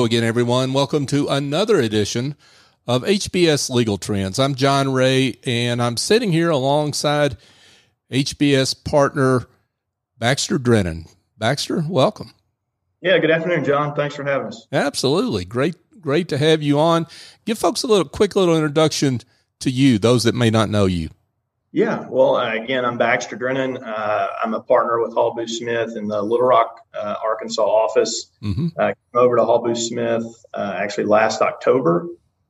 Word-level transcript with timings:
Hello 0.00 0.06
again, 0.06 0.24
everyone. 0.24 0.72
Welcome 0.72 1.04
to 1.08 1.28
another 1.28 1.78
edition 1.78 2.34
of 2.86 3.02
HBS 3.02 3.68
Legal 3.68 3.98
Trends. 3.98 4.38
I'm 4.38 4.54
John 4.54 4.94
Ray, 4.94 5.36
and 5.44 5.82
I'm 5.82 5.98
sitting 5.98 6.32
here 6.32 6.48
alongside 6.48 7.36
HBS 8.10 8.82
partner 8.82 9.46
Baxter 10.18 10.56
Drennan. 10.56 11.04
Baxter, 11.36 11.84
welcome. 11.86 12.32
Yeah, 13.02 13.18
good 13.18 13.30
afternoon, 13.30 13.62
John. 13.62 13.94
Thanks 13.94 14.14
for 14.14 14.24
having 14.24 14.46
us. 14.46 14.66
Absolutely. 14.72 15.44
Great, 15.44 15.74
great 16.00 16.28
to 16.28 16.38
have 16.38 16.62
you 16.62 16.80
on. 16.80 17.06
Give 17.44 17.58
folks 17.58 17.82
a 17.82 17.86
little 17.86 18.08
quick 18.08 18.34
little 18.34 18.56
introduction 18.56 19.20
to 19.58 19.70
you, 19.70 19.98
those 19.98 20.24
that 20.24 20.34
may 20.34 20.48
not 20.48 20.70
know 20.70 20.86
you. 20.86 21.10
Yeah, 21.72 22.08
well, 22.08 22.36
uh, 22.36 22.54
again, 22.54 22.84
I'm 22.84 22.98
Baxter 22.98 23.36
Drennan. 23.36 23.76
Uh, 23.76 24.26
I'm 24.42 24.54
a 24.54 24.60
partner 24.60 25.00
with 25.00 25.14
Hall 25.14 25.34
Booth 25.34 25.50
Smith 25.50 25.96
in 25.96 26.08
the 26.08 26.20
Little 26.20 26.46
Rock, 26.46 26.80
uh, 26.94 27.14
Arkansas 27.22 27.62
office. 27.62 28.32
Mm-hmm. 28.42 28.68
I 28.76 28.88
came 28.88 29.22
over 29.22 29.36
to 29.36 29.44
Hall 29.44 29.62
Booth 29.62 29.78
Smith 29.78 30.24
uh, 30.52 30.74
actually 30.76 31.04
last 31.04 31.42
October, 31.42 32.08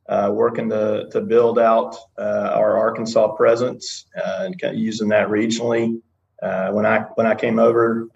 uh, 0.09 0.31
working 0.33 0.71
to, 0.71 1.07
to 1.13 1.21
build 1.21 1.59
out 1.59 1.97
uh, 2.19 2.53
our 2.55 2.79
Arkansas 2.79 3.29
presence 3.37 4.07
and 4.15 4.59
kind 4.59 4.75
of 4.75 4.81
using 4.81 5.09
that 5.09 5.29
regionally. 5.29 6.01
when 6.41 6.87
I 6.87 7.01
when 7.17 7.27
I 7.27 7.35
came 7.35 7.59
over 7.59 8.09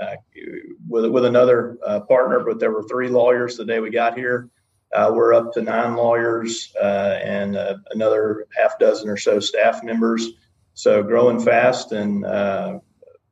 with 0.88 1.10
with 1.10 1.26
another 1.26 1.76
partner, 2.08 2.40
but 2.40 2.58
there 2.58 2.72
were 2.72 2.84
three 2.84 3.08
lawyers 3.08 3.58
the 3.58 3.66
day 3.66 3.78
we 3.78 3.90
got 3.90 4.16
here. 4.16 4.48
we're 4.94 5.34
up 5.34 5.52
to 5.52 5.60
nine 5.60 5.96
lawyers 5.96 6.72
and 6.80 7.58
another 7.90 8.46
half 8.56 8.78
dozen 8.78 9.10
or 9.10 9.18
so 9.18 9.38
staff 9.38 9.84
members. 9.84 10.30
So 10.74 11.02
growing 11.02 11.40
fast 11.40 11.92
and 11.92 12.24
uh, 12.24 12.80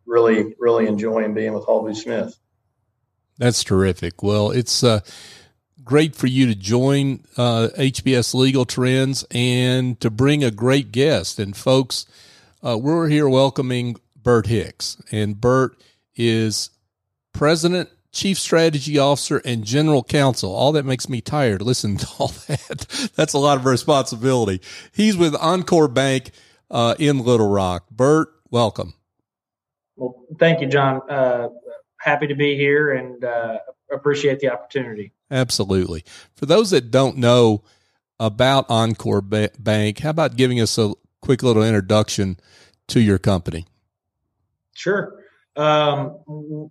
really, 0.07 0.55
really 0.59 0.87
enjoying 0.87 1.35
being 1.35 1.53
with 1.53 1.67
Booth 1.67 1.97
Smith. 1.99 2.39
That's 3.39 3.65
terrific. 3.65 4.23
Well, 4.23 4.51
it's 4.51 4.85
uh, 4.85 5.01
great 5.83 6.15
for 6.15 6.29
you 6.29 6.47
to 6.47 6.55
join 6.55 7.25
uh, 7.37 7.69
HBS 7.77 8.35
Legal 8.35 8.65
Trends 8.65 9.25
and 9.31 9.99
to 10.01 10.11
bring 10.11 10.45
a 10.45 10.51
great 10.51 10.93
guest. 10.93 11.39
And 11.39 11.57
folks, 11.57 12.07
uh, 12.63 12.79
we're 12.79 13.09
here 13.09 13.29
welcoming 13.29 13.97
Bert 14.17 14.47
Hicks, 14.47 15.03
and 15.11 15.41
Bert 15.41 15.77
is 16.15 16.71
president, 17.33 17.89
chief 18.13 18.39
strategy 18.39 18.99
officer, 18.99 19.43
and 19.45 19.65
general 19.65 20.05
counsel. 20.05 20.55
All 20.55 20.71
that 20.73 20.85
makes 20.85 21.09
me 21.09 21.21
tired. 21.21 21.63
Listen 21.63 21.97
to 21.97 22.07
all 22.19 22.29
that. 22.47 23.11
That's 23.17 23.33
a 23.33 23.39
lot 23.39 23.59
of 23.59 23.65
responsibility. 23.65 24.61
He's 24.93 25.17
with 25.17 25.35
Encore 25.35 25.89
Bank 25.89 26.31
uh, 26.73 26.97
in 26.99 27.21
Little 27.21 27.49
Rock. 27.49 27.85
Bert, 27.91 28.29
welcome. 28.51 28.95
Well, 29.97 30.25
thank 30.39 30.61
you, 30.61 30.67
John. 30.67 31.03
Uh, 31.09 31.49
happy 32.01 32.27
to 32.27 32.35
be 32.35 32.57
here 32.57 32.93
and 32.95 33.23
uh, 33.23 33.59
appreciate 33.93 34.41
the 34.41 34.51
opportunity. 34.51 35.13
Absolutely. 35.31 36.05
For 36.35 36.47
those 36.47 36.71
that 36.71 36.91
don't 36.91 37.19
know 37.19 37.63
about 38.19 38.69
Encore 38.69 39.21
ba- 39.21 39.51
Bank, 39.59 40.01
how 40.01 40.11
about 40.11 40.37
giving 40.37 40.61
us 40.61 40.79
a 40.79 40.95
quick 41.21 41.43
little 41.43 41.63
introduction 41.63 42.39
to 42.89 43.01
your 43.01 43.19
company? 43.19 43.67
Sure. 44.75 45.19
Um, 45.55 46.19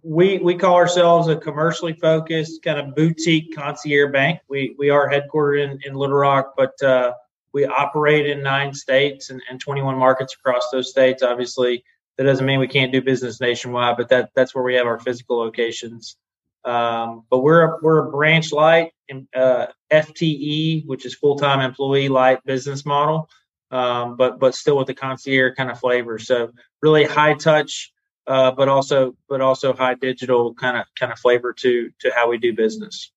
we 0.02 0.40
we 0.40 0.56
call 0.56 0.74
ourselves 0.74 1.28
a 1.28 1.36
commercially 1.36 1.94
focused 1.94 2.64
kind 2.64 2.80
of 2.80 2.96
boutique 2.96 3.56
concierge 3.56 4.12
bank. 4.12 4.40
We 4.50 4.76
we 4.80 4.90
are 4.90 5.08
headquartered 5.08 5.64
in, 5.64 5.80
in 5.86 5.94
Little 5.94 6.16
Rock, 6.16 6.54
but 6.58 6.82
uh, 6.82 7.14
we 7.54 7.66
operate 7.66 8.28
in 8.28 8.42
nine 8.42 8.74
states 8.74 9.30
and, 9.30 9.42
and 9.50 9.60
21 9.60 9.98
markets 9.98 10.34
across 10.34 10.70
those 10.72 10.90
states. 10.90 11.24
Obviously, 11.24 11.84
that 12.18 12.24
doesn't 12.24 12.46
mean 12.46 12.60
we 12.60 12.68
can't 12.68 12.92
do 12.92 13.02
business 13.02 13.42
nationwide, 13.42 13.98
but 13.98 14.10
that 14.10 14.32
that's 14.36 14.54
where 14.54 14.64
we 14.64 14.76
have 14.76 14.88
our 14.88 15.00
physical 15.00 15.38
locations. 15.38 16.18
Um, 16.64 17.24
but 17.30 17.40
we're 17.40 17.64
a, 17.64 17.78
we're 17.82 18.08
a 18.08 18.12
branch 18.12 18.52
light 18.52 18.92
uh, 19.36 19.68
FTE, 19.92 20.86
which 20.86 21.06
is 21.06 21.16
full 21.16 21.38
time 21.38 21.60
employee 21.60 22.10
light 22.10 22.44
business 22.46 22.86
model, 22.86 23.30
um, 23.72 24.16
but 24.16 24.40
but 24.40 24.56
still 24.56 24.78
with 24.78 24.88
the 24.88 24.94
concierge 24.94 25.56
kind 25.56 25.72
of 25.72 25.80
flavor. 25.80 26.20
So 26.20 26.52
really 26.82 27.04
high 27.04 27.34
touch, 27.34 27.92
uh, 28.28 28.52
but 28.52 28.70
also 28.70 29.16
but 29.28 29.42
also 29.42 29.74
high 29.74 29.96
digital 29.96 30.54
kind 30.54 30.78
of 30.78 30.86
kind 30.98 31.12
of 31.12 31.20
flavor 31.20 31.54
to 31.54 31.90
to 32.00 32.12
how 32.16 32.30
we 32.30 32.38
do 32.38 32.54
business. 32.54 33.12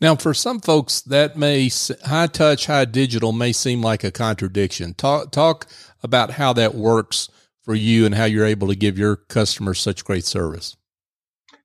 Now, 0.00 0.16
for 0.16 0.34
some 0.34 0.60
folks, 0.60 1.00
that 1.02 1.36
may 1.36 1.70
high 2.04 2.26
touch, 2.26 2.66
high 2.66 2.84
digital 2.84 3.32
may 3.32 3.52
seem 3.52 3.82
like 3.82 4.04
a 4.04 4.10
contradiction. 4.10 4.94
Talk 4.94 5.32
talk 5.32 5.66
about 6.02 6.32
how 6.32 6.52
that 6.54 6.74
works 6.74 7.28
for 7.62 7.74
you 7.74 8.06
and 8.06 8.14
how 8.14 8.24
you're 8.24 8.46
able 8.46 8.68
to 8.68 8.76
give 8.76 8.98
your 8.98 9.16
customers 9.16 9.80
such 9.80 10.04
great 10.04 10.24
service. 10.24 10.76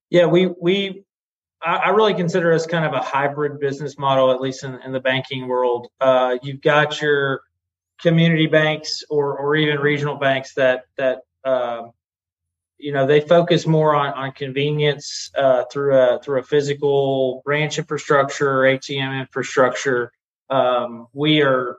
Yeah, 0.10 0.26
we 0.26 0.48
we 0.60 1.04
I 1.64 1.90
really 1.90 2.16
consider 2.16 2.52
us 2.54 2.66
kind 2.66 2.86
of 2.86 2.94
a 2.94 3.02
hybrid 3.02 3.60
business 3.60 3.98
model, 3.98 4.32
at 4.32 4.42
least 4.42 4.64
in, 4.64 4.80
in 4.84 4.92
the 4.92 5.00
banking 5.00 5.48
world. 5.48 5.90
Uh, 6.00 6.38
you've 6.42 6.62
got 6.62 7.00
your 7.02 7.42
community 8.02 8.48
banks 8.48 9.04
or 9.10 9.38
or 9.38 9.56
even 9.56 9.80
regional 9.80 10.16
banks 10.16 10.56
that 10.56 10.86
that 10.98 11.22
uh, 11.44 11.84
you 12.82 12.92
know 12.92 13.06
they 13.06 13.22
focus 13.22 13.66
more 13.66 13.96
on, 13.96 14.14
on 14.14 14.32
convenience 14.32 15.32
uh, 15.38 15.64
through 15.72 15.96
a 15.96 16.20
through 16.24 16.40
a 16.40 16.44
physical 16.44 17.42
branch 17.46 17.78
infrastructure 17.78 18.62
ATM 18.62 19.20
infrastructure. 19.20 20.12
Um, 20.50 21.08
we 21.14 21.42
are 21.42 21.78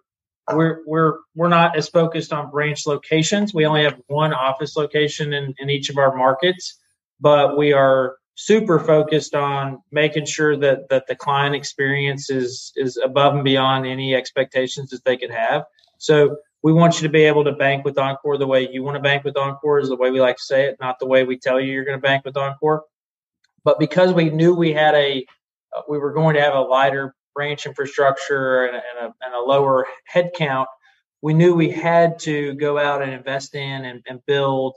we're 0.50 0.82
we're 0.86 1.18
we're 1.34 1.48
not 1.48 1.76
as 1.76 1.88
focused 1.88 2.32
on 2.32 2.50
branch 2.50 2.86
locations. 2.86 3.52
We 3.52 3.66
only 3.66 3.84
have 3.84 4.00
one 4.06 4.32
office 4.32 4.76
location 4.76 5.32
in, 5.32 5.54
in 5.58 5.70
each 5.70 5.90
of 5.90 5.98
our 5.98 6.16
markets, 6.16 6.78
but 7.20 7.56
we 7.56 7.72
are 7.72 8.16
super 8.34 8.78
focused 8.78 9.34
on 9.34 9.82
making 9.90 10.26
sure 10.26 10.56
that 10.56 10.88
that 10.88 11.06
the 11.06 11.16
client 11.16 11.54
experience 11.54 12.30
is 12.30 12.72
is 12.76 12.96
above 12.96 13.34
and 13.34 13.44
beyond 13.44 13.86
any 13.86 14.14
expectations 14.14 14.90
that 14.90 15.04
they 15.04 15.16
could 15.16 15.30
have. 15.30 15.64
So 15.98 16.36
we 16.62 16.72
want 16.72 16.96
you 16.96 17.08
to 17.08 17.12
be 17.12 17.24
able 17.24 17.44
to 17.44 17.52
bank 17.52 17.84
with 17.84 17.98
Encore 17.98 18.38
the 18.38 18.46
way 18.46 18.68
you 18.70 18.82
want 18.82 18.96
to 18.96 19.02
bank 19.02 19.24
with 19.24 19.36
Encore 19.36 19.80
is 19.80 19.88
the 19.88 19.96
way 19.96 20.10
we 20.10 20.20
like 20.20 20.36
to 20.36 20.42
say 20.42 20.66
it, 20.66 20.76
not 20.80 20.98
the 20.98 21.06
way 21.06 21.24
we 21.24 21.38
tell 21.38 21.60
you 21.60 21.72
you're 21.72 21.84
going 21.84 21.98
to 21.98 22.02
bank 22.02 22.24
with 22.24 22.36
Encore. 22.36 22.84
But 23.64 23.78
because 23.78 24.12
we 24.12 24.30
knew 24.30 24.54
we 24.54 24.72
had 24.72 24.94
a, 24.94 25.26
uh, 25.76 25.82
we 25.88 25.98
were 25.98 26.12
going 26.12 26.34
to 26.34 26.40
have 26.40 26.54
a 26.54 26.60
lighter 26.60 27.14
branch 27.34 27.66
infrastructure 27.66 28.66
and 28.66 28.76
a, 28.76 28.80
and 28.80 29.06
a, 29.08 29.24
and 29.24 29.34
a 29.34 29.40
lower 29.40 29.86
headcount, 30.12 30.66
we 31.20 31.34
knew 31.34 31.54
we 31.54 31.70
had 31.70 32.18
to 32.20 32.54
go 32.54 32.78
out 32.78 33.02
and 33.02 33.12
invest 33.12 33.54
in 33.54 33.84
and, 33.84 34.02
and 34.08 34.20
build 34.26 34.76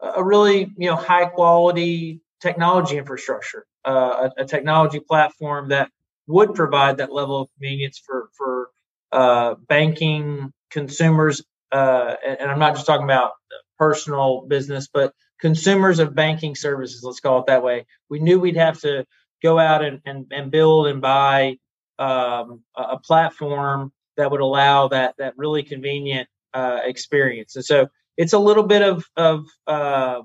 a 0.00 0.22
really 0.22 0.72
you 0.76 0.90
know 0.90 0.96
high 0.96 1.24
quality 1.24 2.20
technology 2.40 2.98
infrastructure, 2.98 3.66
uh, 3.84 4.28
a, 4.36 4.42
a, 4.42 4.44
technology 4.44 5.00
platform 5.00 5.70
that 5.70 5.90
would 6.26 6.54
provide 6.54 6.98
that 6.98 7.12
level 7.12 7.40
of 7.40 7.48
convenience 7.54 7.98
for 8.04 8.28
for 8.36 8.68
uh, 9.12 9.54
banking 9.68 10.52
consumers, 10.70 11.42
uh, 11.72 12.14
and 12.24 12.50
I'm 12.50 12.58
not 12.58 12.74
just 12.74 12.86
talking 12.86 13.04
about 13.04 13.32
personal 13.78 14.46
business, 14.46 14.88
but 14.92 15.12
consumers 15.40 15.98
of 15.98 16.14
banking 16.14 16.54
services, 16.54 17.02
let's 17.02 17.20
call 17.20 17.40
it 17.40 17.46
that 17.46 17.62
way. 17.62 17.86
We 18.08 18.20
knew 18.20 18.40
we'd 18.40 18.56
have 18.56 18.80
to 18.80 19.04
go 19.42 19.58
out 19.58 19.84
and, 19.84 20.00
and, 20.04 20.26
and 20.30 20.50
build 20.50 20.86
and 20.86 21.00
buy 21.00 21.58
um, 21.98 22.62
a 22.74 22.98
platform 22.98 23.92
that 24.16 24.30
would 24.30 24.40
allow 24.40 24.88
that 24.88 25.14
that 25.18 25.34
really 25.36 25.62
convenient 25.62 26.28
uh, 26.54 26.80
experience. 26.84 27.56
And 27.56 27.64
so 27.64 27.88
it's 28.16 28.32
a 28.32 28.38
little 28.38 28.62
bit 28.64 28.82
of 28.82 29.04
of 29.16 29.46
uh, 29.66 30.20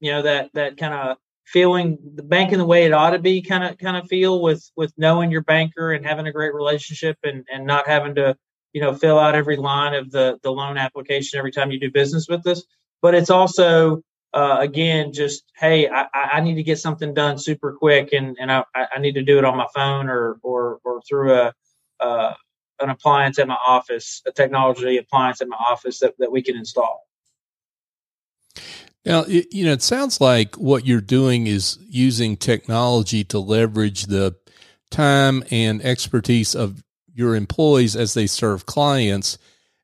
you 0.00 0.12
know 0.12 0.22
that 0.22 0.50
that 0.54 0.76
kind 0.76 0.94
of 0.94 1.16
feeling 1.46 1.98
the 2.14 2.22
banking 2.22 2.58
the 2.58 2.64
way 2.64 2.84
it 2.84 2.92
ought 2.92 3.10
to 3.10 3.18
be 3.18 3.42
kind 3.42 3.64
of 3.64 3.78
kind 3.78 3.96
of 3.96 4.08
feel 4.08 4.40
with 4.40 4.70
with 4.76 4.92
knowing 4.96 5.30
your 5.30 5.42
banker 5.42 5.92
and 5.92 6.06
having 6.06 6.26
a 6.26 6.32
great 6.32 6.54
relationship 6.54 7.18
and 7.24 7.44
and 7.52 7.66
not 7.66 7.86
having 7.86 8.14
to 8.14 8.36
you 8.72 8.80
know 8.80 8.94
fill 8.94 9.18
out 9.18 9.34
every 9.34 9.56
line 9.56 9.94
of 9.94 10.10
the 10.10 10.38
the 10.42 10.50
loan 10.50 10.76
application 10.76 11.38
every 11.38 11.52
time 11.52 11.70
you 11.70 11.80
do 11.80 11.90
business 11.90 12.28
with 12.28 12.46
us. 12.46 12.62
But 13.02 13.14
it's 13.14 13.30
also 13.30 14.02
uh, 14.32 14.58
again 14.60 15.12
just 15.12 15.44
hey 15.56 15.88
I, 15.88 16.06
I 16.14 16.40
need 16.40 16.54
to 16.54 16.62
get 16.62 16.78
something 16.78 17.14
done 17.14 17.38
super 17.38 17.72
quick 17.72 18.12
and 18.12 18.36
and 18.40 18.52
I, 18.52 18.64
I 18.74 18.98
need 19.00 19.14
to 19.14 19.22
do 19.22 19.38
it 19.38 19.44
on 19.44 19.56
my 19.56 19.66
phone 19.74 20.08
or 20.08 20.38
or 20.42 20.78
or 20.84 21.02
through 21.02 21.34
a 21.34 21.52
uh, 21.98 22.34
an 22.80 22.90
appliance 22.90 23.38
at 23.38 23.48
my 23.48 23.58
office 23.66 24.22
a 24.26 24.32
technology 24.32 24.96
appliance 24.98 25.40
at 25.40 25.48
my 25.48 25.56
office 25.56 26.00
that, 26.00 26.14
that 26.18 26.32
we 26.32 26.42
can 26.42 26.56
install. 26.56 27.06
Now 29.04 29.24
you 29.26 29.64
know 29.64 29.72
it 29.72 29.82
sounds 29.82 30.20
like 30.20 30.54
what 30.56 30.86
you're 30.86 31.00
doing 31.00 31.46
is 31.46 31.78
using 31.88 32.36
technology 32.36 33.24
to 33.24 33.38
leverage 33.38 34.06
the 34.06 34.36
time 34.90 35.42
and 35.50 35.82
expertise 35.82 36.54
of 36.54 36.82
your 37.20 37.36
employees 37.36 37.94
as 37.94 38.14
they 38.14 38.26
serve 38.26 38.66
clients, 38.66 39.38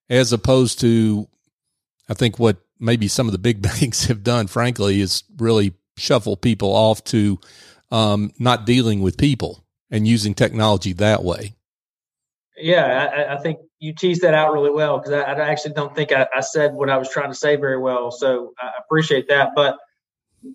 as 0.08 0.32
opposed 0.32 0.80
to, 0.80 1.28
I 2.08 2.14
think 2.14 2.38
what 2.38 2.56
maybe 2.80 3.06
some 3.06 3.28
of 3.28 3.32
the 3.32 3.38
big 3.38 3.62
banks 3.80 4.06
have 4.06 4.24
done, 4.24 4.48
frankly, 4.48 5.00
is 5.00 5.22
really 5.36 5.74
shuffle 5.96 6.36
people 6.36 6.70
off 6.70 7.04
to 7.04 7.38
um, 7.90 8.32
not 8.38 8.66
dealing 8.66 9.02
with 9.02 9.16
people 9.16 9.64
and 9.90 10.08
using 10.08 10.34
technology 10.34 10.92
that 10.94 11.22
way. 11.22 11.54
Yeah, 12.56 13.26
I, 13.28 13.34
I 13.34 13.38
think 13.38 13.58
you 13.78 13.94
teased 13.94 14.22
that 14.22 14.34
out 14.34 14.52
really 14.52 14.70
well 14.70 14.98
because 14.98 15.12
I, 15.12 15.20
I, 15.20 15.48
actually 15.50 15.74
don't 15.74 15.94
think 15.94 16.10
I, 16.10 16.26
I, 16.34 16.40
said 16.40 16.72
what 16.72 16.88
I 16.88 16.96
was 16.96 17.10
trying 17.10 17.30
to 17.30 17.36
say 17.36 17.56
very 17.56 17.76
well. 17.76 18.10
So 18.10 18.54
I 18.58 18.70
appreciate 18.78 19.28
that. 19.28 19.50
But 19.54 19.78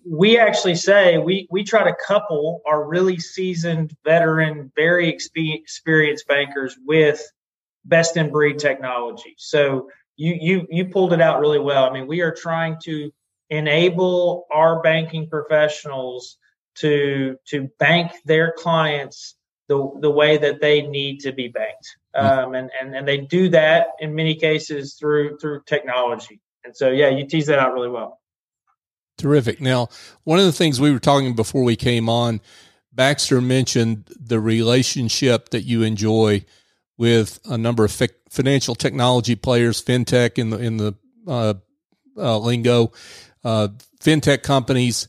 we 0.04 0.38
actually 0.38 0.74
say 0.74 1.18
we 1.18 1.46
we 1.50 1.64
try 1.64 1.84
to 1.84 1.96
couple 2.06 2.60
our 2.66 2.84
really 2.84 3.18
seasoned 3.18 3.96
veteran 4.04 4.72
very 4.76 5.08
experienced 5.08 6.26
bankers 6.28 6.76
with 6.84 7.22
best 7.84 8.16
in 8.16 8.30
breed 8.30 8.58
technology. 8.58 9.34
So 9.38 9.90
you 10.16 10.36
you 10.40 10.66
you 10.70 10.84
pulled 10.86 11.12
it 11.12 11.20
out 11.20 11.40
really 11.40 11.58
well. 11.58 11.84
I 11.84 11.92
mean 11.92 12.06
we 12.06 12.20
are 12.20 12.34
trying 12.34 12.76
to 12.84 13.12
enable 13.50 14.46
our 14.52 14.80
banking 14.82 15.28
professionals 15.28 16.38
to 16.76 17.36
to 17.48 17.68
bank 17.78 18.12
their 18.24 18.52
clients 18.56 19.36
the 19.68 19.90
the 20.00 20.10
way 20.10 20.38
that 20.38 20.60
they 20.60 20.82
need 20.82 21.20
to 21.20 21.32
be 21.32 21.48
banked. 21.48 21.96
Mm-hmm. 22.16 22.38
um, 22.46 22.54
and, 22.54 22.70
and 22.80 22.94
and 22.94 23.08
they 23.08 23.18
do 23.18 23.48
that 23.50 23.88
in 24.00 24.14
many 24.14 24.34
cases 24.34 24.94
through 24.94 25.38
through 25.38 25.62
technology. 25.66 26.40
And 26.64 26.76
so 26.76 26.90
yeah 26.90 27.08
you 27.08 27.26
tease 27.26 27.46
that 27.46 27.58
out 27.58 27.72
really 27.72 27.88
well 27.88 28.21
Terrific. 29.18 29.60
Now, 29.60 29.88
one 30.24 30.38
of 30.38 30.46
the 30.46 30.52
things 30.52 30.80
we 30.80 30.90
were 30.90 30.98
talking 30.98 31.34
before 31.34 31.62
we 31.62 31.76
came 31.76 32.08
on, 32.08 32.40
Baxter 32.92 33.40
mentioned 33.40 34.10
the 34.18 34.40
relationship 34.40 35.50
that 35.50 35.62
you 35.62 35.82
enjoy 35.82 36.44
with 36.98 37.40
a 37.44 37.56
number 37.56 37.84
of 37.84 37.92
fi- 37.92 38.08
financial 38.30 38.74
technology 38.74 39.34
players, 39.34 39.82
fintech 39.82 40.38
in 40.38 40.50
the 40.50 40.58
in 40.58 40.76
the 40.76 40.94
uh, 41.26 41.54
uh, 42.16 42.38
lingo, 42.38 42.92
uh, 43.44 43.68
fintech 44.00 44.42
companies 44.42 45.08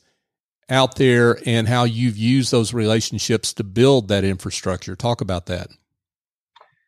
out 0.70 0.96
there, 0.96 1.38
and 1.46 1.68
how 1.68 1.84
you've 1.84 2.18
used 2.18 2.52
those 2.52 2.74
relationships 2.74 3.54
to 3.54 3.64
build 3.64 4.08
that 4.08 4.24
infrastructure. 4.24 4.96
Talk 4.96 5.22
about 5.22 5.48
that. 5.48 5.68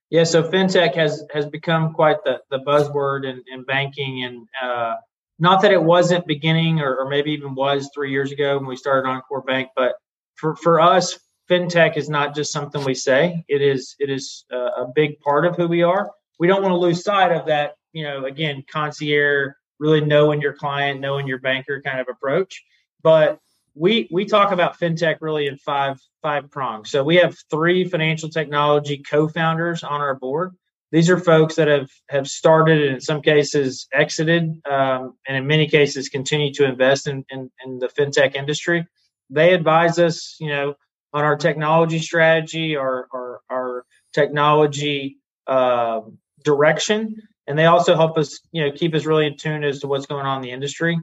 Yeah, 0.09 0.23
so 0.23 0.43
fintech 0.43 0.95
has 0.95 1.23
has 1.33 1.45
become 1.45 1.93
quite 1.93 2.23
the, 2.23 2.41
the 2.49 2.59
buzzword 2.59 3.25
in, 3.25 3.43
in 3.51 3.63
banking, 3.63 4.23
and 4.23 4.47
uh, 4.63 4.95
not 5.39 5.61
that 5.61 5.71
it 5.71 5.83
wasn't 5.83 6.25
beginning 6.27 6.79
or, 6.79 6.95
or, 6.95 7.09
maybe 7.09 7.31
even 7.31 7.55
was 7.55 7.89
three 7.93 8.11
years 8.11 8.31
ago 8.31 8.57
when 8.57 8.67
we 8.67 8.75
started 8.75 9.07
Encore 9.07 9.41
Bank, 9.41 9.69
but 9.75 9.95
for, 10.35 10.55
for 10.55 10.79
us, 10.79 11.19
fintech 11.49 11.97
is 11.97 12.09
not 12.09 12.35
just 12.35 12.51
something 12.51 12.83
we 12.83 12.95
say. 12.95 13.43
It 13.47 13.61
is 13.61 13.95
it 13.99 14.09
is 14.09 14.45
a, 14.51 14.55
a 14.55 14.91
big 14.95 15.19
part 15.19 15.45
of 15.45 15.55
who 15.55 15.67
we 15.67 15.83
are. 15.83 16.11
We 16.39 16.47
don't 16.47 16.61
want 16.61 16.71
to 16.71 16.77
lose 16.77 17.03
sight 17.03 17.31
of 17.31 17.45
that. 17.47 17.75
You 17.93 18.03
know, 18.03 18.25
again, 18.25 18.63
concierge, 18.71 19.53
really 19.79 20.01
knowing 20.01 20.41
your 20.41 20.53
client, 20.53 20.99
knowing 20.99 21.27
your 21.27 21.39
banker 21.39 21.81
kind 21.81 21.99
of 21.99 22.07
approach. 22.09 22.63
But 23.03 23.39
we 23.75 24.07
we 24.11 24.25
talk 24.25 24.51
about 24.51 24.79
fintech 24.79 25.17
really 25.21 25.47
in 25.47 25.57
five 25.57 25.99
five 26.21 26.49
prongs. 26.49 26.89
So 26.89 27.03
we 27.03 27.17
have 27.17 27.37
three 27.49 27.87
financial 27.87 28.29
technology 28.29 29.03
co-founders 29.09 29.83
on 29.83 30.01
our 30.01 30.15
board 30.15 30.55
these 30.95 31.09
are 31.09 31.19
folks 31.19 31.55
that 31.55 31.67
have 31.67 31.89
have 32.07 32.25
started 32.25 32.81
and 32.81 32.95
in 32.95 33.01
some 33.01 33.21
cases 33.21 33.85
exited 33.91 34.43
um, 34.65 35.13
and 35.27 35.35
in 35.35 35.45
many 35.45 35.67
cases 35.67 36.07
continue 36.07 36.53
to 36.53 36.63
invest 36.63 37.05
in, 37.05 37.25
in, 37.29 37.51
in 37.65 37.79
the 37.79 37.89
fintech 37.89 38.33
industry. 38.33 38.87
They 39.29 39.53
advise 39.53 39.99
us 39.99 40.37
you 40.39 40.47
know 40.47 40.75
on 41.11 41.25
our 41.25 41.35
technology 41.35 41.99
strategy 41.99 42.77
our 42.77 43.09
our, 43.13 43.41
our 43.49 43.85
technology 44.13 45.17
uh, 45.47 45.99
direction 46.45 47.21
and 47.45 47.59
they 47.59 47.65
also 47.65 47.97
help 47.97 48.17
us 48.17 48.39
you 48.53 48.63
know 48.63 48.71
keep 48.71 48.95
us 48.95 49.05
really 49.05 49.27
in 49.27 49.35
tune 49.35 49.65
as 49.65 49.81
to 49.81 49.87
what's 49.87 50.05
going 50.05 50.25
on 50.25 50.37
in 50.37 50.43
the 50.43 50.51
industry. 50.51 50.97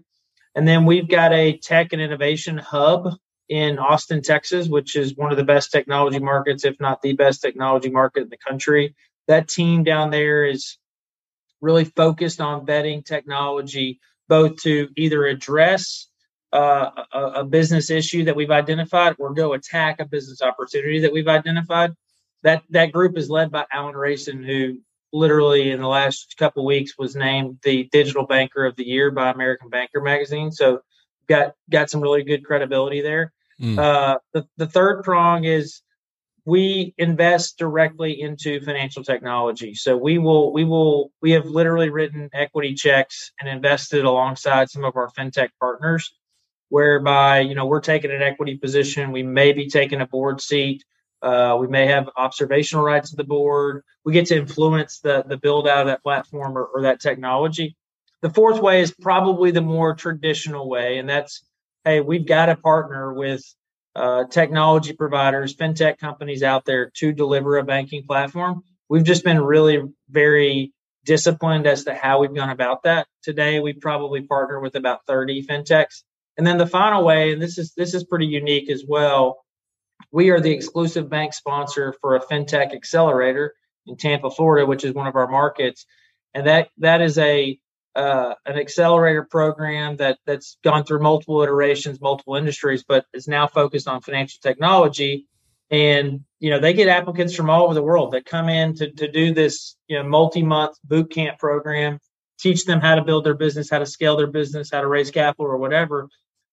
And 0.55 0.67
then 0.67 0.87
we've 0.87 1.09
got 1.09 1.35
a 1.35 1.59
tech 1.59 1.93
and 1.93 2.01
innovation 2.01 2.57
hub 2.57 3.11
in 3.51 3.79
Austin, 3.79 4.23
Texas, 4.23 4.69
which 4.69 4.97
is 4.97 5.17
one 5.17 5.33
of 5.33 5.37
the 5.37 5.45
best 5.45 5.71
technology 5.71 6.19
markets, 6.19 6.65
if 6.65 6.81
not 6.81 7.03
the 7.03 7.13
best 7.13 7.43
technology 7.43 7.91
market 7.91 8.23
in 8.23 8.29
the 8.31 8.39
country 8.39 8.95
that 9.29 9.49
team 9.49 9.85
down 9.85 10.11
there 10.11 10.45
is 10.45 10.79
really 11.61 11.85
focused 11.85 12.41
on 12.41 12.67
vetting 12.67 13.05
technology, 13.05 14.01
both 14.29 14.57
to 14.63 14.89
either 14.97 15.27
address 15.27 16.09
uh, 16.53 16.91
a, 17.13 17.19
a, 17.19 17.45
business 17.45 17.89
issue 17.89 18.25
that 18.25 18.37
we've 18.37 18.51
identified 18.51 19.17
or 19.19 19.33
go 19.33 19.55
attack 19.55 20.01
a 20.01 20.05
business 20.05 20.43
opportunity 20.43 21.01
that 21.01 21.13
we've 21.13 21.29
identified. 21.29 21.93
That 22.43 22.63
that 22.71 22.93
group 22.93 23.17
is 23.17 23.31
led 23.31 23.51
by 23.51 23.65
Alan 23.73 23.95
Rayson, 23.95 24.43
who 24.43 24.81
literally 25.13 25.71
in 25.71 25.81
the 25.81 25.89
last 25.89 26.35
couple 26.37 26.67
weeks 26.67 26.99
was 26.99 27.17
named 27.17 27.59
the 27.63 27.85
digital 27.93 28.27
banker 28.27 28.67
of 28.67 28.77
the 28.77 28.87
year 28.87 29.11
by 29.11 29.31
American 29.31 29.71
Banker 29.71 30.01
magazine. 30.01 30.51
So 30.51 30.81
got 31.29 31.55
got 31.71 31.89
some 31.89 32.03
really 32.03 32.23
good 32.23 32.45
credibility 32.45 33.01
there. 33.01 33.33
Mm. 33.61 33.79
Uh, 33.79 34.19
the 34.35 34.47
the 34.59 34.67
third 34.67 35.05
prong 35.05 35.45
is 35.45 35.81
we 36.45 36.93
invest 36.99 37.59
directly 37.59 38.21
into 38.21 38.61
financial 38.61 39.05
technology. 39.05 39.75
So 39.75 39.97
we 39.97 40.19
will 40.19 40.53
we 40.53 40.65
will 40.65 41.13
we 41.21 41.33
have 41.33 41.47
literally 41.47 41.91
written 41.91 42.29
equity 42.33 42.75
checks 42.75 43.31
and 43.41 43.49
invested 43.49 44.05
alongside 44.05 44.69
some 44.69 44.85
of 44.85 44.97
our 44.97 45.11
fintech 45.17 45.51
partners 45.61 46.13
whereby 46.69 47.41
you 47.41 47.55
know 47.55 47.67
we're 47.67 47.81
taking 47.81 48.11
an 48.11 48.23
equity 48.23 48.57
position. 48.57 49.13
We 49.13 49.23
may 49.23 49.53
be 49.53 49.69
taking 49.69 50.01
a 50.01 50.07
board 50.07 50.41
seat. 50.41 50.85
Uh, 51.21 51.57
we 51.61 51.69
may 51.69 51.87
have 51.87 52.11
observational 52.17 52.85
rights 52.85 53.11
to 53.11 53.17
the 53.17 53.25
board. 53.25 53.85
We 54.05 54.13
get 54.13 54.27
to 54.27 54.37
influence 54.37 54.99
the 54.99 55.23
the 55.27 55.37
build 55.37 55.69
out 55.69 55.83
of 55.83 55.87
that 55.87 56.03
platform 56.03 56.59
or, 56.59 56.65
or 56.65 56.83
that 56.83 57.01
technology. 57.01 57.77
The 58.23 58.31
fourth 58.31 58.61
way 58.61 58.81
is 58.81 58.93
probably 58.93 59.53
the 59.53 59.61
more 59.61 59.95
traditional 59.95 60.69
way 60.69 60.99
and 60.99 61.09
that's 61.09 61.43
hey 61.85 62.01
we've 62.01 62.27
got 62.27 62.47
to 62.47 62.57
partner 62.57 63.13
with 63.13 63.45
uh, 63.95 64.25
technology 64.31 64.93
providers, 64.93 65.55
fintech 65.55 65.99
companies 65.99 66.43
out 66.43 66.65
there 66.65 66.91
to 66.97 67.13
deliver 67.13 67.59
a 67.59 67.65
banking 67.65 68.05
platform. 68.07 68.63
We've 68.89 69.05
just 69.05 69.25
been 69.25 69.41
really 69.41 69.83
very 70.09 70.73
disciplined 71.05 71.67
as 71.67 71.85
to 71.85 71.95
how 71.95 72.21
we've 72.21 72.35
gone 72.35 72.51
about 72.51 72.85
that. 72.85 73.07
Today, 73.23 73.61
we 73.61 73.73
probably 73.73 74.23
partner 74.23 74.61
with 74.61 74.77
about 74.77 75.07
30 75.07 75.47
fintechs. 75.47 76.03
And 76.39 76.47
then 76.47 76.59
the 76.59 76.67
final 76.67 77.05
way, 77.05 77.33
and 77.33 77.43
this 77.43 77.59
is 77.59 77.75
this 77.75 77.95
is 77.95 78.05
pretty 78.05 78.27
unique 78.27 78.71
as 78.71 78.85
well. 78.87 79.45
We 80.11 80.31
are 80.31 80.41
the 80.41 80.53
exclusive 80.53 81.11
bank 81.11 81.35
sponsor 81.35 81.95
for 82.01 82.17
a 82.17 82.21
fintech 82.21 82.75
accelerator 82.75 83.55
in 83.87 83.97
Tampa, 83.97 84.31
Florida, 84.31 84.67
which 84.67 84.85
is 84.85 84.95
one 84.95 85.07
of 85.07 85.17
our 85.17 85.29
markets. 85.29 85.85
And 86.35 86.47
that 86.47 86.69
that 86.79 87.03
is 87.03 87.19
a 87.19 87.59
uh, 87.95 88.35
an 88.47 88.59
accelerator 88.59 89.25
program 89.25 89.97
that 89.97 90.19
that's 90.27 90.57
gone 90.65 90.85
through 90.85 91.03
multiple 91.03 91.43
iterations, 91.43 92.01
multiple 92.01 92.37
industries, 92.37 92.85
but 92.87 93.05
is 93.13 93.29
now 93.29 93.47
focused 93.47 93.89
on 93.89 94.01
financial 94.01 94.39
technology. 94.43 95.27
And 95.71 96.21
you 96.39 96.51
know 96.51 96.59
they 96.59 96.75
get 96.75 96.89
applicants 96.89 97.35
from 97.35 97.49
all 97.49 97.65
over 97.65 97.75
the 97.75 97.83
world 97.83 98.13
that 98.13 98.27
come 98.27 98.49
in 98.49 98.75
to 98.77 98.91
to 98.93 99.11
do 99.11 99.33
this 99.33 99.77
you 99.89 99.97
know 99.97 100.09
multi-month 100.09 100.77
boot 100.85 101.11
camp 101.11 101.39
program, 101.39 101.99
teach 102.39 102.65
them 102.65 102.81
how 102.81 102.95
to 102.95 103.05
build 103.05 103.25
their 103.25 103.35
business, 103.35 103.71
how 103.71 103.79
to 103.79 103.87
scale 103.87 104.17
their 104.17 104.27
business, 104.27 104.71
how 104.71 104.81
to 104.81 104.87
raise 104.87 105.11
capital 105.11 105.47
or 105.47 105.57
whatever. 105.57 106.09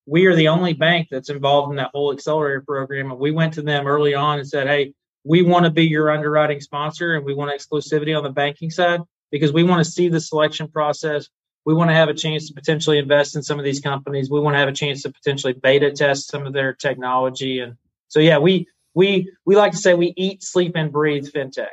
We 0.06 0.26
are 0.26 0.36
the 0.36 0.48
only 0.48 0.74
bank 0.74 1.10
that's 1.12 1.30
involved 1.30 1.72
in 1.72 1.76
that 1.78 1.92
whole 1.94 2.14
accelerator 2.14 2.64
program, 2.66 3.12
and 3.12 3.20
we 3.20 3.32
went 3.32 3.54
to 3.56 3.62
them 3.62 3.88
early 3.88 4.14
on 4.14 4.40
and 4.40 4.48
said, 4.48 4.68
"Hey, 4.68 4.94
we 5.26 5.42
want 5.42 5.66
to 5.66 5.72
be 5.72 5.86
your 5.86 6.12
underwriting 6.12 6.62
sponsor, 6.62 7.14
and 7.16 7.26
we 7.26 7.34
want 7.34 7.52
exclusivity 7.52 8.18
on 8.18 8.24
the 8.24 8.30
banking 8.30 8.72
side." 8.72 9.02
Because 9.32 9.54
we 9.54 9.64
want 9.64 9.84
to 9.84 9.90
see 9.90 10.10
the 10.10 10.20
selection 10.20 10.68
process. 10.68 11.30
We 11.66 11.74
want 11.74 11.90
to 11.90 11.96
have 11.96 12.10
a 12.10 12.14
chance 12.14 12.48
to 12.48 12.54
potentially 12.54 12.98
invest 12.98 13.36
in 13.36 13.44
some 13.44 13.60
of 13.60 13.66
these 13.66 13.80
companies. 13.80 14.30
We 14.30 14.40
want 14.40 14.56
to 14.56 14.60
have 14.60 14.70
a 14.70 14.74
chance 14.74 15.04
to 15.04 15.12
potentially 15.12 15.54
beta 15.54 15.92
test 15.92 16.30
some 16.30 16.46
of 16.46 16.54
their 16.54 16.74
technology. 16.74 17.60
And 17.60 17.76
so, 18.08 18.20
yeah, 18.20 18.38
we 18.38 18.68
we 18.94 19.32
we 19.46 19.56
like 19.56 19.74
to 19.74 19.78
say 19.78 19.94
we 19.94 20.14
eat, 20.18 20.44
sleep, 20.44 20.74
and 20.76 20.92
breathe 20.92 21.28
fintech. 21.28 21.68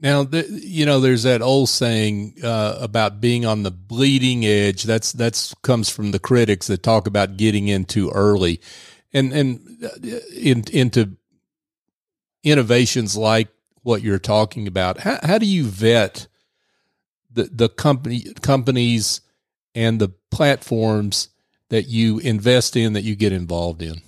Now, 0.00 0.24
the, 0.24 0.44
you 0.50 0.84
know, 0.84 0.98
there's 0.98 1.22
that 1.22 1.42
old 1.42 1.68
saying 1.68 2.38
uh, 2.42 2.76
about 2.80 3.20
being 3.20 3.46
on 3.46 3.62
the 3.62 3.70
bleeding 3.70 4.44
edge. 4.44 4.82
That's 4.82 5.12
that's 5.12 5.54
comes 5.62 5.88
from 5.90 6.10
the 6.10 6.18
critics 6.18 6.66
that 6.66 6.82
talk 6.82 7.06
about 7.06 7.36
getting 7.36 7.68
in 7.68 7.84
too 7.84 8.10
early, 8.10 8.60
and 9.12 9.32
and 9.32 9.84
uh, 9.84 10.18
in, 10.34 10.64
into 10.72 11.16
innovations 12.42 13.16
like 13.16 13.48
what 13.82 14.02
you're 14.02 14.18
talking 14.18 14.66
about. 14.66 15.00
How, 15.00 15.18
how 15.22 15.38
do 15.38 15.46
you 15.46 15.64
vet 15.64 16.26
the 17.32 17.44
the 17.44 17.68
company 17.68 18.32
companies 18.40 19.20
and 19.74 20.00
the 20.00 20.10
platforms 20.30 21.28
that 21.68 21.88
you 21.88 22.18
invest 22.18 22.76
in 22.76 22.92
that 22.92 23.02
you 23.02 23.16
get 23.16 23.32
involved 23.32 23.82
in? 23.82 24.02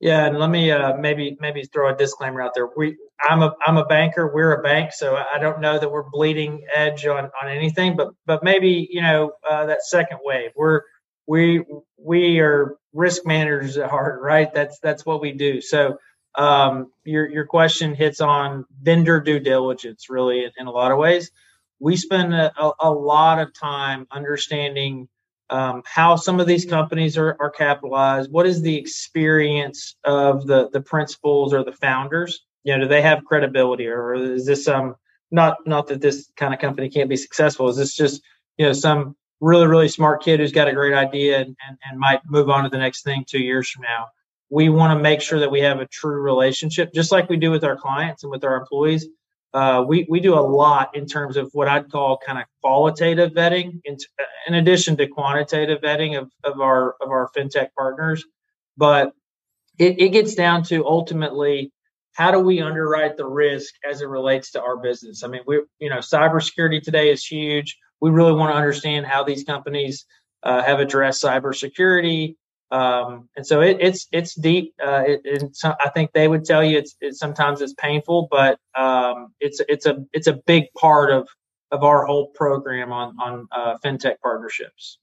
Yeah, 0.00 0.26
and 0.26 0.38
let 0.38 0.50
me 0.50 0.70
uh, 0.70 0.96
maybe 0.96 1.36
maybe 1.40 1.64
throw 1.64 1.88
a 1.92 1.96
disclaimer 1.96 2.42
out 2.42 2.52
there. 2.54 2.68
We 2.76 2.96
I'm 3.20 3.42
a 3.42 3.54
I'm 3.66 3.78
a 3.78 3.86
banker. 3.86 4.30
We're 4.32 4.52
a 4.52 4.62
bank, 4.62 4.92
so 4.92 5.16
I 5.16 5.38
don't 5.38 5.60
know 5.60 5.78
that 5.78 5.90
we're 5.90 6.08
bleeding 6.10 6.66
edge 6.74 7.06
on 7.06 7.30
on 7.42 7.48
anything. 7.48 7.96
But 7.96 8.08
but 8.26 8.44
maybe 8.44 8.88
you 8.90 9.00
know 9.00 9.32
uh, 9.48 9.66
that 9.66 9.84
second 9.84 10.18
wave. 10.22 10.50
We're 10.54 10.82
we 11.26 11.64
we 11.98 12.40
are 12.40 12.76
risk 12.92 13.26
managers 13.26 13.78
at 13.78 13.88
heart, 13.88 14.20
right? 14.20 14.52
That's 14.52 14.78
that's 14.80 15.06
what 15.06 15.20
we 15.20 15.32
do. 15.32 15.60
So 15.60 15.98
um, 16.36 16.92
your 17.04 17.28
your 17.28 17.46
question 17.46 17.94
hits 17.94 18.20
on 18.20 18.64
vendor 18.82 19.20
due 19.20 19.40
diligence 19.40 20.10
really 20.10 20.44
in, 20.44 20.50
in 20.58 20.66
a 20.66 20.70
lot 20.70 20.92
of 20.92 20.98
ways. 20.98 21.30
We 21.78 21.96
spend 21.96 22.34
a, 22.34 22.72
a 22.80 22.90
lot 22.90 23.38
of 23.38 23.52
time 23.52 24.06
understanding 24.10 25.08
um, 25.50 25.82
how 25.84 26.16
some 26.16 26.40
of 26.40 26.46
these 26.46 26.64
companies 26.64 27.16
are, 27.18 27.36
are 27.38 27.50
capitalized. 27.50 28.30
What 28.32 28.46
is 28.46 28.62
the 28.62 28.76
experience 28.76 29.96
of 30.04 30.46
the 30.46 30.68
the 30.70 30.80
principals 30.80 31.52
or 31.52 31.64
the 31.64 31.72
founders? 31.72 32.44
You 32.64 32.76
know, 32.76 32.84
do 32.84 32.88
they 32.88 33.02
have 33.02 33.24
credibility, 33.24 33.86
or 33.86 34.14
is 34.14 34.46
this 34.46 34.68
um 34.68 34.96
not 35.30 35.58
not 35.66 35.86
that 35.88 36.00
this 36.00 36.30
kind 36.36 36.52
of 36.52 36.60
company 36.60 36.90
can't 36.90 37.08
be 37.08 37.16
successful? 37.16 37.68
Is 37.68 37.76
this 37.76 37.94
just 37.94 38.22
you 38.58 38.66
know 38.66 38.72
some 38.72 39.16
really, 39.40 39.66
really 39.66 39.88
smart 39.88 40.22
kid 40.22 40.40
who's 40.40 40.52
got 40.52 40.68
a 40.68 40.72
great 40.72 40.94
idea 40.94 41.38
and, 41.38 41.56
and, 41.68 41.78
and 41.88 41.98
might 41.98 42.20
move 42.26 42.48
on 42.48 42.64
to 42.64 42.70
the 42.70 42.78
next 42.78 43.02
thing 43.02 43.24
two 43.26 43.38
years 43.38 43.68
from 43.68 43.82
now. 43.82 44.06
We 44.50 44.68
want 44.68 44.96
to 44.96 45.02
make 45.02 45.20
sure 45.20 45.40
that 45.40 45.50
we 45.50 45.60
have 45.60 45.80
a 45.80 45.86
true 45.86 46.20
relationship, 46.20 46.92
just 46.94 47.10
like 47.10 47.28
we 47.28 47.36
do 47.36 47.50
with 47.50 47.64
our 47.64 47.76
clients 47.76 48.22
and 48.22 48.30
with 48.30 48.44
our 48.44 48.56
employees. 48.56 49.06
Uh, 49.52 49.82
we, 49.86 50.06
we 50.08 50.20
do 50.20 50.34
a 50.34 50.40
lot 50.40 50.94
in 50.94 51.06
terms 51.06 51.36
of 51.36 51.48
what 51.52 51.66
I'd 51.66 51.90
call 51.90 52.18
kind 52.24 52.38
of 52.38 52.44
qualitative 52.62 53.32
vetting, 53.32 53.80
in, 53.84 53.96
in 54.46 54.54
addition 54.54 54.96
to 54.98 55.06
quantitative 55.06 55.80
vetting 55.80 56.18
of, 56.18 56.30
of 56.44 56.60
our 56.60 56.94
of 57.00 57.08
our 57.10 57.30
fintech 57.36 57.68
partners. 57.76 58.24
But 58.76 59.12
it, 59.78 59.98
it 59.98 60.08
gets 60.10 60.34
down 60.34 60.62
to 60.64 60.86
ultimately 60.86 61.72
how 62.12 62.30
do 62.30 62.38
we 62.38 62.60
underwrite 62.60 63.16
the 63.16 63.26
risk 63.26 63.74
as 63.88 64.00
it 64.00 64.08
relates 64.08 64.50
to 64.52 64.62
our 64.62 64.76
business? 64.76 65.22
I 65.22 65.28
mean, 65.28 65.42
we 65.46 65.62
you 65.78 65.90
know 65.90 65.98
cybersecurity 65.98 66.82
today 66.82 67.10
is 67.10 67.24
huge. 67.24 67.78
We 68.00 68.10
really 68.10 68.32
want 68.32 68.52
to 68.52 68.56
understand 68.56 69.06
how 69.06 69.24
these 69.24 69.44
companies 69.44 70.04
uh, 70.42 70.62
have 70.62 70.80
addressed 70.80 71.22
cybersecurity, 71.22 72.36
um, 72.70 73.28
and 73.36 73.46
so 73.46 73.60
it, 73.60 73.78
it's 73.80 74.08
it's 74.10 74.34
deep. 74.34 74.74
Uh, 74.84 75.04
it, 75.06 75.20
it, 75.24 75.56
so 75.56 75.74
I 75.80 75.90
think 75.90 76.12
they 76.12 76.26
would 76.26 76.44
tell 76.44 76.64
you 76.64 76.78
it's, 76.78 76.96
it's 77.00 77.18
sometimes 77.18 77.60
it's 77.60 77.74
painful, 77.74 78.28
but 78.30 78.58
um, 78.76 79.32
it's 79.40 79.60
it's 79.68 79.86
a 79.86 80.04
it's 80.12 80.26
a 80.26 80.34
big 80.34 80.64
part 80.76 81.10
of 81.10 81.28
of 81.70 81.84
our 81.84 82.04
whole 82.04 82.28
program 82.28 82.92
on 82.92 83.16
on 83.20 83.48
uh, 83.52 83.76
fintech 83.84 84.20
partnerships. 84.20 84.98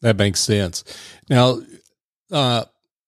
That 0.00 0.16
makes 0.16 0.40
sense. 0.40 0.82
Now, 1.30 1.60
uh, 2.32 2.64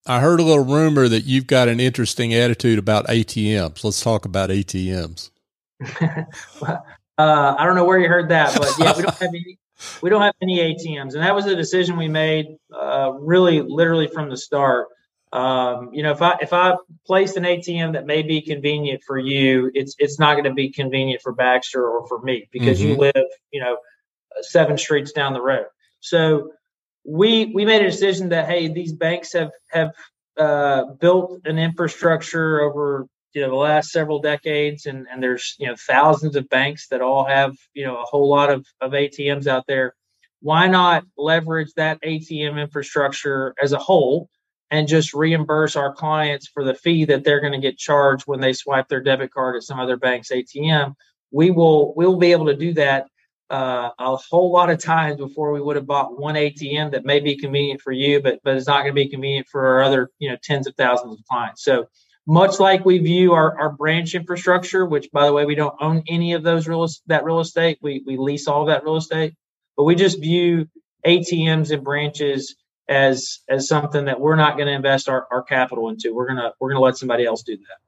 I 0.07 0.21
heard 0.21 0.39
a 0.39 0.45
little 0.45 0.65
rumor 0.65 1.09
that 1.09 1.25
you've 1.25 1.49
got 1.49 1.67
an 1.67 1.81
interesting 1.81 2.33
attitude 2.33 2.79
about 2.79 3.07
ATMs. 3.09 3.83
Let's 3.83 4.01
talk 4.01 4.25
about 4.25 4.51
ATMs. 4.51 5.31
well, 6.61 6.87
uh, 7.19 7.55
I 7.59 7.67
don't 7.67 7.75
know 7.75 7.85
where 7.85 7.99
you 7.99 8.09
heard 8.09 8.29
that, 8.29 8.57
but 8.57 8.73
yeah, 8.79 8.97
we 8.97 9.03
don't 9.03 9.15
have 9.19 9.29
any 9.29 9.59
we 10.03 10.11
don't 10.11 10.23
have 10.23 10.35
any 10.43 10.59
ATMs, 10.59 11.15
and 11.15 11.23
that 11.23 11.35
was 11.35 11.47
a 11.47 11.57
decision 11.57 11.97
we 11.97 12.09
made 12.09 12.47
uh, 12.75 13.13
really, 13.19 13.61
literally 13.61 14.07
from 14.07 14.29
the 14.29 14.37
start. 14.37 14.89
Um, 15.33 15.91
you 15.93 16.03
know, 16.05 16.13
if 16.13 16.23
I 16.23 16.37
if 16.41 16.53
I 16.53 16.77
place 17.07 17.37
an 17.37 17.43
ATM 17.43 17.95
that 17.95 18.07
may 18.07 18.23
be 18.23 18.41
convenient 18.41 19.03
for 19.05 19.19
you, 19.19 19.71
it's 19.75 19.97
it's 19.99 20.19
not 20.19 20.35
going 20.35 20.45
to 20.45 20.55
be 20.55 20.71
convenient 20.71 21.23
for 21.23 21.33
Baxter 21.33 21.85
or 21.85 22.07
for 22.07 22.21
me 22.23 22.49
because 22.53 22.79
mm-hmm. 22.79 22.91
you 22.91 22.97
live, 22.97 23.27
you 23.51 23.61
know, 23.61 23.77
seven 24.43 24.79
streets 24.79 25.13
down 25.13 25.33
the 25.33 25.43
road. 25.43 25.67
So 26.01 26.53
we 27.05 27.47
we 27.47 27.65
made 27.65 27.83
a 27.83 27.91
decision 27.91 28.29
that 28.29 28.47
hey, 28.47 28.69
these 28.69 28.93
banks 28.93 29.33
have 29.33 29.51
have 29.71 29.93
uh, 30.39 30.85
built 31.01 31.41
an 31.45 31.59
infrastructure 31.59 32.61
over 32.61 33.09
you 33.35 33.43
know 33.43 33.51
the 33.51 33.57
last 33.57 33.91
several 33.91 34.21
decades 34.21 34.87
and 34.87 35.07
and 35.11 35.23
there's 35.23 35.57
you 35.59 35.67
know 35.67 35.75
thousands 35.77 36.37
of 36.37 36.49
banks 36.49 36.89
that 36.89 37.03
all 37.03 37.25
have 37.25 37.57
you 37.75 37.85
know 37.85 37.97
a 37.97 38.05
whole 38.05 38.29
lot 38.29 38.51
of 38.51 38.67
of 38.81 38.93
ATMs 38.93 39.47
out 39.47 39.67
there 39.67 39.95
why 40.41 40.67
not 40.69 41.05
leverage 41.17 41.73
that 41.77 42.01
ATM 42.03 42.61
infrastructure 42.61 43.55
as 43.63 43.73
a 43.73 43.79
whole 43.79 44.29
and 44.71 44.89
just 44.89 45.15
reimburse 45.15 45.77
our 45.77 45.93
clients 45.95 46.49
for 46.49 46.65
the 46.65 46.75
fee 46.75 47.05
that 47.05 47.25
they're 47.25 47.41
going 47.41 47.53
to 47.53 47.59
get 47.59 47.79
charged 47.79 48.25
when 48.27 48.41
they 48.41 48.53
swipe 48.53 48.89
their 48.89 49.03
debit 49.03 49.33
card 49.33 49.57
at 49.57 49.63
some 49.63 49.81
other 49.81 49.97
bank's 49.97 50.31
ATM 50.31 50.95
we 51.33 51.51
will 51.51 51.95
we'll 51.97 52.17
be 52.17 52.33
able 52.33 52.47
to 52.47 52.57
do 52.57 52.73
that 52.75 53.07
uh, 53.51 53.91
a 53.99 54.17
whole 54.17 54.51
lot 54.51 54.71
of 54.71 54.79
times 54.79 55.19
before 55.19 55.53
we 55.53 55.61
would 55.61 55.77
have 55.77 55.87
bought 55.87 56.19
one 56.19 56.35
ATM 56.35 56.91
that 56.93 57.05
may 57.05 57.21
be 57.21 57.37
convenient 57.37 57.81
for 57.81 57.93
you, 57.93 58.21
but 58.23 58.41
but 58.43 58.57
it's 58.57 58.67
not 58.67 58.83
going 58.83 58.95
to 58.95 58.95
be 58.95 59.09
convenient 59.09 59.47
for 59.49 59.67
our 59.67 59.83
other 59.83 60.11
you 60.19 60.31
know 60.31 60.37
tens 60.43 60.67
of 60.67 60.75
thousands 60.77 61.19
of 61.19 61.25
clients. 61.27 61.63
So 61.63 61.87
much 62.27 62.59
like 62.59 62.85
we 62.85 62.99
view 62.99 63.33
our, 63.33 63.59
our 63.59 63.71
branch 63.71 64.15
infrastructure, 64.15 64.87
which 64.87 65.11
by 65.13 65.27
the 65.27 65.33
way, 65.33 65.45
we 65.45 65.55
don't 65.55 65.75
own 65.81 66.03
any 66.09 66.33
of 66.33 66.43
those 66.43 66.67
real 66.67 66.87
that 67.07 67.25
real 67.25 67.41
estate. 67.41 67.79
We 67.83 68.03
we 68.07 68.17
lease 68.17 68.49
all 68.49 68.67
that 68.67 68.85
real 68.85 68.97
estate, 68.97 69.35
but 69.77 69.85
we 69.85 69.95
just 69.95 70.21
view 70.21 70.69
ATMs 71.07 71.71
and 71.71 71.85
branches 71.85 72.57
as 72.89 73.41
as 73.49 73.69
something 73.69 74.07
that 74.07 74.21
we're 74.21 74.37
not 74.37 74.57
going 74.57 74.67
to 74.67 74.73
invest 74.73 75.09
our, 75.09 75.27
our 75.31 75.43
capital 75.43 75.91
into. 75.91 76.15
We're 76.15 76.29
gonna 76.29 76.53
we're 76.61 76.71
gonna 76.71 76.85
let 76.85 76.97
somebody 76.97 77.25
else 77.25 77.43
do 77.43 77.57
that. 77.57 77.79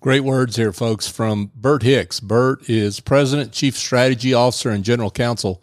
Great 0.00 0.20
words 0.20 0.56
here, 0.56 0.72
folks, 0.72 1.06
from 1.06 1.50
Bert 1.54 1.82
Hicks. 1.82 2.20
Bert 2.20 2.68
is 2.68 3.00
President, 3.00 3.52
Chief 3.52 3.76
Strategy 3.76 4.32
Officer, 4.32 4.70
and 4.70 4.82
General 4.82 5.10
Counsel 5.10 5.62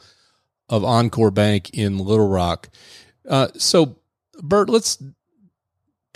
of 0.70 0.84
Encore 0.84 1.32
Bank 1.32 1.72
in 1.74 1.98
Little 1.98 2.28
Rock. 2.28 2.70
Uh, 3.28 3.48
so, 3.58 3.98
Bert, 4.42 4.70
let's 4.70 5.02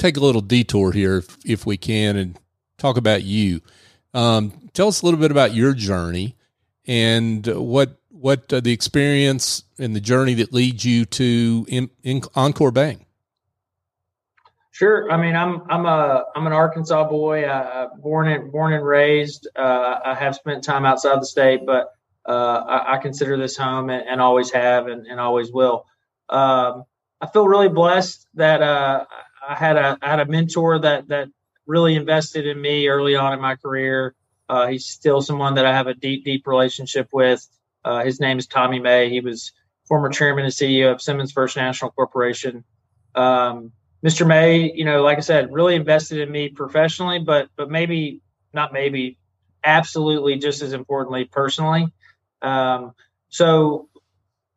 take 0.01 0.17
a 0.17 0.20
little 0.20 0.41
detour 0.41 0.91
here, 0.91 1.17
if, 1.17 1.38
if 1.46 1.65
we 1.65 1.77
can, 1.77 2.17
and 2.17 2.39
talk 2.77 2.98
about 2.98 3.24
you. 3.24 3.62
Um, 4.13 4.70
tell 4.74 4.88
us 4.88 5.01
a 5.01 5.05
little 5.05 5.20
bit 5.20 5.31
about 5.31 5.53
your 5.53 5.74
journey 5.74 6.36
and 6.86 7.46
what 7.46 7.98
what 8.10 8.51
uh, 8.51 8.60
the 8.60 8.72
experience 8.72 9.63
and 9.79 9.96
the 9.96 10.01
journey 10.01 10.36
that 10.36 10.53
leads 10.53 10.86
you 10.86 11.05
to 11.05 11.65
in, 11.67 11.89
in 12.03 12.22
Encore 12.36 12.72
Bank. 12.72 13.05
Sure. 14.72 15.12
I 15.12 15.17
mean, 15.17 15.36
I'm 15.36 15.62
I'm 15.70 15.86
a 15.86 16.25
I'm 16.36 16.48
an 16.48 16.53
Arkansas 16.53 17.08
boy. 17.08 17.43
Uh, 17.43 17.89
born 17.98 18.27
and 18.27 18.51
born 18.51 18.74
and 18.74 18.86
raised. 18.86 19.48
Uh, 19.55 20.00
I 20.03 20.15
have 20.15 20.36
spent 20.36 20.63
time 20.63 20.86
outside 20.86 21.22
the 21.22 21.25
state, 21.25 21.62
but 21.65 21.93
uh, 22.27 22.31
I, 22.31 22.93
I, 22.93 22.98
consider 23.00 23.36
this 23.36 23.58
home 23.58 23.89
and, 23.89 24.08
and 24.08 24.22
always 24.22 24.51
have 24.51 24.86
and, 24.86 25.08
and 25.08 25.20
always 25.20 25.51
will. 25.51 25.88
Um, 26.29 26.84
I 27.20 27.27
feel 27.27 27.48
really 27.48 27.67
blessed 27.67 28.27
that 28.36 28.62
uh, 28.62 29.05
I 29.48 29.55
had 29.55 29.77
a 29.77 29.98
I 30.01 30.10
had 30.10 30.19
a 30.19 30.25
mentor 30.25 30.79
that 30.79 31.07
that 31.10 31.29
really 31.65 31.95
invested 31.95 32.48
in 32.48 32.60
me 32.62 32.88
early 32.88 33.15
on 33.15 33.33
in 33.33 33.41
my 33.41 33.55
career. 33.55 34.15
Uh, 34.50 34.67
he's 34.67 34.86
still 34.86 35.21
someone 35.21 35.55
that 35.55 35.65
I 35.65 35.74
have 35.74 35.88
a 35.88 35.93
deep 35.93 36.25
deep 36.25 36.48
relationship 36.48 37.10
with. 37.13 37.48
Uh, 37.83 38.03
his 38.03 38.19
name 38.19 38.38
is 38.38 38.48
Tommy 38.48 38.79
May. 38.79 39.10
He 39.10 39.21
was 39.21 39.51
former 39.88 40.10
chairman 40.10 40.45
and 40.45 40.53
CEO 40.53 40.91
of 40.91 41.01
Simmons 41.01 41.31
First 41.31 41.57
National 41.57 41.91
Corporation. 41.91 42.63
Um, 43.15 43.71
Mr. 44.05 44.25
May, 44.25 44.71
you 44.74 44.86
know, 44.86 45.03
like 45.03 45.17
I 45.17 45.21
said, 45.21 45.51
really 45.51 45.75
invested 45.75 46.19
in 46.19 46.31
me 46.31 46.50
professionally, 46.50 47.19
but 47.19 47.50
but 47.55 47.69
maybe 47.69 48.21
not 48.53 48.74
maybe, 48.74 49.17
absolutely 49.63 50.38
just 50.38 50.62
as 50.62 50.74
importantly 50.74 51.25
personally. 51.25 51.88
Um, 52.41 52.93
so 53.29 53.89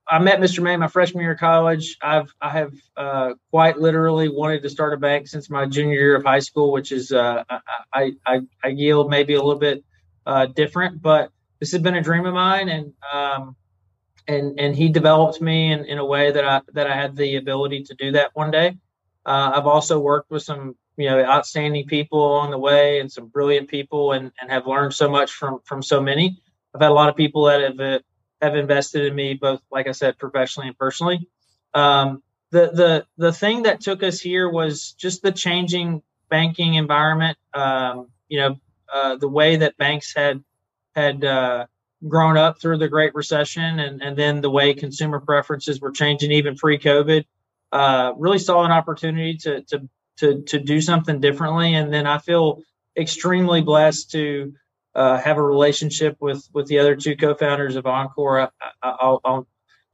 I 0.07 0.19
met 0.19 0.39
Mr. 0.39 0.63
May 0.63 0.77
my 0.77 0.89
freshman 0.89 1.23
year 1.23 1.33
of 1.33 1.39
college. 1.39 1.97
I've 2.03 2.33
I 2.41 2.51
have 2.51 2.73
uh, 2.97 3.35
quite 3.51 3.79
literally 3.79 4.29
wanted 4.29 4.63
to 4.63 4.71
start 4.71 4.93
a 4.93 4.97
bank 4.99 5.29
since 5.29 5.49
my 5.49 5.67
junior 5.67 5.95
year 5.95 6.17
of 6.17 6.25
high 6.25 6.41
school, 6.41 6.73
which 6.73 6.93
is 6.93 7.11
uh, 7.11 7.43
I, 7.93 8.13
I, 8.27 8.41
I 8.63 8.69
yield 8.69 9.09
maybe 9.09 9.35
a 9.35 9.43
little 9.43 9.59
bit 9.59 9.83
uh, 10.27 10.47
different, 10.47 11.01
but 11.01 11.31
this 11.61 11.73
has 11.73 11.81
been 11.81 11.95
a 11.95 12.03
dream 12.03 12.27
of 12.27 12.35
mine, 12.35 12.69
and 12.69 12.93
um, 13.13 13.57
and 14.29 14.59
and 14.61 14.77
he 14.77 14.89
developed 14.89 15.41
me 15.41 15.73
in, 15.73 15.85
in 15.87 15.99
a 15.99 16.05
way 16.05 16.31
that 16.31 16.45
I 16.45 16.61
that 16.75 16.87
I 16.87 16.95
had 16.95 17.17
the 17.17 17.37
ability 17.37 17.85
to 17.85 17.95
do 17.95 18.13
that 18.13 18.31
one 18.35 18.51
day. 18.51 18.77
Uh, 19.25 19.53
I've 19.55 19.67
also 19.67 19.99
worked 19.99 20.31
with 20.31 20.43
some 20.43 20.77
you 20.97 21.09
know 21.09 21.25
outstanding 21.25 21.87
people 21.87 22.27
along 22.27 22.51
the 22.51 22.59
way 22.59 23.01
and 23.01 23.11
some 23.11 23.29
brilliant 23.29 23.69
people, 23.69 24.13
and 24.13 24.31
and 24.41 24.51
have 24.51 24.67
learned 24.67 24.93
so 24.93 25.09
much 25.09 25.33
from 25.33 25.61
from 25.65 25.83
so 25.83 26.01
many. 26.01 26.39
I've 26.75 26.83
had 26.83 26.91
a 26.91 26.95
lot 26.95 27.09
of 27.09 27.17
people 27.17 27.45
that 27.45 27.61
have 27.61 27.81
uh, 27.81 28.01
have 28.41 28.57
invested 28.57 29.07
in 29.07 29.15
me, 29.15 29.35
both 29.35 29.61
like 29.71 29.87
I 29.87 29.93
said, 29.93 30.19
professionally 30.19 30.69
and 30.69 30.79
personally. 30.79 31.29
Um, 31.73 32.23
the 32.51 32.71
the 32.73 33.07
the 33.17 33.33
thing 33.33 33.65
that 33.65 33.81
took 33.81 34.03
us 34.03 34.21
here 34.21 34.49
was 34.49 34.93
just 34.93 35.23
the 35.23 35.33
changing 35.33 36.03
banking 36.29 36.75
environment. 36.75 37.37
Um, 37.53 38.09
you 38.29 38.39
know, 38.39 38.61
uh, 38.93 39.17
the 39.17 39.29
way 39.29 39.57
that 39.57 39.77
banks 39.77 40.15
had 40.15 40.43
had 40.95 41.25
uh, 41.25 41.67
grown 42.07 42.37
up 42.37 42.61
through 42.61 42.79
the 42.79 42.89
Great 42.89 43.15
Recession, 43.15 43.81
and 43.81 44.03
and 44.03 44.17
then 44.17 44.41
the 44.41 44.51
way 44.51 44.75
consumer 44.75 45.21
preferences 45.21 45.81
were 45.81 45.91
changing 45.91 46.33
even 46.33 46.57
pre-COVID. 46.57 47.25
Uh, 47.73 48.13
really 48.17 48.39
saw 48.39 48.65
an 48.65 48.71
opportunity 48.71 49.37
to 49.39 49.63
to 49.63 49.89
to 50.19 50.43
to 50.43 50.61
do 50.61 50.81
something 50.81 51.21
differently, 51.21 51.75
and 51.75 51.93
then 51.93 52.07
I 52.07 52.19
feel 52.19 52.63
extremely 52.97 53.63
blessed 53.63 54.13
to 54.13 54.53
uh, 54.95 55.19
have 55.19 55.39
a 55.39 55.43
relationship 55.43 56.17
with 56.21 56.49
with 56.53 56.67
the 56.67 56.79
other 56.79 56.97
two 56.97 57.17
co-founders 57.17 57.77
of 57.77 57.87
Encore. 57.87 58.41
I, 58.41 58.49
will 58.83 59.21
I'll, 59.25 59.47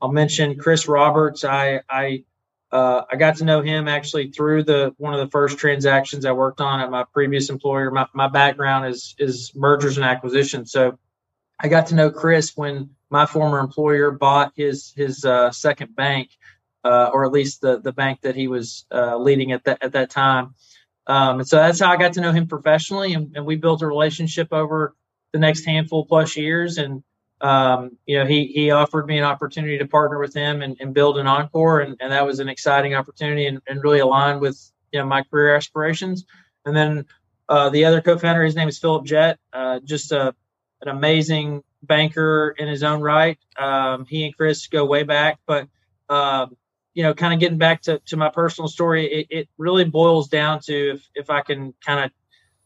I'll 0.03 0.13
mention 0.13 0.59
Chris 0.59 0.89
Roberts. 0.89 1.45
I 1.45 1.81
I 1.89 2.25
uh, 2.73 3.03
I 3.11 3.17
got 3.17 3.37
to 3.37 3.45
know 3.45 3.63
him 3.63 3.89
actually 3.89 4.31
through 4.31 4.65
the 4.65 4.95
one 4.99 5.13
of 5.13 5.21
the 5.21 5.31
first 5.31 5.59
transactions 5.59 6.25
I 6.25 6.33
worked 6.33 6.61
on 6.61 6.81
at 6.81 6.91
my 6.91 7.05
previous 7.13 7.51
employer. 7.51 7.91
My 7.91 8.07
my 8.13 8.29
background 8.29 8.87
is 8.87 9.15
is 9.19 9.53
mergers 9.55 9.97
and 9.97 10.05
acquisitions, 10.05 10.71
so 10.71 10.99
I 11.59 11.69
got 11.69 11.87
to 11.89 11.95
know 11.95 12.11
Chris 12.11 12.57
when 12.57 12.91
my 13.11 13.27
former 13.27 13.59
employer 13.59 14.11
bought 14.11 14.53
his 14.55 14.93
his 14.97 15.25
uh, 15.25 15.51
second 15.51 15.97
bank, 15.97 16.31
uh, 16.85 17.11
or 17.13 17.25
at 17.25 17.33
least 17.33 17.61
the 17.61 17.81
the 17.81 17.93
bank 17.93 18.21
that 18.23 18.37
he 18.37 18.49
was 18.49 18.87
uh, 18.93 19.17
leading 19.17 19.53
at 19.53 19.65
that 19.65 19.83
at 19.83 19.93
that 19.93 20.11
time. 20.11 20.55
Um, 21.11 21.41
and 21.41 21.49
so 21.49 21.57
that's 21.57 21.81
how 21.81 21.91
I 21.91 21.97
got 21.97 22.13
to 22.13 22.21
know 22.21 22.31
him 22.31 22.47
professionally, 22.47 23.15
and, 23.15 23.33
and, 23.35 23.45
we 23.45 23.57
built 23.57 23.83
a 23.83 23.87
relationship 23.87 24.53
over 24.53 24.95
the 25.33 25.41
next 25.41 25.65
handful 25.65 26.07
plus 26.07 26.37
years. 26.37 26.79
And 26.79 27.03
um, 27.41 27.97
you 28.07 28.17
know, 28.17 28.27
he 28.27 28.47
he 28.47 28.71
offered 28.71 29.09
me 29.09 29.19
an 29.19 29.25
opportunity 29.25 29.77
to 29.79 29.89
partner 29.89 30.21
with 30.21 30.33
him 30.33 30.63
and, 30.63 30.77
and 30.79 30.95
build 30.95 31.19
an 31.19 31.27
encore, 31.27 31.81
and, 31.81 31.97
and, 31.99 32.13
that 32.13 32.25
was 32.25 32.39
an 32.39 32.49
exciting 32.49 32.95
opportunity 32.95 33.47
and, 33.47 33.61
and, 33.67 33.83
really 33.83 33.99
aligned 33.99 34.41
with 34.41 34.71
you 34.93 35.01
know 35.01 35.05
my 35.05 35.25
career 35.25 35.57
aspirations. 35.57 36.27
And 36.65 36.77
then 36.77 37.07
uh, 37.49 37.71
the 37.71 37.87
other 37.87 38.01
co-founder, 38.01 38.45
his 38.45 38.55
name 38.55 38.69
is 38.69 38.79
Philip 38.79 39.05
Jett, 39.05 39.41
uh, 39.53 39.81
just 39.81 40.13
a, 40.13 40.33
an 40.83 40.89
amazing 40.89 41.65
banker 41.83 42.55
in 42.57 42.69
his 42.69 42.85
own 42.85 43.01
right. 43.01 43.37
Um, 43.59 44.07
he 44.07 44.27
and 44.27 44.37
Chris 44.37 44.69
go 44.69 44.85
way 44.85 45.03
back, 45.03 45.41
but 45.45 45.67
um, 46.09 46.57
you 46.95 47.03
know, 47.03 47.15
kind 47.15 47.33
of 47.33 47.41
getting 47.41 47.59
back 47.59 47.83
to, 47.83 48.01
to 48.07 48.17
my 48.17 48.31
personal 48.31 48.69
story, 48.69 49.07
it, 49.07 49.27
it 49.31 49.49
really 49.59 49.85
boils 49.85 50.29
down 50.29 50.61
to 50.63 50.95
if 50.95 51.09
if 51.15 51.31
I 51.31 51.43
can 51.43 51.75
kind 51.85 52.05
of 52.05 52.11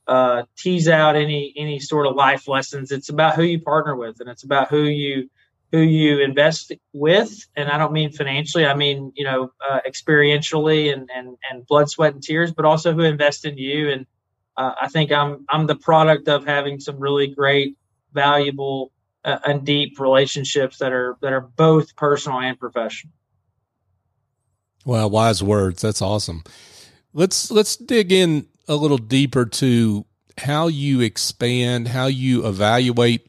uh, 0.07 0.43
tease 0.57 0.89
out 0.89 1.17
any 1.17 1.53
any 1.57 1.79
sort 1.79 2.07
of 2.07 2.15
life 2.15 2.49
lessons. 2.49 2.93
It's 2.93 3.09
about 3.09 3.37
who 3.37 3.43
you 3.43 3.61
partner 3.61 3.97
with, 3.97 4.21
and 4.21 4.29
it's 4.29 4.45
about 4.45 4.69
who 4.69 4.83
you 4.83 5.31
who 5.73 5.81
you 5.81 6.23
invest 6.23 6.73
with. 6.93 7.47
And 7.57 7.69
I 7.69 7.79
don't 7.79 7.93
mean 7.93 8.13
financially; 8.13 8.67
I 8.67 8.75
mean 8.75 9.13
you 9.15 9.25
know 9.25 9.53
uh, 9.69 9.81
experientially 9.87 10.93
and 10.93 11.11
and 11.15 11.37
and 11.51 11.67
blood, 11.67 11.91
sweat, 11.91 12.15
and 12.15 12.23
tears, 12.23 12.53
but 12.53 12.65
also 12.65 12.95
who 12.95 13.03
invest 13.03 13.45
in 13.45 13.59
you. 13.59 13.91
And 13.91 14.07
uh, 14.57 14.73
I 14.81 14.89
think 14.89 15.13
I'm 15.13 15.45
I'm 15.49 15.67
the 15.67 15.77
product 15.77 16.29
of 16.29 16.47
having 16.47 16.81
some 16.81 16.99
really 16.99 17.27
great, 17.27 17.77
valuable, 18.13 18.93
uh, 19.25 19.39
and 19.45 19.65
deep 19.65 19.99
relationships 20.01 20.79
that 20.79 20.93
are 20.93 21.17
that 21.21 21.33
are 21.33 21.43
both 21.43 21.97
personal 21.97 22.41
and 22.41 22.59
professional. 22.59 23.13
Well, 24.85 25.09
wise 25.11 25.43
words. 25.43 25.83
That's 25.83 26.03
awesome. 26.03 26.45
Let's 27.13 27.51
let's 27.51 27.77
dig 27.77 28.13
in 28.13 28.47
a 28.69 28.75
little 28.75 28.99
deeper 28.99 29.47
to 29.47 30.05
how 30.39 30.67
you 30.67 31.01
expand, 31.01 31.89
how 31.89 32.07
you 32.07 32.47
evaluate 32.47 33.29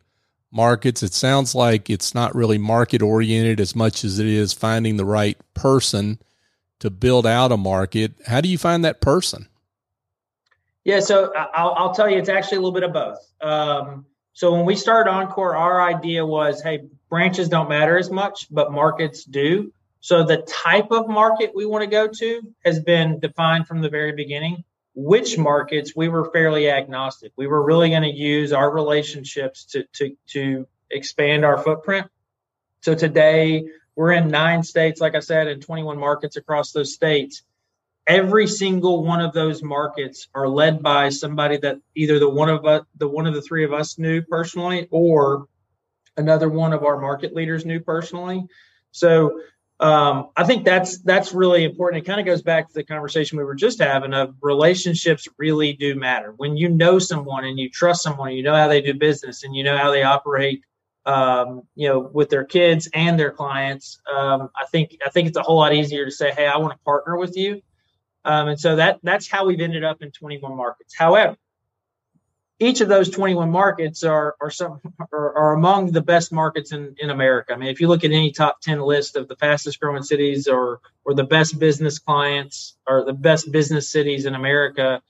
markets. 0.52 1.04
It 1.04 1.14
sounds 1.14 1.54
like 1.54 1.90
it's 1.90 2.16
not 2.16 2.36
really 2.36 2.58
market 2.58 3.02
oriented 3.02 3.60
as 3.60 3.76
much 3.76 4.04
as 4.04 4.20
it 4.20 4.26
is 4.26 4.54
finding 4.54 4.98
the 4.98 5.06
right 5.06 5.38
person 5.54 6.20
to 6.80 6.90
build 6.90 7.28
out 7.28 7.52
a 7.52 7.58
market. 7.58 8.14
How 8.26 8.42
do 8.42 8.50
you 8.50 8.58
find 8.58 8.84
that 8.86 9.02
person? 9.02 9.48
Yeah, 10.84 11.00
so 11.00 11.34
I'll, 11.36 11.74
I'll 11.74 11.94
tell 11.94 12.10
you, 12.10 12.18
it's 12.18 12.30
actually 12.30 12.58
a 12.58 12.62
little 12.62 12.74
bit 12.74 12.84
of 12.84 12.94
both. 12.94 13.18
Um, 13.42 14.06
so 14.34 14.52
when 14.54 14.66
we 14.66 14.76
started 14.76 15.10
Encore, 15.10 15.56
our 15.56 15.82
idea 15.82 16.26
was, 16.26 16.62
hey, 16.62 16.84
branches 17.10 17.50
don't 17.50 17.70
matter 17.70 17.98
as 17.98 18.12
much, 18.12 18.48
but 18.52 18.72
markets 18.72 19.24
do. 19.24 19.74
So 20.00 20.24
the 20.24 20.38
type 20.38 20.92
of 20.92 21.08
market 21.08 21.52
we 21.56 21.66
want 21.66 21.84
to 21.84 21.90
go 21.90 22.08
to 22.08 22.54
has 22.64 22.80
been 22.80 23.20
defined 23.20 23.68
from 23.68 23.82
the 23.82 23.90
very 23.90 24.12
beginning 24.12 24.64
which 24.96 25.38
markets 25.38 25.92
we 25.96 26.08
were 26.08 26.32
fairly 26.32 26.70
agnostic. 26.70 27.34
We 27.36 27.48
were 27.48 27.64
really 27.64 27.90
going 27.90 28.04
to 28.04 28.10
use 28.10 28.54
our 28.54 28.72
relationships 28.72 29.66
to, 29.66 29.84
to, 29.94 30.16
to 30.30 30.68
expand 30.90 31.44
our 31.44 31.62
footprint. 31.62 32.08
So 32.82 32.96
today 32.96 33.66
we're 33.96 34.14
in 34.14 34.30
nine 34.30 34.64
states, 34.64 35.02
like 35.02 35.16
I 35.16 35.20
said, 35.20 35.48
and 35.48 35.62
21 35.62 36.00
markets 36.00 36.38
across 36.38 36.72
those 36.72 36.94
states. 36.94 37.44
Every 38.08 38.48
single 38.48 39.04
one 39.04 39.20
of 39.20 39.34
those 39.34 39.62
markets 39.62 40.30
are 40.34 40.48
led 40.48 40.82
by 40.82 41.10
somebody 41.10 41.58
that 41.58 41.78
either 41.96 42.20
the 42.20 42.30
one 42.30 42.50
of 42.50 42.66
us, 42.66 42.86
the 42.96 43.08
one 43.08 43.26
of 43.28 43.34
the 43.34 43.42
three 43.42 43.66
of 43.66 43.74
us 43.74 43.98
knew 43.98 44.22
personally, 44.22 44.88
or 44.92 45.48
another 46.16 46.48
one 46.48 46.72
of 46.72 46.84
our 46.84 47.02
market 47.02 47.34
leaders 47.34 47.66
knew 47.66 47.80
personally. 47.80 48.46
So 48.92 49.42
um, 49.80 50.30
I 50.38 50.46
think 50.46 50.64
that's 50.64 51.00
that's 51.00 51.34
really 51.34 51.66
important. 51.66 52.04
It 52.04 52.08
kind 52.08 52.20
of 52.20 52.26
goes 52.26 52.42
back 52.42 52.68
to 52.68 52.74
the 52.74 52.84
conversation 52.84 53.38
we 53.38 53.44
were 53.44 53.56
just 53.56 53.80
having 53.80 54.14
of 54.14 54.36
relationships 54.42 55.28
really 55.38 55.74
do 55.74 55.96
matter. 55.96 56.34
When 56.38 56.56
you 56.56 56.70
know 56.70 56.98
someone 56.98 57.44
and 57.44 57.60
you 57.60 57.70
trust 57.70 58.02
someone, 58.02 58.32
you 58.32 58.44
know 58.44 58.56
how 58.56 58.70
they 58.70 58.82
do 58.82 58.94
business 58.94 59.44
and 59.44 59.54
you 59.54 59.64
know 59.64 59.78
how 59.78 59.92
they 59.92 60.04
operate, 60.04 60.62
um, 61.06 61.64
you 61.76 61.90
know, 61.90 62.00
with 62.14 62.30
their 62.30 62.46
kids 62.46 62.88
and 62.94 63.20
their 63.20 63.32
clients. 63.32 64.00
Um, 64.10 64.50
I 64.56 64.66
think 64.66 64.98
I 65.06 65.10
think 65.10 65.28
it's 65.28 65.38
a 65.38 65.44
whole 65.44 65.58
lot 65.58 65.74
easier 65.74 66.06
to 66.06 66.12
say, 66.12 66.32
"Hey, 66.32 66.48
I 66.48 66.56
want 66.56 66.72
to 66.72 66.80
partner 66.86 67.18
with 67.18 67.36
you," 67.36 67.62
um, 68.24 68.48
and 68.48 68.60
so 68.60 68.78
that 68.78 69.00
that's 69.04 69.30
how 69.30 69.46
we've 69.46 69.60
ended 69.60 69.84
up 69.84 70.02
in 70.02 70.10
21 70.12 70.56
markets. 70.56 70.96
However, 70.98 71.36
each 72.60 72.80
of 72.82 72.88
those 72.88 73.10
21 73.10 73.50
markets 73.52 74.04
are 74.04 74.36
are 74.40 74.50
some 74.50 74.80
are, 75.12 75.38
are, 75.38 75.54
among 75.54 75.92
the 75.92 76.02
best 76.02 76.32
markets 76.32 76.72
in, 76.72 76.96
in 77.00 77.10
America. 77.10 77.54
I 77.54 77.58
mean, 77.58 77.70
if 77.70 77.82
you 77.82 77.88
look 77.88 78.04
at 78.04 78.12
any 78.12 78.32
top 78.32 78.62
10 78.62 78.80
list 78.80 79.16
of 79.16 79.28
the 79.28 79.36
fastest 79.36 79.80
growing 79.80 80.04
cities 80.04 80.48
or 80.48 80.80
or 81.04 81.14
the 81.14 81.24
best 81.24 81.60
business 81.60 82.00
clients 82.00 82.78
or 82.88 83.04
the 83.04 83.14
best 83.14 83.52
business 83.52 83.90
cities 83.90 84.26
in 84.26 84.36
America, 84.36 85.02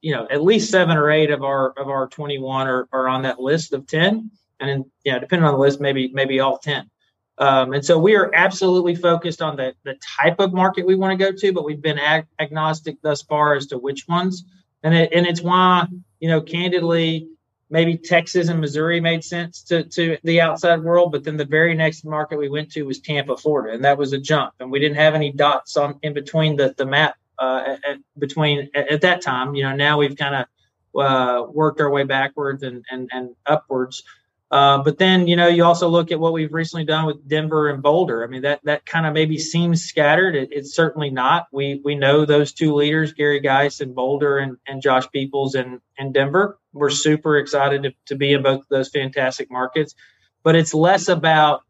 you 0.00 0.14
know, 0.14 0.26
at 0.30 0.42
least 0.42 0.70
seven 0.70 0.96
or 0.96 1.10
eight 1.10 1.30
of 1.30 1.42
our 1.42 1.72
of 1.72 1.88
our 1.88 2.08
21 2.08 2.66
are, 2.66 2.88
are 2.92 3.08
on 3.08 3.22
that 3.22 3.38
list 3.38 3.72
of 3.72 3.86
10. 3.86 4.30
And 4.60 4.68
then, 4.68 4.90
yeah, 5.04 5.18
depending 5.18 5.46
on 5.46 5.54
the 5.54 5.60
list, 5.60 5.80
maybe 5.80 6.08
maybe 6.12 6.40
all 6.40 6.58
10. 6.58 6.90
Um, 7.36 7.72
and 7.72 7.84
so 7.84 7.98
we 7.98 8.16
are 8.16 8.34
absolutely 8.34 8.94
focused 8.94 9.42
on 9.42 9.56
the 9.56 9.74
the 9.84 9.98
type 10.18 10.40
of 10.40 10.54
market 10.54 10.86
we 10.86 10.94
want 10.94 11.18
to 11.18 11.22
go 11.22 11.36
to, 11.36 11.52
but 11.52 11.64
we've 11.64 11.82
been 11.82 11.98
ag- 11.98 12.26
agnostic 12.38 12.96
thus 13.02 13.22
far 13.22 13.54
as 13.54 13.66
to 13.66 13.78
which 13.78 14.08
ones. 14.08 14.44
And 14.82 14.94
it, 14.94 15.12
and 15.12 15.26
it's 15.26 15.42
why 15.42 15.86
you 16.20 16.28
know, 16.28 16.40
candidly, 16.40 17.28
maybe 17.70 17.96
Texas 17.96 18.48
and 18.48 18.60
Missouri 18.60 19.00
made 19.00 19.22
sense 19.22 19.62
to, 19.64 19.84
to 19.84 20.18
the 20.24 20.40
outside 20.40 20.82
world, 20.82 21.12
but 21.12 21.24
then 21.24 21.36
the 21.36 21.44
very 21.44 21.74
next 21.74 22.04
market 22.04 22.38
we 22.38 22.48
went 22.48 22.72
to 22.72 22.82
was 22.82 23.00
Tampa, 23.00 23.36
Florida, 23.36 23.74
and 23.74 23.84
that 23.84 23.98
was 23.98 24.12
a 24.12 24.18
jump. 24.18 24.54
And 24.60 24.70
we 24.70 24.78
didn't 24.78 24.96
have 24.96 25.14
any 25.14 25.32
dots 25.32 25.76
on 25.76 25.98
in 26.02 26.14
between 26.14 26.56
the 26.56 26.74
the 26.76 26.86
map 26.86 27.16
uh, 27.38 27.76
at, 27.86 27.98
between 28.18 28.70
at, 28.74 28.92
at, 28.92 29.00
that 29.02 29.22
time. 29.22 29.54
You 29.54 29.64
know, 29.64 29.76
now 29.76 29.98
we've 29.98 30.16
kind 30.16 30.34
of 30.34 31.00
uh, 31.00 31.46
worked 31.50 31.80
our 31.80 31.90
way 31.90 32.04
backwards 32.04 32.62
and 32.62 32.84
and 32.90 33.08
and 33.12 33.34
upwards. 33.46 34.02
Uh, 34.50 34.82
but 34.82 34.96
then, 34.96 35.26
you 35.26 35.36
know, 35.36 35.46
you 35.46 35.62
also 35.62 35.88
look 35.88 36.10
at 36.10 36.18
what 36.18 36.32
we've 36.32 36.54
recently 36.54 36.84
done 36.84 37.04
with 37.04 37.28
Denver 37.28 37.68
and 37.68 37.82
Boulder. 37.82 38.24
I 38.24 38.28
mean, 38.28 38.42
that 38.42 38.60
that 38.64 38.86
kind 38.86 39.04
of 39.04 39.12
maybe 39.12 39.36
seems 39.36 39.84
scattered. 39.84 40.34
It, 40.34 40.48
it's 40.52 40.74
certainly 40.74 41.10
not. 41.10 41.48
We 41.52 41.82
we 41.84 41.94
know 41.94 42.24
those 42.24 42.52
two 42.52 42.74
leaders, 42.74 43.12
Gary 43.12 43.40
Geis 43.40 43.80
in 43.80 43.92
Boulder 43.92 44.38
and, 44.38 44.56
and 44.66 44.80
Josh 44.80 45.04
Peoples 45.10 45.54
and 45.54 45.80
in 45.98 46.12
Denver. 46.12 46.58
We're 46.72 46.88
super 46.88 47.36
excited 47.36 47.82
to, 47.82 47.92
to 48.06 48.16
be 48.16 48.32
in 48.32 48.42
both 48.42 48.62
those 48.70 48.88
fantastic 48.88 49.50
markets. 49.50 49.94
But 50.42 50.56
it's 50.56 50.72
less 50.72 51.08
about, 51.08 51.62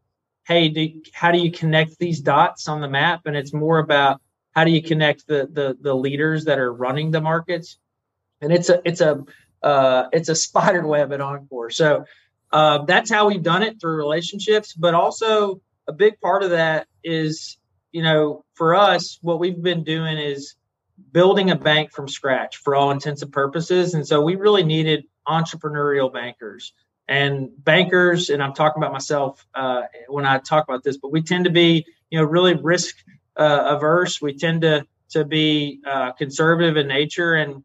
hey, 0.47 0.69
do, 0.69 1.01
how 1.11 1.31
do 1.31 1.39
you 1.39 1.51
connect 1.51 1.99
these 1.99 2.21
dots 2.21 2.69
on 2.69 2.79
the 2.79 2.87
map? 2.87 3.21
And 3.25 3.35
it's 3.35 3.53
more 3.53 3.79
about 3.79 4.21
how 4.55 4.63
do 4.63 4.71
you 4.71 4.81
connect 4.81 5.27
the 5.27 5.49
the, 5.51 5.77
the 5.81 5.93
leaders 5.93 6.45
that 6.45 6.59
are 6.59 6.73
running 6.73 7.11
the 7.11 7.19
markets. 7.19 7.77
And 8.39 8.53
it's 8.53 8.69
a 8.69 8.81
it's 8.85 9.01
a 9.01 9.25
uh, 9.61 10.05
it's 10.13 10.29
a 10.29 10.35
spider 10.47 10.87
web 10.87 11.11
at 11.11 11.19
Encore. 11.19 11.71
So 11.71 12.05
uh, 12.51 12.85
that's 12.85 13.11
how 13.11 13.27
we've 13.27 13.43
done 13.43 13.63
it 13.63 13.79
through 13.79 13.95
relationships, 13.95 14.73
but 14.73 14.93
also 14.93 15.61
a 15.87 15.93
big 15.93 16.19
part 16.19 16.43
of 16.43 16.51
that 16.51 16.87
is, 17.03 17.57
you 17.91 18.03
know, 18.03 18.45
for 18.53 18.75
us, 18.75 19.17
what 19.21 19.39
we've 19.39 19.61
been 19.61 19.83
doing 19.83 20.17
is 20.17 20.55
building 21.11 21.49
a 21.49 21.55
bank 21.55 21.91
from 21.91 22.07
scratch 22.07 22.57
for 22.57 22.75
all 22.75 22.91
intents 22.91 23.21
and 23.21 23.31
purposes. 23.31 23.93
And 23.93 24.07
so 24.07 24.21
we 24.21 24.35
really 24.35 24.63
needed 24.63 25.05
entrepreneurial 25.27 26.11
bankers 26.11 26.73
and 27.07 27.49
bankers. 27.57 28.29
And 28.29 28.41
I'm 28.41 28.53
talking 28.53 28.81
about 28.81 28.93
myself 28.93 29.45
uh, 29.55 29.83
when 30.07 30.25
I 30.25 30.39
talk 30.39 30.65
about 30.67 30.83
this, 30.83 30.97
but 30.97 31.11
we 31.11 31.21
tend 31.21 31.45
to 31.45 31.51
be, 31.51 31.85
you 32.09 32.19
know, 32.19 32.25
really 32.25 32.55
risk 32.55 32.95
uh, 33.35 33.75
averse. 33.75 34.21
We 34.21 34.35
tend 34.35 34.61
to 34.61 34.85
to 35.11 35.25
be 35.25 35.81
uh, 35.87 36.11
conservative 36.11 36.77
in 36.77 36.87
nature, 36.87 37.33
and 37.33 37.63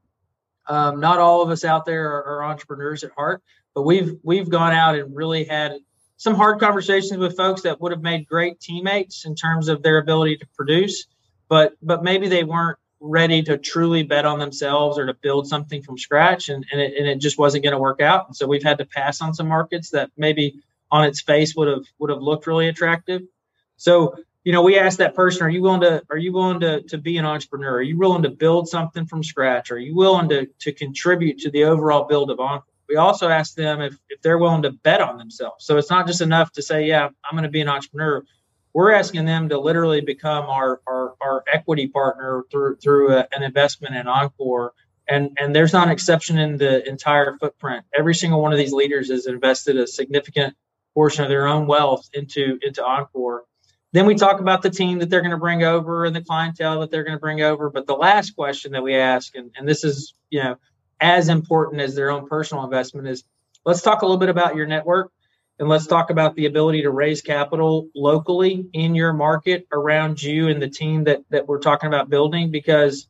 um, 0.66 1.01
not 1.01 1.18
all 1.18 1.42
of 1.42 1.51
us 1.51 1.62
out 1.62 1.85
there 1.85 2.11
are, 2.11 2.25
are 2.25 2.44
entrepreneurs 2.44 3.05
at 3.05 3.11
heart. 3.11 3.42
But 3.74 3.82
we've 3.82 4.16
we've 4.22 4.48
gone 4.48 4.72
out 4.72 4.96
and 4.96 5.14
really 5.14 5.44
had 5.44 5.72
some 6.16 6.34
hard 6.34 6.60
conversations 6.60 7.18
with 7.18 7.37
folks 7.37 7.62
that 7.62 7.80
would 7.80 7.92
have 7.92 8.02
made 8.02 8.26
great 8.26 8.60
teammates 8.60 9.24
in 9.24 9.34
terms 9.34 9.68
of 9.68 9.82
their 9.82 9.98
ability 9.98 10.37
to 10.38 10.46
produce, 10.56 11.06
but 11.48 11.74
but 11.82 12.02
maybe 12.02 12.28
they 12.28 12.44
weren't 12.44 12.78
ready 13.00 13.42
to 13.42 13.58
truly 13.58 14.02
bet 14.02 14.24
on 14.24 14.38
themselves 14.38 14.98
or 14.98 15.06
to 15.06 15.14
build 15.14 15.46
something 15.46 15.82
from 15.82 15.98
scratch 15.98 16.48
and, 16.48 16.64
and, 16.72 16.80
it, 16.80 16.96
and 16.96 17.06
it 17.06 17.18
just 17.18 17.37
wasn't 17.37 17.62
going 17.62 17.74
to 17.74 17.78
work 17.78 18.00
out. 18.00 18.26
And 18.26 18.34
so 18.34 18.46
we've 18.46 18.62
had 18.62 18.78
to 18.78 18.87
pass 18.87 19.20
on 19.20 19.34
some 19.34 19.48
markets 19.48 19.90
that 19.90 20.10
maybe 20.16 20.62
on 20.90 21.04
its 21.04 21.20
face 21.20 21.54
would 21.54 21.68
have 21.68 21.84
would 21.98 22.10
have 22.10 22.22
looked 22.22 22.46
really 22.46 22.68
attractive. 22.68 23.22
So 23.76 24.16
you 24.44 24.52
know, 24.52 24.62
we 24.62 24.78
asked 24.78 24.98
that 24.98 25.14
person, 25.14 25.42
are 25.42 25.48
you 25.48 25.62
willing 25.62 25.80
to, 25.80 26.02
are 26.10 26.18
you 26.18 26.32
willing 26.32 26.60
to, 26.60 26.82
to 26.82 26.98
be 26.98 27.16
an 27.16 27.24
entrepreneur? 27.24 27.76
Are 27.76 27.82
you 27.82 27.96
willing 27.96 28.22
to 28.22 28.28
build 28.28 28.68
something 28.68 29.06
from 29.06 29.24
scratch? 29.24 29.70
Are 29.70 29.78
you 29.78 29.96
willing 29.96 30.28
to, 30.28 30.46
to 30.60 30.72
contribute 30.72 31.38
to 31.38 31.50
the 31.50 31.64
overall 31.64 32.04
build 32.04 32.30
of 32.30 32.38
Encore? 32.38 32.64
We 32.94 32.98
also 32.98 33.28
ask 33.28 33.57
them 33.57 33.80
if, 33.80 33.98
if 34.09 34.22
they're 34.22 34.38
willing 34.38 34.62
to 34.62 34.70
bet 34.70 35.00
on 35.00 35.18
themselves. 35.18 35.66
So 35.66 35.78
it's 35.78 35.90
not 35.90 36.07
just 36.07 36.20
enough 36.20 36.52
to 36.52 36.62
say, 36.62 36.87
yeah, 36.87 37.07
I'm 37.07 37.33
going 37.33 37.42
to 37.42 37.48
be 37.48 37.61
an 37.61 37.68
entrepreneur. 37.68 38.22
We're 38.72 38.92
asking 38.92 39.24
them 39.24 39.48
to 39.48 39.59
literally 39.59 40.00
become 40.00 40.44
our, 40.46 40.80
our, 40.87 41.14
our 41.20 41.42
equity 41.52 41.88
partner 41.88 42.44
through, 42.52 42.76
through 42.76 43.16
a, 43.16 43.26
an 43.33 43.42
investment 43.42 43.96
in 43.96 44.07
Encore. 44.07 44.74
And, 45.09 45.37
and 45.40 45.57
there's 45.57 45.72
not 45.72 45.88
an 45.88 45.92
exception 45.92 46.38
in 46.38 46.57
the 46.57 46.88
entire 46.88 47.37
footprint. 47.37 47.85
Every 47.98 48.14
single 48.14 48.40
one 48.40 48.52
of 48.52 48.59
these 48.59 48.72
leaders 48.72 49.11
has 49.11 49.26
invested 49.26 49.76
a 49.76 49.88
significant 49.88 50.54
portion 50.94 51.24
of 51.24 51.30
their 51.30 51.48
own 51.48 51.66
wealth 51.66 52.09
into, 52.12 52.61
into 52.62 52.85
Encore. 52.85 53.42
Then 53.90 54.07
we 54.07 54.14
talk 54.14 54.38
about 54.38 54.62
the 54.62 54.70
team 54.70 55.00
that 55.00 55.11
they're 55.11 55.20
going 55.20 55.33
to 55.33 55.37
bring 55.37 55.64
over 55.64 56.04
and 56.04 56.14
the 56.14 56.22
clientele 56.22 56.78
that 56.78 56.92
they're 56.92 57.02
going 57.02 57.16
to 57.16 57.20
bring 57.20 57.42
over. 57.42 57.70
But 57.70 57.88
the 57.88 57.94
last 57.94 58.37
question 58.37 58.70
that 58.72 58.85
we 58.85 58.94
ask, 58.94 59.35
and, 59.35 59.50
and 59.57 59.68
this 59.68 59.83
is, 59.83 60.14
you 60.30 60.40
know, 60.40 60.57
as 61.00 61.28
important 61.28 61.80
as 61.80 61.94
their 61.94 62.11
own 62.11 62.28
personal 62.28 62.64
investment 62.64 63.09
is 63.09 63.24
let's 63.64 63.83
talk 63.83 64.02
a 64.02 64.04
little 64.04 64.18
bit 64.18 64.28
about 64.28 64.57
your 64.57 64.66
network 64.66 65.11
and 65.59 65.68
let's 65.68 65.87
talk 65.87 66.11
about 66.11 66.35
the 66.35 66.46
ability 66.46 66.83
to 66.83 66.90
raise 66.90 67.22
capital 67.22 67.88
locally 67.94 68.66
in 68.72 68.94
your 68.94 69.12
market 69.12 69.66
around 69.72 70.22
you 70.22 70.48
and 70.48 70.61
the 70.61 70.68
team 70.68 71.04
that 71.04 71.22
that 71.30 71.46
we're 71.46 71.61
talking 71.61 71.88
about 71.88 72.11
building 72.11 72.50
because 72.50 73.09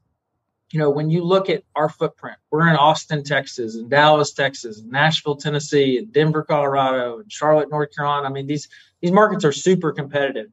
you 0.74 0.80
know, 0.80 0.90
when 0.90 1.08
you 1.08 1.22
look 1.22 1.50
at 1.50 1.62
our 1.76 1.88
footprint, 1.88 2.36
we're 2.50 2.68
in 2.68 2.74
Austin, 2.74 3.22
Texas, 3.22 3.76
and 3.76 3.88
Dallas, 3.88 4.32
Texas, 4.32 4.80
and 4.80 4.90
Nashville, 4.90 5.36
Tennessee, 5.36 5.98
and 5.98 6.12
Denver, 6.12 6.42
Colorado, 6.42 7.20
and 7.20 7.30
Charlotte, 7.30 7.70
North 7.70 7.94
Carolina. 7.94 8.26
I 8.26 8.30
mean, 8.30 8.48
these 8.48 8.68
these 9.00 9.12
markets 9.12 9.44
are 9.44 9.52
super 9.52 9.92
competitive. 9.92 10.46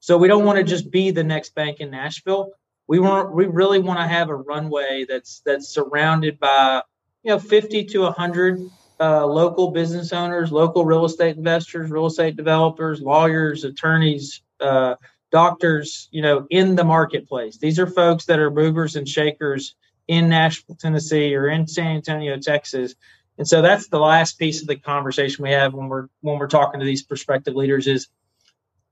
So 0.00 0.18
we 0.18 0.26
don't 0.26 0.44
want 0.44 0.58
to 0.58 0.64
just 0.64 0.90
be 0.90 1.12
the 1.12 1.22
next 1.22 1.54
bank 1.54 1.78
in 1.78 1.90
Nashville. 1.90 2.50
We 2.90 2.98
want 2.98 3.32
we 3.32 3.46
really 3.46 3.78
want 3.78 4.00
to 4.00 4.06
have 4.08 4.30
a 4.30 4.34
runway 4.34 5.06
that's 5.08 5.42
that's 5.46 5.68
surrounded 5.68 6.40
by 6.40 6.82
you 7.22 7.30
know 7.30 7.38
50 7.38 7.84
to 7.84 8.00
100 8.00 8.68
uh, 8.98 9.26
local 9.26 9.70
business 9.70 10.12
owners, 10.12 10.50
local 10.50 10.84
real 10.84 11.04
estate 11.04 11.36
investors, 11.36 11.88
real 11.88 12.06
estate 12.06 12.34
developers, 12.34 13.00
lawyers, 13.00 13.62
attorneys, 13.62 14.42
uh, 14.58 14.96
doctors, 15.30 16.08
you 16.10 16.20
know, 16.20 16.48
in 16.50 16.74
the 16.74 16.82
marketplace. 16.82 17.58
These 17.58 17.78
are 17.78 17.86
folks 17.86 18.24
that 18.24 18.40
are 18.40 18.50
movers 18.50 18.96
and 18.96 19.08
shakers 19.08 19.76
in 20.08 20.28
Nashville, 20.28 20.74
Tennessee, 20.74 21.32
or 21.36 21.46
in 21.46 21.68
San 21.68 21.94
Antonio, 21.94 22.38
Texas. 22.38 22.96
And 23.38 23.46
so 23.46 23.62
that's 23.62 23.86
the 23.86 24.00
last 24.00 24.36
piece 24.36 24.62
of 24.62 24.66
the 24.66 24.74
conversation 24.74 25.44
we 25.44 25.52
have 25.52 25.74
when 25.74 25.86
we're 25.86 26.08
when 26.22 26.40
we're 26.40 26.48
talking 26.48 26.80
to 26.80 26.86
these 26.86 27.04
prospective 27.04 27.54
leaders 27.54 27.86
is 27.86 28.08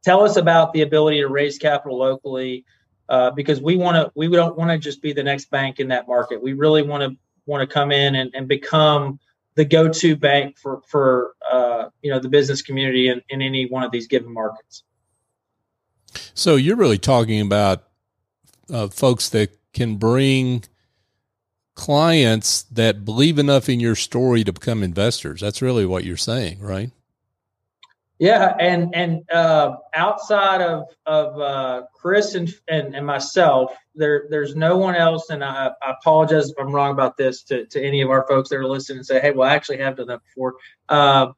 tell 0.05 0.23
us 0.23 0.37
about 0.37 0.73
the 0.73 0.83
ability 0.83 1.19
to 1.19 1.27
raise 1.27 1.59
capital 1.59 1.99
locally 1.99 2.65
uh, 3.09 3.31
because 3.31 3.61
we 3.61 3.77
want 3.77 3.97
to 3.97 4.13
we 4.15 4.29
don't 4.29 4.57
want 4.57 4.71
to 4.71 4.79
just 4.79 5.03
be 5.03 5.13
the 5.13 5.23
next 5.23 5.51
bank 5.51 5.81
in 5.81 5.89
that 5.89 6.07
market. 6.07 6.43
We 6.43 6.53
really 6.53 6.83
want 6.83 7.03
to 7.03 7.17
want 7.47 7.69
to 7.69 7.73
come 7.73 7.91
in 7.91 8.15
and, 8.15 8.31
and 8.35 8.47
become 8.47 9.19
the 9.55 9.65
go-to 9.65 10.15
bank 10.15 10.59
for 10.59 10.83
for 10.87 11.35
uh, 11.51 11.89
you 12.03 12.11
know 12.11 12.21
the 12.21 12.29
business 12.29 12.63
community 12.63 13.09
in, 13.09 13.23
in 13.29 13.43
any 13.43 13.67
one 13.67 13.83
of 13.83 13.91
these 13.91 14.07
given 14.07 14.33
markets. 14.33 14.85
So 16.35 16.57
you're 16.57 16.77
really 16.77 16.99
talking 16.99 17.41
about 17.41 17.85
uh, 18.71 18.89
folks 18.89 19.29
that 19.31 19.59
can 19.73 19.97
bring 19.97 20.65
clients 21.75 22.63
that 22.65 23.05
believe 23.05 23.39
enough 23.39 23.69
in 23.69 23.81
your 23.81 23.95
story 23.95 24.45
to 24.45 24.53
become 24.53 24.83
investors. 24.83 25.41
That's 25.41 25.63
really 25.63 25.87
what 25.87 26.05
you're 26.05 26.17
saying, 26.17 26.61
right? 26.61 26.91
Yeah, 28.19 28.55
and 28.59 28.95
and 28.95 29.31
uh, 29.31 29.77
outside 29.95 30.61
of 30.61 30.87
of 31.07 31.41
uh, 31.41 31.83
Chris 31.95 32.35
and, 32.35 32.53
and, 32.67 32.97
and 32.97 33.07
myself, 33.07 33.73
there 33.95 34.27
there's 34.29 34.57
no 34.57 34.77
one 34.77 34.97
else. 34.97 35.31
And 35.31 35.45
I, 35.45 35.71
I, 35.81 35.93
apologize 35.93 36.51
if 36.51 36.57
I'm 36.59 36.73
wrong 36.73 36.91
about 36.91 37.17
this 37.17 37.45
to, 37.45 37.67
to 37.67 37.83
any 37.83 38.03
of 38.03 38.11
our 38.11 38.27
folks 38.27 38.49
that 38.49 38.57
are 38.57 38.67
listening 38.67 38.99
and 38.99 39.07
say, 39.07 39.21
hey, 39.21 39.31
well, 39.31 39.49
I 39.49 39.55
actually 39.55 39.79
have 39.79 39.97
done 39.97 40.09
that 40.09 40.23
before. 40.25 40.57
Uh, 40.89 41.29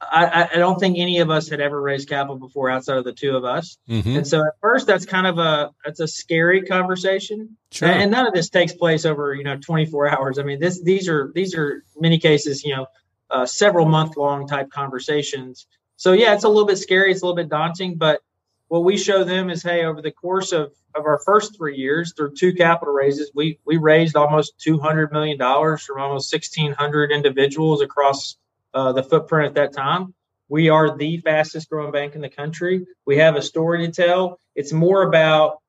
I, 0.00 0.48
I, 0.54 0.56
don't 0.56 0.78
think 0.80 0.96
any 0.98 1.18
of 1.18 1.28
us 1.28 1.48
had 1.48 1.60
ever 1.60 1.78
raised 1.78 2.08
capital 2.08 2.36
before 2.36 2.70
outside 2.70 2.96
of 2.96 3.04
the 3.04 3.12
two 3.12 3.36
of 3.36 3.44
us. 3.44 3.76
Mm-hmm. 3.88 4.16
And 4.16 4.26
so 4.26 4.40
at 4.40 4.54
first 4.62 4.86
that's 4.86 5.04
kind 5.04 5.26
of 5.26 5.38
a 5.38 5.72
it's 5.84 6.00
a 6.00 6.08
scary 6.08 6.62
conversation. 6.62 7.58
Sure. 7.70 7.88
And 7.88 8.10
none 8.10 8.26
of 8.26 8.32
this 8.32 8.48
takes 8.48 8.72
place 8.72 9.04
over, 9.04 9.34
you 9.34 9.44
know, 9.44 9.58
24 9.58 10.08
hours. 10.08 10.38
I 10.38 10.42
mean, 10.42 10.58
this 10.58 10.80
these 10.80 11.06
are 11.06 11.30
these 11.34 11.54
are 11.54 11.84
many 11.98 12.18
cases, 12.18 12.64
you 12.64 12.74
know, 12.74 12.86
uh, 13.28 13.44
several 13.44 13.86
month 13.86 14.16
long 14.16 14.46
type 14.46 14.70
conversations. 14.70 15.66
So 16.00 16.12
yeah, 16.12 16.32
it's 16.32 16.44
a 16.44 16.48
little 16.48 16.64
bit 16.64 16.78
scary, 16.78 17.12
it's 17.12 17.20
a 17.20 17.26
little 17.26 17.36
bit 17.36 17.50
daunting, 17.50 17.96
but 17.96 18.22
what 18.68 18.84
we 18.84 18.96
show 18.96 19.22
them 19.22 19.50
is 19.50 19.62
hey, 19.62 19.84
over 19.84 20.00
the 20.00 20.10
course 20.10 20.50
of 20.50 20.72
of 20.94 21.04
our 21.04 21.20
first 21.26 21.54
three 21.54 21.76
years 21.76 22.14
through 22.14 22.34
two 22.34 22.54
capital 22.54 22.94
raises, 22.94 23.30
we 23.34 23.58
we 23.66 23.76
raised 23.76 24.16
almost 24.16 24.58
200 24.60 25.12
million 25.12 25.36
dollars 25.36 25.82
from 25.82 26.00
almost 26.00 26.32
1600 26.32 27.12
individuals 27.12 27.82
across 27.82 28.38
uh, 28.72 28.92
the 28.92 29.02
footprint 29.02 29.48
at 29.48 29.54
that 29.56 29.74
time. 29.74 30.14
We 30.48 30.70
are 30.70 30.96
the 30.96 31.18
fastest 31.18 31.68
growing 31.68 31.92
bank 31.92 32.14
in 32.14 32.22
the 32.22 32.30
country. 32.30 32.86
We 33.04 33.18
have 33.18 33.36
a 33.36 33.42
story 33.42 33.86
to 33.86 33.92
tell. 33.92 34.40
It's 34.54 34.72
more 34.72 35.02
about 35.02 35.60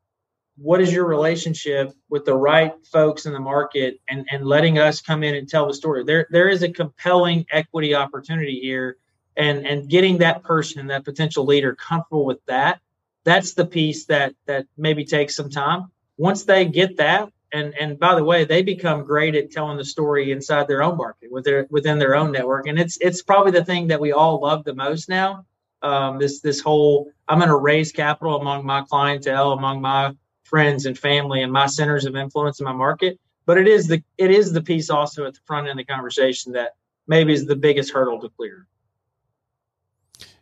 what 0.55 0.79
is 0.79 0.93
your 0.93 1.07
relationship 1.07 1.91
with 2.09 2.23
the 2.23 2.35
right 2.35 2.73
folks 2.85 3.25
in 3.25 3.33
the 3.33 3.39
market 3.41 3.99
and, 4.09 4.25
and 4.31 4.45
letting 4.45 4.79
us 4.79 5.01
come 5.01 5.23
in 5.23 5.35
and 5.35 5.49
tell 5.49 5.67
the 5.67 5.73
story. 5.73 6.05
There 6.05 6.25
there 6.29 6.47
is 6.47 6.63
a 6.63 6.71
compelling 6.71 7.45
equity 7.51 7.95
opportunity 7.95 8.61
here 8.61 8.95
and 9.37 9.65
and 9.65 9.89
getting 9.89 10.19
that 10.19 10.43
person, 10.43 10.87
that 10.87 11.05
potential 11.05 11.45
leader 11.45 11.75
comfortable 11.75 12.25
with 12.25 12.43
that. 12.45 12.79
That's 13.23 13.53
the 13.53 13.65
piece 13.65 14.05
that 14.05 14.33
that 14.45 14.65
maybe 14.77 15.05
takes 15.05 15.35
some 15.35 15.49
time. 15.49 15.91
Once 16.17 16.43
they 16.43 16.65
get 16.65 16.97
that, 16.97 17.31
and 17.53 17.73
and 17.79 17.99
by 17.99 18.15
the 18.15 18.23
way, 18.23 18.45
they 18.45 18.61
become 18.61 19.03
great 19.03 19.35
at 19.35 19.51
telling 19.51 19.77
the 19.77 19.85
story 19.85 20.31
inside 20.31 20.67
their 20.67 20.83
own 20.83 20.97
market 20.97 21.31
with 21.31 21.43
their 21.43 21.67
within 21.69 21.99
their 21.99 22.15
own 22.15 22.31
network, 22.31 22.67
and 22.67 22.79
it's 22.79 22.97
it's 23.01 23.21
probably 23.21 23.51
the 23.51 23.65
thing 23.65 23.87
that 23.87 23.99
we 23.99 24.11
all 24.11 24.41
love 24.41 24.63
the 24.63 24.73
most 24.73 25.09
now. 25.09 25.45
Um, 25.81 26.19
this 26.19 26.41
this 26.41 26.59
whole 26.59 27.11
I'm 27.27 27.39
going 27.39 27.49
to 27.49 27.55
raise 27.55 27.91
capital 27.91 28.39
among 28.39 28.65
my 28.65 28.83
clientele, 28.83 29.51
among 29.51 29.81
my 29.81 30.15
friends 30.43 30.85
and 30.85 30.97
family, 30.97 31.43
and 31.43 31.51
my 31.51 31.65
centers 31.65 32.05
of 32.05 32.15
influence 32.15 32.59
in 32.59 32.65
my 32.65 32.73
market. 32.73 33.19
But 33.45 33.57
it 33.57 33.67
is 33.67 33.87
the 33.87 34.03
it 34.17 34.31
is 34.31 34.51
the 34.51 34.61
piece 34.61 34.89
also 34.89 35.25
at 35.25 35.33
the 35.33 35.39
front 35.45 35.67
end 35.67 35.79
of 35.79 35.85
the 35.85 35.91
conversation 35.91 36.53
that 36.53 36.75
maybe 37.07 37.33
is 37.33 37.45
the 37.45 37.55
biggest 37.55 37.91
hurdle 37.91 38.19
to 38.21 38.29
clear. 38.29 38.67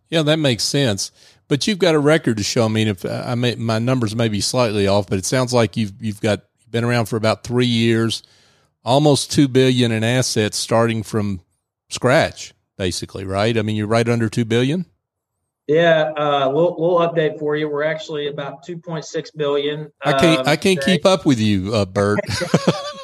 Yeah, 0.10 0.24
that 0.24 0.40
makes 0.40 0.64
sense. 0.64 1.12
But 1.48 1.66
you've 1.66 1.80
got 1.80 1.96
a 1.96 2.00
record 2.00 2.38
to 2.38 2.44
show. 2.44 2.66
I 2.66 2.68
mean, 2.68 2.88
if 2.88 3.06
I 3.06 3.36
may, 3.36 3.56
my 3.56 3.80
numbers 3.80 4.16
may 4.16 4.28
be 4.28 4.42
slightly 4.42 4.88
off, 4.88 5.08
but 5.08 5.18
it 5.18 5.26
sounds 5.26 5.54
like 5.54 5.76
you've 5.78 5.94
you've 6.00 6.22
got 6.22 6.42
been 6.70 6.84
around 6.84 7.08
for 7.08 7.18
about 7.18 7.44
three 7.44 7.66
years, 7.66 8.22
almost 8.84 9.32
two 9.32 9.48
billion 9.48 9.92
in 9.92 10.04
assets, 10.04 10.58
starting 10.58 11.02
from 11.02 11.42
scratch, 11.90 12.54
basically, 12.78 13.26
right? 13.26 13.58
I 13.58 13.64
mean, 13.64 13.76
you're 13.76 13.88
right 13.88 14.08
under 14.08 14.30
two 14.30 14.46
billion. 14.46 14.86
Yeah, 15.68 16.12
uh, 16.18 16.48
little, 16.48 16.98
update 17.00 17.38
for 17.38 17.56
you. 17.56 17.70
We're 17.70 17.84
actually 17.84 18.28
about 18.28 18.64
two 18.64 18.78
point 18.78 19.06
six 19.06 19.30
billion. 19.30 19.92
I 20.02 20.14
can't, 20.14 20.40
um, 20.42 20.48
I 20.48 20.56
can't 20.56 20.80
today. 20.80 20.98
keep 20.98 21.06
up 21.06 21.26
with 21.28 21.40
you, 21.40 21.74
uh, 21.76 21.86
Bert. 21.86 22.20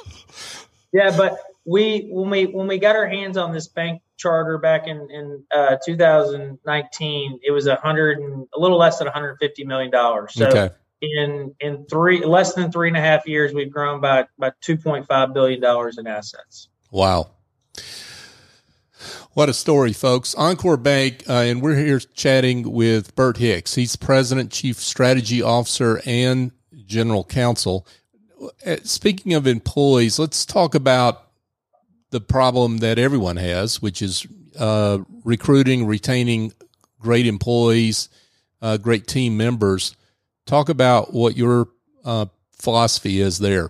yeah, 0.92 1.16
but 1.16 1.38
we 1.66 2.08
when 2.12 2.30
we 2.30 2.46
when 2.46 2.66
we 2.68 2.80
got 2.80 2.96
our 2.96 3.08
hands 3.08 3.38
on 3.38 3.54
this 3.54 3.68
bank 3.68 4.02
charter 4.18 4.58
back 4.58 4.88
in 4.88 5.08
in 5.12 5.44
uh, 5.54 5.78
2019, 5.86 7.40
it 7.44 7.52
was 7.52 7.68
a 7.68 7.76
hundred 7.76 8.20
and 8.20 8.48
a 8.56 8.60
little 8.60 8.78
less 8.78 8.98
than 8.98 9.06
150 9.06 9.66
million 9.66 9.92
dollars. 9.92 10.34
So 10.34 10.48
okay 10.48 10.70
in 11.02 11.56
in 11.60 11.86
three 11.86 12.24
less 12.26 12.54
than 12.54 12.72
three 12.72 12.88
and 12.88 12.98
a 12.98 13.02
half 13.02 13.28
years, 13.28 13.54
we've 13.54 13.72
grown 13.72 14.02
by 14.02 14.26
by 14.38 14.52
two 14.62 14.78
point 14.78 15.08
five 15.08 15.34
billion 15.34 15.60
dollars 15.60 15.98
in 15.98 16.08
assets. 16.08 16.70
Wow. 16.92 17.30
What 19.34 19.50
a 19.50 19.54
story, 19.54 19.92
folks. 19.92 20.34
Encore 20.36 20.78
Bank, 20.78 21.24
uh, 21.28 21.34
and 21.34 21.62
we're 21.62 21.76
here 21.76 22.00
chatting 22.00 22.72
with 22.72 23.16
Bert 23.16 23.36
Hicks. 23.36 23.76
He's 23.76 23.98
President, 23.98 24.50
Chief 24.50 24.78
Strategy 24.78 25.42
Officer, 25.42 26.02
and 26.06 26.52
General 26.86 27.26
Counsel. 27.26 27.86
Uh, 28.66 28.78
speaking 28.84 29.34
of 29.34 29.46
employees, 29.46 30.18
let's 30.20 30.46
talk 30.46 30.74
about 30.74 31.25
the 32.16 32.22
problem 32.22 32.78
that 32.78 32.98
everyone 32.98 33.36
has, 33.36 33.82
which 33.82 34.02
is 34.02 34.26
uh, 34.58 35.00
recruiting, 35.26 35.86
retaining 35.86 36.54
great 36.98 37.28
employees, 37.28 38.08
uh, 38.62 38.78
great 38.78 39.06
team 39.06 39.36
members. 39.36 39.98
Talk 40.46 40.70
about 40.70 41.14
what 41.14 41.36
your 41.36 41.68
uh, 42.06 42.28
philosophy 42.54 43.20
is 43.20 43.38
there. 43.38 43.70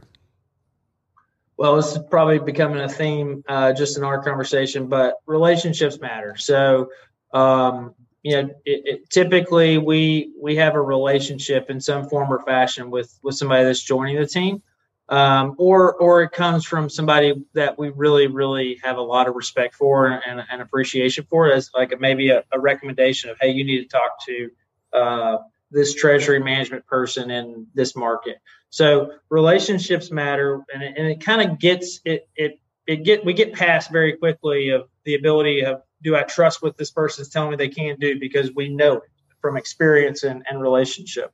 Well, 1.57 1.75
this 1.77 1.93
is 1.93 1.97
probably 2.07 2.37
becoming 2.37 2.81
a 2.81 2.87
theme 2.87 3.43
uh, 3.47 3.73
just 3.73 3.97
in 3.97 4.03
our 4.03 4.21
conversation, 4.21 4.89
but 4.89 5.15
relationships 5.25 5.99
matter. 5.99 6.35
So, 6.37 6.91
um, 7.33 7.95
you 8.21 8.43
know, 8.43 8.49
it, 8.63 8.81
it, 8.85 9.09
typically 9.09 9.79
we 9.79 10.33
we 10.39 10.55
have 10.57 10.75
a 10.75 10.81
relationship 10.81 11.71
in 11.71 11.81
some 11.81 12.07
form 12.09 12.31
or 12.31 12.43
fashion 12.43 12.91
with 12.91 13.17
with 13.23 13.33
somebody 13.33 13.63
that's 13.63 13.81
joining 13.81 14.17
the 14.17 14.27
team, 14.27 14.61
um, 15.09 15.55
or 15.57 15.93
or 15.95 16.23
it 16.23 16.31
comes 16.31 16.65
from 16.65 16.89
somebody 16.89 17.45
that 17.53 17.77
we 17.77 17.89
really 17.89 18.27
really 18.27 18.79
have 18.83 18.97
a 18.97 19.01
lot 19.01 19.27
of 19.27 19.35
respect 19.35 19.75
for 19.75 20.07
and, 20.07 20.43
and 20.51 20.61
appreciation 20.61 21.25
for, 21.29 21.51
as 21.51 21.69
like 21.75 21.99
maybe 21.99 22.29
a, 22.29 22.43
a, 22.51 22.59
recommendation 22.59 23.29
of 23.29 23.37
hey, 23.39 23.51
you 23.51 23.63
need 23.63 23.81
to 23.81 23.87
talk 23.87 24.25
to. 24.25 24.49
Uh, 24.93 25.37
this 25.71 25.93
treasury 25.93 26.39
management 26.39 26.85
person 26.85 27.31
in 27.31 27.67
this 27.73 27.95
market. 27.95 28.37
So 28.69 29.11
relationships 29.29 30.11
matter, 30.11 30.63
and 30.73 30.81
it, 30.81 30.95
and 30.97 31.07
it 31.07 31.19
kind 31.19 31.41
of 31.41 31.59
gets 31.59 31.99
it 32.05 32.29
it 32.35 32.59
it 32.87 33.03
get 33.03 33.25
we 33.25 33.33
get 33.33 33.53
past 33.53 33.91
very 33.91 34.13
quickly 34.13 34.69
of 34.69 34.87
the 35.03 35.15
ability 35.15 35.65
of 35.65 35.81
do 36.01 36.15
I 36.15 36.23
trust 36.23 36.61
what 36.61 36.77
this 36.77 36.91
person 36.91 37.23
is 37.23 37.29
telling 37.29 37.51
me 37.51 37.57
they 37.57 37.67
can 37.67 37.97
do 37.99 38.19
because 38.19 38.53
we 38.53 38.69
know 38.69 38.97
it 38.97 39.09
from 39.41 39.57
experience 39.57 40.23
and, 40.23 40.45
and 40.49 40.61
relationship. 40.61 41.31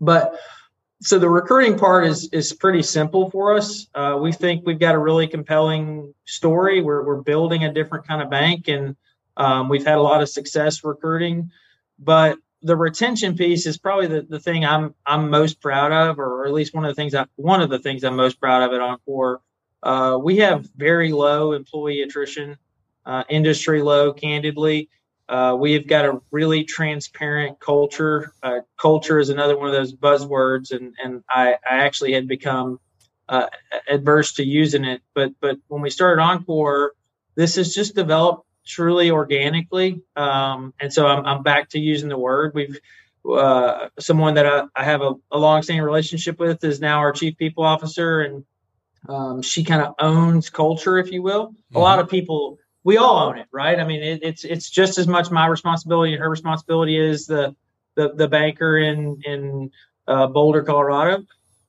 But 0.00 0.38
so 1.02 1.18
the 1.18 1.28
recruiting 1.28 1.78
part 1.78 2.06
is 2.06 2.28
is 2.32 2.52
pretty 2.52 2.82
simple 2.82 3.30
for 3.30 3.56
us. 3.56 3.88
Uh, 3.94 4.18
we 4.20 4.32
think 4.32 4.64
we've 4.64 4.78
got 4.78 4.94
a 4.94 4.98
really 4.98 5.26
compelling 5.26 6.14
story. 6.24 6.80
We're 6.80 7.04
we're 7.04 7.22
building 7.22 7.64
a 7.64 7.72
different 7.72 8.06
kind 8.06 8.22
of 8.22 8.30
bank, 8.30 8.68
and 8.68 8.96
um, 9.36 9.68
we've 9.68 9.84
had 9.84 9.98
a 9.98 10.02
lot 10.02 10.22
of 10.22 10.28
success 10.28 10.84
recruiting. 10.84 11.50
But 11.98 12.38
the 12.62 12.76
retention 12.76 13.36
piece 13.36 13.66
is 13.66 13.76
probably 13.76 14.06
the, 14.06 14.22
the 14.22 14.38
thing 14.38 14.64
I'm 14.64 14.94
I'm 15.04 15.28
most 15.28 15.60
proud 15.60 15.90
of, 15.90 16.18
or 16.20 16.46
at 16.46 16.52
least 16.52 16.74
one 16.74 16.84
of 16.84 16.90
the 16.90 16.94
things 16.94 17.14
I 17.14 17.26
one 17.36 17.60
of 17.60 17.70
the 17.70 17.80
things 17.80 18.04
I'm 18.04 18.16
most 18.16 18.40
proud 18.40 18.62
of 18.62 18.72
at 18.72 18.80
Encore. 18.80 19.40
Uh, 19.82 20.16
we 20.22 20.36
have 20.38 20.68
very 20.76 21.10
low 21.12 21.52
employee 21.52 22.02
attrition, 22.02 22.56
uh, 23.04 23.24
industry 23.28 23.82
low, 23.82 24.12
candidly. 24.12 24.88
Uh, 25.28 25.56
we've 25.58 25.86
got 25.86 26.04
a 26.04 26.20
really 26.30 26.64
transparent 26.64 27.58
culture. 27.60 28.32
Uh, 28.42 28.60
culture 28.80 29.18
is 29.18 29.30
another 29.30 29.56
one 29.56 29.68
of 29.68 29.72
those 29.72 29.94
buzzwords, 29.94 30.72
and 30.72 30.94
and 31.02 31.24
I, 31.28 31.54
I 31.54 31.78
actually 31.84 32.12
had 32.12 32.28
become 32.28 32.80
uh, 33.28 33.46
adverse 33.88 34.34
to 34.34 34.44
using 34.44 34.84
it. 34.84 35.00
But 35.14 35.32
but 35.40 35.58
when 35.68 35.80
we 35.80 35.90
started 35.90 36.20
Encore, 36.20 36.92
this 37.34 37.56
has 37.56 37.74
just 37.74 37.94
developed 37.94 38.46
truly 38.66 39.10
organically. 39.10 40.02
Um, 40.16 40.74
and 40.80 40.92
so 40.92 41.06
I'm, 41.06 41.24
I'm 41.24 41.42
back 41.42 41.70
to 41.70 41.80
using 41.80 42.08
the 42.08 42.18
word. 42.18 42.52
We've 42.54 42.78
uh, 43.30 43.88
someone 43.98 44.34
that 44.34 44.46
I, 44.46 44.64
I 44.74 44.84
have 44.84 45.00
a, 45.02 45.14
a 45.30 45.38
long-standing 45.38 45.84
relationship 45.84 46.38
with 46.38 46.62
is 46.64 46.80
now 46.80 46.98
our 46.98 47.12
chief 47.12 47.36
people 47.36 47.64
officer, 47.64 48.20
and 48.20 48.44
um, 49.08 49.42
she 49.42 49.64
kind 49.64 49.82
of 49.82 49.94
owns 49.98 50.50
culture, 50.50 50.98
if 50.98 51.12
you 51.12 51.22
will. 51.22 51.48
Mm-hmm. 51.48 51.76
A 51.76 51.80
lot 51.80 51.98
of 51.98 52.08
people, 52.08 52.58
we 52.84 52.96
all 52.96 53.18
own 53.28 53.38
it, 53.38 53.46
right? 53.52 53.78
I 53.78 53.84
mean, 53.84 54.02
it, 54.02 54.20
it's 54.22 54.44
it's 54.44 54.70
just 54.70 54.98
as 54.98 55.06
much 55.06 55.30
my 55.30 55.46
responsibility 55.46 56.12
and 56.12 56.22
her 56.22 56.30
responsibility 56.30 56.98
is 56.98 57.26
the 57.26 57.54
the, 57.94 58.14
the 58.14 58.28
banker 58.28 58.78
in 58.78 59.20
in 59.24 59.70
uh, 60.08 60.26
Boulder, 60.26 60.62
Colorado. 60.62 61.24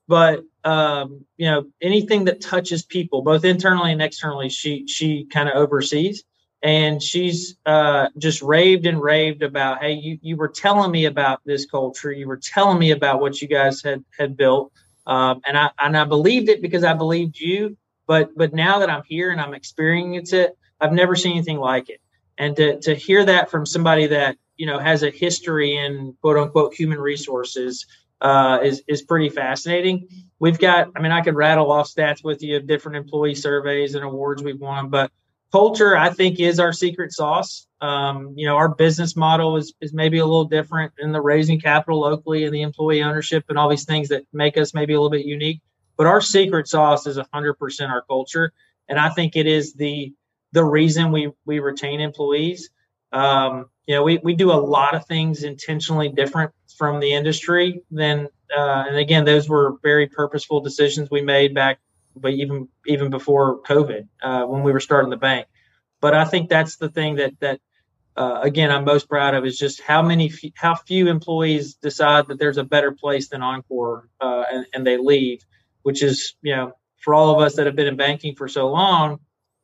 But 0.08 0.44
um, 0.64 1.26
you 1.38 1.50
know, 1.50 1.66
anything 1.82 2.26
that 2.26 2.42
touches 2.42 2.84
people, 2.84 3.22
both 3.22 3.46
internally 3.46 3.92
and 3.92 4.02
externally, 4.02 4.50
she 4.50 4.88
she 4.88 5.26
kind 5.26 5.50
of 5.50 5.56
oversees 5.56 6.24
and 6.64 7.04
she's 7.04 7.58
uh, 7.66 8.08
just 8.18 8.42
raved 8.42 8.86
and 8.86 9.02
raved 9.02 9.44
about 9.44 9.84
hey 9.84 9.94
you, 9.94 10.18
you 10.22 10.38
were 10.38 10.48
telling 10.48 10.90
me 10.90 11.06
about 11.06 11.42
this 11.46 11.66
culture 11.66 12.12
you 12.12 12.28
were 12.28 12.38
telling 12.42 12.80
me 12.80 12.92
about 12.92 13.20
what 13.20 13.42
you 13.42 13.48
guys 13.48 13.84
had 13.84 14.04
had 14.18 14.36
built 14.38 14.72
um, 15.06 15.42
and 15.46 15.58
i 15.58 15.70
and 15.80 15.98
i 15.98 16.06
believed 16.06 16.50
it 16.50 16.62
because 16.62 16.84
i 16.84 16.94
believed 16.94 17.40
you 17.40 17.78
but 18.08 18.36
but 18.36 18.54
now 18.54 18.80
that 18.80 18.90
i'm 18.90 19.04
here 19.06 19.30
and 19.30 19.42
i'm 19.42 19.54
experiencing 19.54 20.40
it 20.40 20.58
i've 20.84 20.92
never 20.92 21.16
seen 21.16 21.34
anything 21.34 21.58
like 21.58 21.90
it. 21.90 22.02
And 22.38 22.56
to 22.58 22.80
to 22.82 22.96
hear 22.96 23.26
that 23.26 23.50
from 23.50 23.66
somebody 23.66 24.08
that 24.08 24.38
you 24.58 24.66
know 24.66 24.80
has 24.80 25.04
a 25.04 25.10
history 25.10 25.76
in 25.78 26.16
quote 26.22 26.38
unquote 26.38 26.74
human 26.74 27.00
resources 27.00 27.86
uh, 28.22 28.60
is 28.64 28.84
is 28.88 29.02
pretty 29.02 29.30
fascinating. 29.30 30.08
We've 30.40 30.60
got, 30.60 30.90
I 30.96 31.02
mean, 31.02 31.12
I 31.12 31.22
could 31.22 31.36
rattle 31.36 31.72
off 31.72 31.88
stats 31.88 32.24
with 32.24 32.44
you 32.44 32.58
of 32.58 32.68
different 32.68 32.98
employee 32.98 33.36
surveys 33.36 33.96
and 33.96 34.04
awards 34.04 34.44
we've 34.44 34.60
won, 34.60 34.90
but 34.90 35.12
culture 35.54 35.96
i 35.96 36.10
think 36.10 36.40
is 36.40 36.60
our 36.60 36.74
secret 36.74 37.12
sauce. 37.14 37.68
Um, 37.80 38.34
you 38.36 38.48
know 38.48 38.56
our 38.56 38.70
business 38.70 39.16
model 39.16 39.56
is, 39.58 39.74
is 39.82 39.94
maybe 39.94 40.18
a 40.18 40.26
little 40.26 40.46
different 40.46 40.94
in 40.98 41.12
the 41.12 41.22
raising 41.22 41.60
capital 41.62 42.00
locally 42.00 42.46
and 42.46 42.54
the 42.54 42.64
employee 42.64 43.04
ownership 43.04 43.46
and 43.50 43.58
all 43.58 43.70
these 43.70 43.86
things 43.86 44.10
that 44.10 44.24
make 44.34 44.58
us 44.58 44.74
maybe 44.74 44.94
a 44.94 44.98
little 44.98 45.12
bit 45.12 45.26
unique 45.26 45.62
but 45.96 46.08
our 46.08 46.22
secret 46.22 46.68
sauce 46.68 47.06
is 47.06 47.20
100% 47.20 47.90
our 47.90 48.02
culture. 48.02 48.52
And 48.90 48.98
i 48.98 49.10
think 49.10 49.36
it 49.36 49.46
is 49.46 49.74
the 49.74 50.14
the 50.54 50.64
reason 50.64 51.12
we 51.12 51.32
we 51.46 51.60
retain 51.60 52.00
employees 52.00 52.70
um, 53.12 53.66
you 53.86 53.96
know 53.96 54.04
we, 54.04 54.20
we 54.24 54.34
do 54.34 54.52
a 54.52 54.54
lot 54.54 54.96
of 54.96 55.06
things 55.06 55.44
intentionally 55.44 56.10
different 56.10 56.52
from 56.78 57.00
the 57.00 57.14
industry 57.14 57.82
than 57.92 58.28
uh, 58.58 58.86
and 58.88 58.96
again 58.96 59.26
those 59.26 59.50
were 59.50 59.76
very 59.84 60.08
purposeful 60.08 60.62
decisions 60.62 61.10
we 61.12 61.22
made 61.22 61.54
back 61.54 61.80
but 62.16 62.34
even 62.34 62.68
even 62.86 63.10
before 63.10 63.62
COVID, 63.62 64.08
uh, 64.22 64.46
when 64.46 64.64
we 64.64 64.72
were 64.72 64.80
starting 64.80 65.10
the 65.10 65.18
bank. 65.18 65.48
But 66.02 66.14
I 66.14 66.26
think 66.26 66.50
that's 66.50 66.78
the 66.78 66.90
thing 66.90 67.16
that 67.16 67.34
that 67.40 67.60
uh, 68.16 68.40
again 68.44 68.72
I'm 68.72 68.86
most 68.86 69.10
proud 69.10 69.34
of 69.34 69.46
is 69.46 69.58
just 69.58 69.82
how 69.82 70.02
many 70.02 70.32
how 70.56 70.76
few 70.76 71.08
employees 71.08 71.76
decide 71.76 72.28
that 72.28 72.40
there's 72.40 72.58
a 72.58 72.64
better 72.64 72.92
place 72.92 73.30
than 73.30 73.42
Encore 73.42 74.10
uh, 74.22 74.44
and, 74.52 74.66
and 74.74 74.88
they 74.88 74.98
leave, 74.98 75.46
which 75.84 76.04
is 76.04 76.36
you 76.42 76.56
know 76.56 76.74
for 76.98 77.14
all 77.14 77.36
of 77.36 77.42
us 77.42 77.56
that 77.56 77.66
have 77.66 77.76
been 77.76 77.88
in 77.88 77.98
banking 77.98 78.36
for 78.36 78.48
so 78.48 78.70
long, 78.70 79.20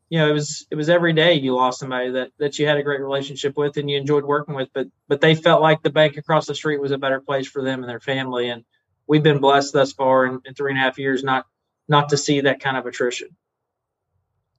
you 0.09 0.19
know 0.19 0.29
it 0.29 0.33
was 0.33 0.65
it 0.71 0.75
was 0.75 0.89
every 0.89 1.13
day 1.13 1.33
you 1.33 1.55
lost 1.55 1.79
somebody 1.79 2.11
that 2.11 2.31
that 2.39 2.59
you 2.59 2.67
had 2.67 2.77
a 2.77 2.83
great 2.83 3.01
relationship 3.01 3.55
with 3.57 3.77
and 3.77 3.89
you 3.89 3.97
enjoyed 3.97 4.25
working 4.25 4.55
with, 4.55 4.69
but 4.73 4.87
but 5.07 5.21
they 5.21 5.35
felt 5.35 5.61
like 5.61 5.81
the 5.81 5.89
bank 5.89 6.17
across 6.17 6.47
the 6.47 6.55
street 6.55 6.81
was 6.81 6.91
a 6.91 6.97
better 6.97 7.21
place 7.21 7.47
for 7.47 7.63
them 7.63 7.81
and 7.81 7.89
their 7.89 7.99
family 7.99 8.49
and 8.49 8.63
we've 9.07 9.23
been 9.23 9.39
blessed 9.39 9.73
thus 9.73 9.93
far 9.93 10.25
in, 10.25 10.39
in 10.45 10.53
three 10.53 10.71
and 10.71 10.79
a 10.79 10.81
half 10.81 10.97
years 10.97 11.23
not 11.23 11.45
not 11.87 12.09
to 12.09 12.17
see 12.17 12.41
that 12.41 12.59
kind 12.59 12.77
of 12.77 12.85
attrition. 12.85 13.29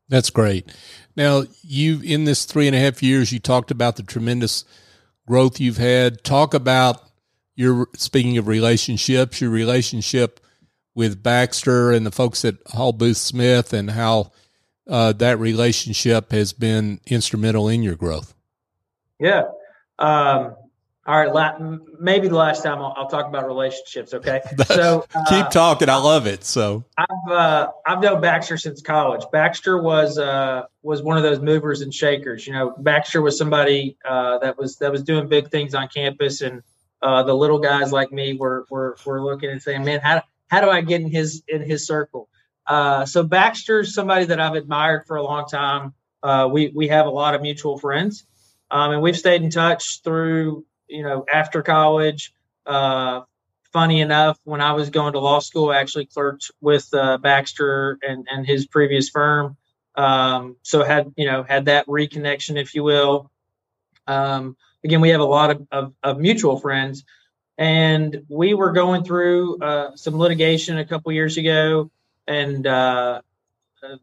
That's 0.08 0.30
great. 0.30 0.74
Now, 1.16 1.44
you 1.62 2.00
in 2.02 2.24
this 2.24 2.44
three 2.44 2.66
and 2.66 2.74
a 2.74 2.80
half 2.80 3.02
years, 3.02 3.32
you 3.32 3.38
talked 3.38 3.70
about 3.70 3.96
the 3.96 4.02
tremendous 4.02 4.64
growth 5.26 5.60
you've 5.60 5.76
had. 5.76 6.24
Talk 6.24 6.52
about 6.52 7.00
your 7.54 7.88
speaking 7.96 8.36
of 8.36 8.48
relationships, 8.48 9.40
your 9.40 9.50
relationship 9.50 10.40
with 10.94 11.22
Baxter 11.22 11.92
and 11.92 12.04
the 12.04 12.10
folks 12.10 12.44
at 12.44 12.56
Hall 12.66 12.92
Booth 12.92 13.18
Smith, 13.18 13.72
and 13.72 13.90
how 13.90 14.32
uh, 14.90 15.12
that 15.12 15.38
relationship 15.38 16.32
has 16.32 16.52
been 16.52 17.00
instrumental 17.06 17.68
in 17.68 17.82
your 17.82 17.94
growth. 17.94 18.34
Yeah. 19.18 19.44
Um, 19.98 20.56
all 21.06 21.18
right, 21.18 21.32
la- 21.32 21.78
maybe 21.98 22.28
the 22.28 22.36
last 22.36 22.62
time 22.62 22.78
I'll, 22.78 22.94
I'll 22.96 23.08
talk 23.08 23.26
about 23.26 23.46
relationships. 23.46 24.12
Okay, 24.12 24.40
so 24.66 25.06
uh, 25.14 25.24
keep 25.28 25.48
talking. 25.50 25.88
I 25.88 25.96
love 25.96 26.26
it. 26.26 26.44
So 26.44 26.84
I've 26.98 27.32
uh, 27.32 27.68
I've 27.86 28.00
known 28.00 28.20
Baxter 28.20 28.56
since 28.56 28.82
college. 28.82 29.24
Baxter 29.32 29.80
was 29.80 30.18
uh, 30.18 30.64
was 30.82 31.02
one 31.02 31.16
of 31.16 31.22
those 31.22 31.40
movers 31.40 31.80
and 31.80 31.92
shakers. 31.92 32.46
You 32.46 32.52
know, 32.52 32.74
Baxter 32.78 33.22
was 33.22 33.38
somebody 33.38 33.96
uh, 34.04 34.38
that 34.38 34.58
was 34.58 34.76
that 34.76 34.92
was 34.92 35.02
doing 35.02 35.28
big 35.28 35.50
things 35.50 35.74
on 35.74 35.88
campus, 35.88 36.42
and 36.42 36.62
uh, 37.02 37.22
the 37.22 37.34
little 37.34 37.58
guys 37.58 37.92
like 37.92 38.12
me 38.12 38.34
were 38.34 38.66
were 38.70 38.96
were 39.06 39.24
looking 39.24 39.50
and 39.50 39.62
saying, 39.62 39.84
"Man, 39.84 40.00
how 40.00 40.22
how 40.48 40.60
do 40.60 40.70
I 40.70 40.82
get 40.82 41.00
in 41.00 41.10
his 41.10 41.42
in 41.48 41.62
his 41.62 41.86
circle?" 41.86 42.28
Uh, 42.70 43.04
so 43.04 43.22
Baxter's 43.22 43.94
somebody 43.94 44.26
that 44.26 44.40
I've 44.40 44.54
admired 44.54 45.06
for 45.06 45.16
a 45.16 45.22
long 45.22 45.46
time. 45.46 45.92
we 46.52 46.68
we 46.74 46.88
have 46.88 47.06
a 47.06 47.10
lot 47.10 47.34
of 47.34 47.42
mutual 47.42 47.78
friends, 47.78 48.24
um, 48.70 48.92
and 48.92 49.02
we've 49.02 49.18
stayed 49.18 49.42
in 49.42 49.50
touch 49.50 50.02
through 50.02 50.64
you 50.90 51.02
know, 51.02 51.24
after 51.32 51.62
college. 51.62 52.34
Uh, 52.66 53.22
funny 53.72 54.00
enough, 54.00 54.38
when 54.44 54.60
I 54.60 54.72
was 54.72 54.90
going 54.90 55.12
to 55.14 55.20
law 55.20 55.38
school, 55.38 55.70
I 55.70 55.78
actually 55.78 56.06
clerked 56.06 56.50
with 56.60 56.92
uh, 56.92 57.18
Baxter 57.18 57.98
and, 58.02 58.26
and 58.30 58.46
his 58.46 58.66
previous 58.66 59.08
firm. 59.08 59.56
Um, 59.94 60.56
so 60.62 60.84
had 60.84 61.12
you 61.16 61.26
know 61.26 61.42
had 61.42 61.66
that 61.66 61.86
reconnection, 61.86 62.60
if 62.60 62.74
you 62.74 62.82
will. 62.82 63.30
Um, 64.06 64.56
again, 64.84 65.00
we 65.00 65.10
have 65.10 65.20
a 65.20 65.24
lot 65.24 65.50
of, 65.50 65.66
of, 65.70 65.94
of, 66.02 66.18
mutual 66.18 66.58
friends, 66.58 67.04
and 67.58 68.22
we 68.28 68.54
were 68.54 68.72
going 68.72 69.04
through 69.04 69.58
uh, 69.58 69.96
some 69.96 70.18
litigation 70.18 70.78
a 70.78 70.84
couple 70.84 71.12
years 71.12 71.36
ago, 71.36 71.90
and 72.30 72.66
uh, 72.66 73.20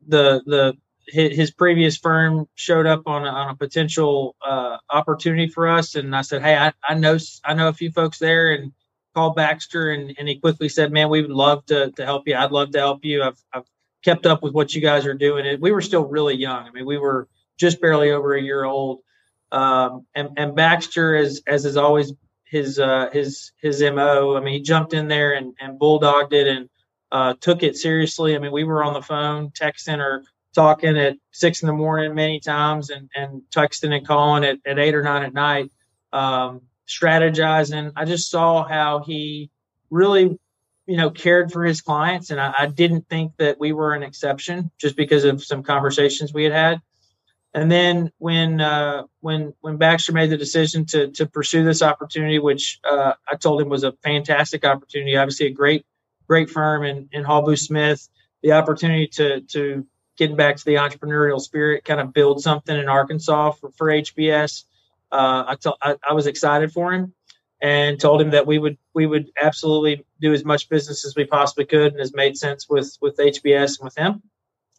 the 0.07 0.41
the 0.45 0.77
his, 1.07 1.51
previous 1.51 1.97
firm 1.97 2.47
showed 2.55 2.85
up 2.85 3.03
on 3.05 3.25
a, 3.25 3.29
on 3.29 3.49
a 3.51 3.55
potential 3.55 4.35
uh, 4.45 4.77
opportunity 4.89 5.47
for 5.47 5.67
us, 5.69 5.95
and 5.95 6.15
I 6.15 6.21
said, 6.21 6.41
"Hey, 6.41 6.57
I, 6.57 6.73
I 6.87 6.93
know 6.95 7.17
I 7.43 7.53
know 7.53 7.69
a 7.69 7.73
few 7.73 7.91
folks 7.91 8.19
there," 8.19 8.53
and 8.53 8.73
called 9.15 9.35
Baxter, 9.35 9.91
and, 9.91 10.13
and 10.19 10.27
he 10.27 10.39
quickly 10.39 10.69
said, 10.69 10.91
"Man, 10.91 11.09
we 11.09 11.21
would 11.21 11.31
love 11.31 11.65
to 11.67 11.91
to 11.91 12.05
help 12.05 12.27
you. 12.27 12.35
I'd 12.35 12.51
love 12.51 12.71
to 12.71 12.79
help 12.79 13.05
you. 13.05 13.23
I've 13.23 13.41
I've 13.53 13.65
kept 14.03 14.25
up 14.25 14.43
with 14.43 14.53
what 14.53 14.73
you 14.73 14.81
guys 14.81 15.05
are 15.05 15.13
doing. 15.13 15.45
And 15.47 15.61
we 15.61 15.71
were 15.71 15.81
still 15.81 16.05
really 16.05 16.35
young. 16.35 16.65
I 16.65 16.71
mean, 16.71 16.85
we 16.85 16.97
were 16.97 17.27
just 17.57 17.81
barely 17.81 18.11
over 18.11 18.35
a 18.35 18.41
year 18.41 18.63
old. 18.63 18.99
Um, 19.51 20.05
and, 20.13 20.29
and 20.37 20.55
Baxter, 20.55 21.15
as 21.15 21.41
as 21.47 21.65
is 21.65 21.77
always 21.77 22.13
his 22.45 22.79
uh, 22.79 23.09
his 23.11 23.51
his 23.61 23.81
mo. 23.81 24.35
I 24.35 24.41
mean, 24.41 24.53
he 24.53 24.61
jumped 24.61 24.93
in 24.93 25.07
there 25.07 25.33
and 25.33 25.53
and 25.59 25.79
bulldogged 25.79 26.33
it 26.33 26.47
and 26.47 26.69
uh, 27.11 27.33
took 27.39 27.63
it 27.63 27.77
seriously. 27.77 28.35
I 28.35 28.39
mean, 28.39 28.51
we 28.51 28.63
were 28.63 28.83
on 28.83 28.93
the 28.93 29.01
phone 29.01 29.51
texting 29.51 29.99
or 29.99 30.23
talking 30.53 30.97
at 30.97 31.17
six 31.31 31.61
in 31.61 31.67
the 31.67 31.73
morning 31.73 32.15
many 32.15 32.39
times 32.39 32.89
and, 32.89 33.09
and 33.15 33.43
texting 33.55 33.95
and 33.95 34.07
calling 34.07 34.43
at, 34.43 34.57
at 34.65 34.79
eight 34.79 34.95
or 34.95 35.03
nine 35.03 35.23
at 35.23 35.33
night, 35.33 35.71
um, 36.11 36.61
strategizing. 36.87 37.91
I 37.95 38.05
just 38.05 38.29
saw 38.29 38.67
how 38.67 38.99
he 38.99 39.51
really, 39.89 40.37
you 40.85 40.97
know, 40.97 41.09
cared 41.09 41.51
for 41.51 41.63
his 41.63 41.81
clients. 41.81 42.31
And 42.31 42.41
I, 42.41 42.53
I 42.57 42.65
didn't 42.67 43.07
think 43.07 43.33
that 43.37 43.59
we 43.59 43.71
were 43.71 43.93
an 43.93 44.03
exception 44.03 44.71
just 44.79 44.95
because 44.95 45.25
of 45.25 45.43
some 45.43 45.63
conversations 45.63 46.33
we 46.33 46.43
had 46.43 46.53
had. 46.53 46.81
And 47.53 47.71
then 47.71 48.11
when 48.17 48.61
uh, 48.61 49.03
when 49.21 49.53
when 49.61 49.77
Baxter 49.77 50.11
made 50.11 50.29
the 50.29 50.37
decision 50.37 50.85
to 50.87 51.07
to 51.11 51.25
pursue 51.25 51.63
this 51.63 51.81
opportunity, 51.81 52.39
which 52.39 52.79
uh, 52.83 53.13
I 53.27 53.35
told 53.35 53.61
him 53.61 53.69
was 53.69 53.83
a 53.83 53.93
fantastic 54.03 54.65
opportunity, 54.65 55.17
obviously 55.17 55.47
a 55.47 55.51
great 55.51 55.85
great 56.27 56.49
firm 56.49 56.83
in 56.83 57.09
in 57.11 57.23
Booth 57.23 57.59
Smith, 57.59 58.07
the 58.43 58.53
opportunity 58.53 59.07
to 59.07 59.41
to 59.41 59.85
getting 60.17 60.35
back 60.35 60.57
to 60.57 60.65
the 60.65 60.75
entrepreneurial 60.75 61.39
spirit, 61.39 61.85
kind 61.85 62.01
of 62.01 62.13
build 62.13 62.41
something 62.41 62.75
in 62.75 62.89
Arkansas 62.89 63.51
for, 63.51 63.71
for 63.71 63.87
HBS. 63.87 64.63
Uh, 65.11 65.43
I, 65.47 65.55
t- 65.55 65.71
I, 65.81 65.95
I 66.09 66.13
was 66.13 66.27
excited 66.27 66.71
for 66.71 66.91
him 66.91 67.13
and 67.61 67.99
told 67.99 68.21
him 68.21 68.31
that 68.31 68.45
we 68.45 68.57
would 68.57 68.77
we 68.93 69.05
would 69.05 69.31
absolutely 69.41 70.05
do 70.19 70.33
as 70.33 70.43
much 70.43 70.69
business 70.69 71.05
as 71.05 71.15
we 71.15 71.25
possibly 71.25 71.65
could 71.65 71.93
and 71.93 71.99
has 71.99 72.13
made 72.13 72.37
sense 72.37 72.67
with 72.69 72.97
with 73.01 73.17
HBS 73.17 73.79
and 73.79 73.85
with 73.85 73.97
him. 73.97 74.21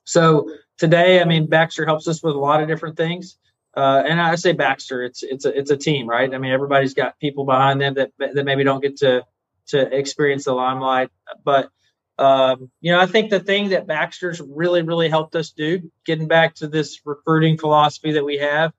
So 0.04 0.50
today, 0.76 1.20
I 1.20 1.24
mean, 1.24 1.46
Baxter 1.46 1.86
helps 1.86 2.08
us 2.08 2.22
with 2.22 2.34
a 2.34 2.38
lot 2.38 2.62
of 2.62 2.68
different 2.68 2.96
things. 2.96 3.36
Uh, 3.76 4.02
and 4.06 4.20
I 4.20 4.34
say 4.36 4.52
Baxter, 4.52 5.02
it's 5.02 5.22
it's 5.22 5.44
a 5.44 5.56
it's 5.56 5.70
a 5.70 5.76
team, 5.76 6.08
right? 6.08 6.32
I 6.32 6.38
mean, 6.38 6.52
everybody's 6.52 6.94
got 6.94 7.18
people 7.18 7.44
behind 7.44 7.80
them 7.80 7.94
that 7.94 8.12
that 8.18 8.44
maybe 8.44 8.64
don't 8.64 8.82
get 8.82 8.98
to 8.98 9.24
to 9.68 9.96
experience 9.96 10.44
the 10.44 10.52
limelight, 10.52 11.10
but 11.44 11.70
um, 12.18 12.70
you 12.80 12.90
know, 12.90 12.98
I 12.98 13.06
think 13.06 13.30
the 13.30 13.38
thing 13.40 13.68
that 13.68 13.86
Baxter's 13.86 14.40
really, 14.40 14.82
really 14.82 15.08
helped 15.08 15.36
us 15.36 15.50
do, 15.52 15.90
getting 16.04 16.26
back 16.26 16.56
to 16.56 16.66
this 16.66 17.00
recruiting 17.04 17.56
philosophy 17.56 18.12
that 18.12 18.24
we 18.24 18.38
have, 18.38 18.72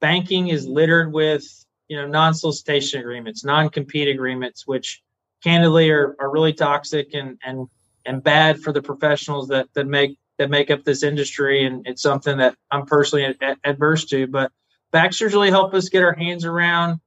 banking 0.00 0.48
is 0.48 0.66
littered 0.66 1.10
with, 1.10 1.42
you 1.88 1.96
know, 1.96 2.06
non-solicitation 2.06 3.00
agreements, 3.00 3.44
non-compete 3.44 4.08
agreements, 4.08 4.66
which 4.66 5.02
candidly 5.42 5.90
are, 5.90 6.14
are 6.20 6.30
really 6.30 6.52
toxic 6.52 7.14
and, 7.14 7.38
and 7.44 7.68
and 8.04 8.22
bad 8.22 8.60
for 8.60 8.72
the 8.72 8.82
professionals 8.82 9.48
that 9.48 9.68
that 9.74 9.86
make 9.86 10.18
that 10.38 10.50
make 10.50 10.70
up 10.70 10.84
this 10.84 11.02
industry. 11.02 11.64
And 11.64 11.86
it's 11.86 12.02
something 12.02 12.38
that 12.38 12.56
I'm 12.70 12.84
personally 12.84 13.36
ad- 13.40 13.58
adverse 13.64 14.04
to. 14.06 14.26
But 14.26 14.52
Baxter's 14.90 15.32
really 15.32 15.50
helped 15.50 15.74
us 15.74 15.88
get 15.88 16.02
our 16.02 16.14
hands 16.14 16.44
around 16.44 17.00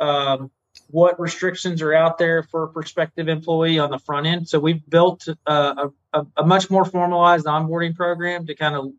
um, 0.00 0.50
what 0.90 1.20
restrictions 1.20 1.82
are 1.82 1.92
out 1.92 2.18
there 2.18 2.42
for 2.42 2.64
a 2.64 2.68
prospective 2.68 3.28
employee 3.28 3.78
on 3.78 3.90
the 3.90 3.98
front 3.98 4.26
end. 4.26 4.48
So 4.48 4.58
we've 4.58 4.84
built 4.88 5.28
uh, 5.46 5.88
a, 6.12 6.26
a, 6.36 6.46
much 6.46 6.70
more 6.70 6.84
formalized 6.84 7.46
onboarding 7.46 7.94
program 7.94 8.46
to 8.46 8.54
kind 8.54 8.74
of 8.74 8.92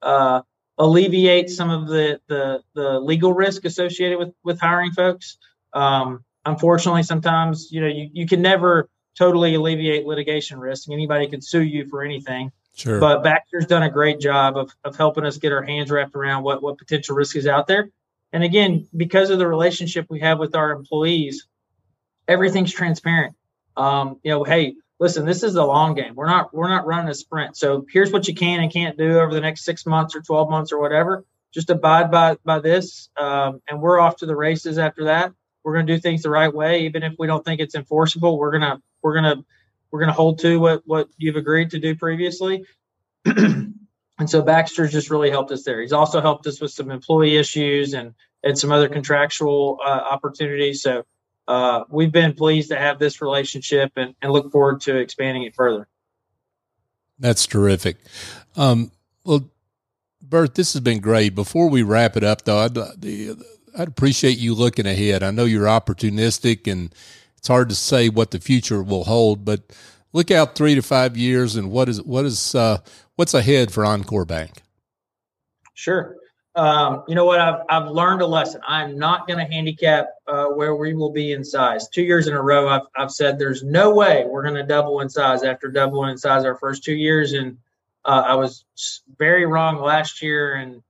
uh, 0.00 0.42
alleviate 0.78 1.50
some 1.50 1.70
of 1.70 1.88
the, 1.88 2.20
the, 2.28 2.62
the 2.74 2.98
legal 2.98 3.32
risk 3.32 3.64
associated 3.64 4.18
with 4.18 4.32
with 4.42 4.58
hiring 4.58 4.92
folks. 4.92 5.36
Um, 5.74 6.24
unfortunately, 6.46 7.02
sometimes 7.02 7.70
you 7.70 7.82
know 7.82 7.88
you, 7.88 8.08
you 8.12 8.26
can 8.26 8.40
never 8.40 8.88
totally 9.16 9.54
alleviate 9.54 10.06
litigation 10.06 10.58
risk. 10.58 10.90
Anybody 10.90 11.28
can 11.28 11.42
sue 11.42 11.62
you 11.62 11.86
for 11.86 12.02
anything. 12.02 12.52
Sure. 12.74 12.98
But 12.98 13.22
Baxter's 13.22 13.66
done 13.66 13.84
a 13.84 13.90
great 13.90 14.18
job 14.18 14.56
of, 14.56 14.72
of 14.82 14.96
helping 14.96 15.24
us 15.24 15.36
get 15.38 15.52
our 15.52 15.62
hands 15.62 15.90
wrapped 15.90 16.16
around 16.16 16.42
what, 16.42 16.62
what 16.62 16.76
potential 16.76 17.14
risk 17.14 17.36
is 17.36 17.46
out 17.46 17.68
there. 17.68 17.90
And 18.34 18.42
again, 18.42 18.88
because 18.94 19.30
of 19.30 19.38
the 19.38 19.46
relationship 19.46 20.06
we 20.10 20.18
have 20.20 20.40
with 20.40 20.56
our 20.56 20.72
employees, 20.72 21.46
everything's 22.26 22.72
transparent. 22.72 23.36
Um, 23.76 24.18
you 24.24 24.32
know, 24.32 24.42
hey, 24.42 24.74
listen, 24.98 25.24
this 25.24 25.44
is 25.44 25.54
a 25.54 25.64
long 25.64 25.94
game. 25.94 26.16
We're 26.16 26.26
not 26.26 26.52
we're 26.52 26.68
not 26.68 26.84
running 26.84 27.08
a 27.08 27.14
sprint. 27.14 27.56
So 27.56 27.86
here's 27.92 28.10
what 28.10 28.26
you 28.26 28.34
can 28.34 28.58
and 28.58 28.72
can't 28.72 28.98
do 28.98 29.20
over 29.20 29.32
the 29.32 29.40
next 29.40 29.64
six 29.64 29.86
months 29.86 30.16
or 30.16 30.20
twelve 30.20 30.50
months 30.50 30.72
or 30.72 30.80
whatever. 30.80 31.24
Just 31.52 31.70
abide 31.70 32.10
by 32.10 32.36
by 32.44 32.58
this, 32.58 33.08
um, 33.16 33.62
and 33.68 33.80
we're 33.80 34.00
off 34.00 34.16
to 34.16 34.26
the 34.26 34.34
races 34.34 34.78
after 34.78 35.04
that. 35.04 35.32
We're 35.62 35.74
going 35.74 35.86
to 35.86 35.94
do 35.94 36.00
things 36.00 36.24
the 36.24 36.30
right 36.30 36.52
way, 36.52 36.86
even 36.86 37.04
if 37.04 37.14
we 37.16 37.28
don't 37.28 37.44
think 37.44 37.60
it's 37.60 37.76
enforceable. 37.76 38.36
We're 38.36 38.50
gonna 38.50 38.82
we're 39.00 39.14
gonna 39.14 39.44
we're 39.92 40.00
gonna 40.00 40.12
hold 40.12 40.40
to 40.40 40.58
what 40.58 40.82
what 40.86 41.08
you've 41.18 41.36
agreed 41.36 41.70
to 41.70 41.78
do 41.78 41.94
previously. 41.94 42.64
And 44.18 44.30
so 44.30 44.42
Baxter's 44.42 44.92
just 44.92 45.10
really 45.10 45.30
helped 45.30 45.50
us 45.50 45.64
there. 45.64 45.80
He's 45.80 45.92
also 45.92 46.20
helped 46.20 46.46
us 46.46 46.60
with 46.60 46.70
some 46.70 46.90
employee 46.90 47.36
issues 47.36 47.94
and 47.94 48.14
and 48.44 48.58
some 48.58 48.70
other 48.70 48.88
contractual 48.88 49.78
uh, 49.84 49.88
opportunities. 49.88 50.82
So 50.82 51.04
uh, 51.48 51.84
we've 51.88 52.12
been 52.12 52.34
pleased 52.34 52.68
to 52.70 52.76
have 52.76 52.98
this 52.98 53.22
relationship 53.22 53.92
and, 53.96 54.14
and 54.20 54.32
look 54.32 54.52
forward 54.52 54.82
to 54.82 54.96
expanding 54.96 55.44
it 55.44 55.54
further. 55.54 55.88
That's 57.18 57.46
terrific. 57.46 57.96
Um, 58.56 58.90
well, 59.24 59.48
Bert, 60.20 60.54
this 60.54 60.74
has 60.74 60.80
been 60.80 61.00
great. 61.00 61.34
Before 61.34 61.68
we 61.70 61.82
wrap 61.82 62.16
it 62.16 62.24
up, 62.24 62.44
though, 62.44 62.58
I'd, 62.58 62.76
I'd 62.76 63.88
appreciate 63.88 64.38
you 64.38 64.54
looking 64.54 64.86
ahead. 64.86 65.22
I 65.22 65.30
know 65.30 65.44
you're 65.44 65.66
opportunistic, 65.66 66.70
and 66.70 66.94
it's 67.38 67.48
hard 67.48 67.68
to 67.70 67.74
say 67.74 68.08
what 68.08 68.30
the 68.30 68.40
future 68.40 68.82
will 68.82 69.04
hold, 69.04 69.44
but 69.44 69.62
look 70.12 70.30
out 70.30 70.54
three 70.54 70.74
to 70.74 70.82
five 70.82 71.16
years, 71.16 71.56
and 71.56 71.70
what 71.70 71.88
is 71.88 72.02
what 72.02 72.24
is 72.24 72.54
uh, 72.54 72.78
what's 73.16 73.34
ahead 73.34 73.72
for 73.72 73.84
Encore 73.84 74.24
Bank? 74.24 74.62
Sure. 75.74 76.16
Um, 76.56 77.02
you 77.08 77.16
know 77.16 77.24
what? 77.24 77.40
I've, 77.40 77.62
I've 77.68 77.88
learned 77.88 78.22
a 78.22 78.26
lesson. 78.26 78.60
I'm 78.66 78.96
not 78.96 79.26
going 79.26 79.44
to 79.44 79.52
handicap 79.52 80.06
uh, 80.28 80.46
where 80.46 80.76
we 80.76 80.94
will 80.94 81.10
be 81.10 81.32
in 81.32 81.42
size. 81.42 81.88
Two 81.88 82.02
years 82.02 82.28
in 82.28 82.34
a 82.34 82.42
row, 82.42 82.68
I've, 82.68 82.86
I've 82.96 83.10
said 83.10 83.38
there's 83.38 83.64
no 83.64 83.92
way 83.92 84.24
we're 84.28 84.44
going 84.44 84.54
to 84.54 84.62
double 84.62 85.00
in 85.00 85.08
size 85.08 85.42
after 85.42 85.68
doubling 85.68 86.10
in 86.10 86.18
size 86.18 86.44
our 86.44 86.56
first 86.56 86.84
two 86.84 86.94
years. 86.94 87.32
And 87.32 87.58
uh, 88.04 88.22
I 88.26 88.34
was 88.36 88.64
very 89.18 89.46
wrong 89.46 89.80
last 89.80 90.22
year. 90.22 90.54
And 90.54 90.80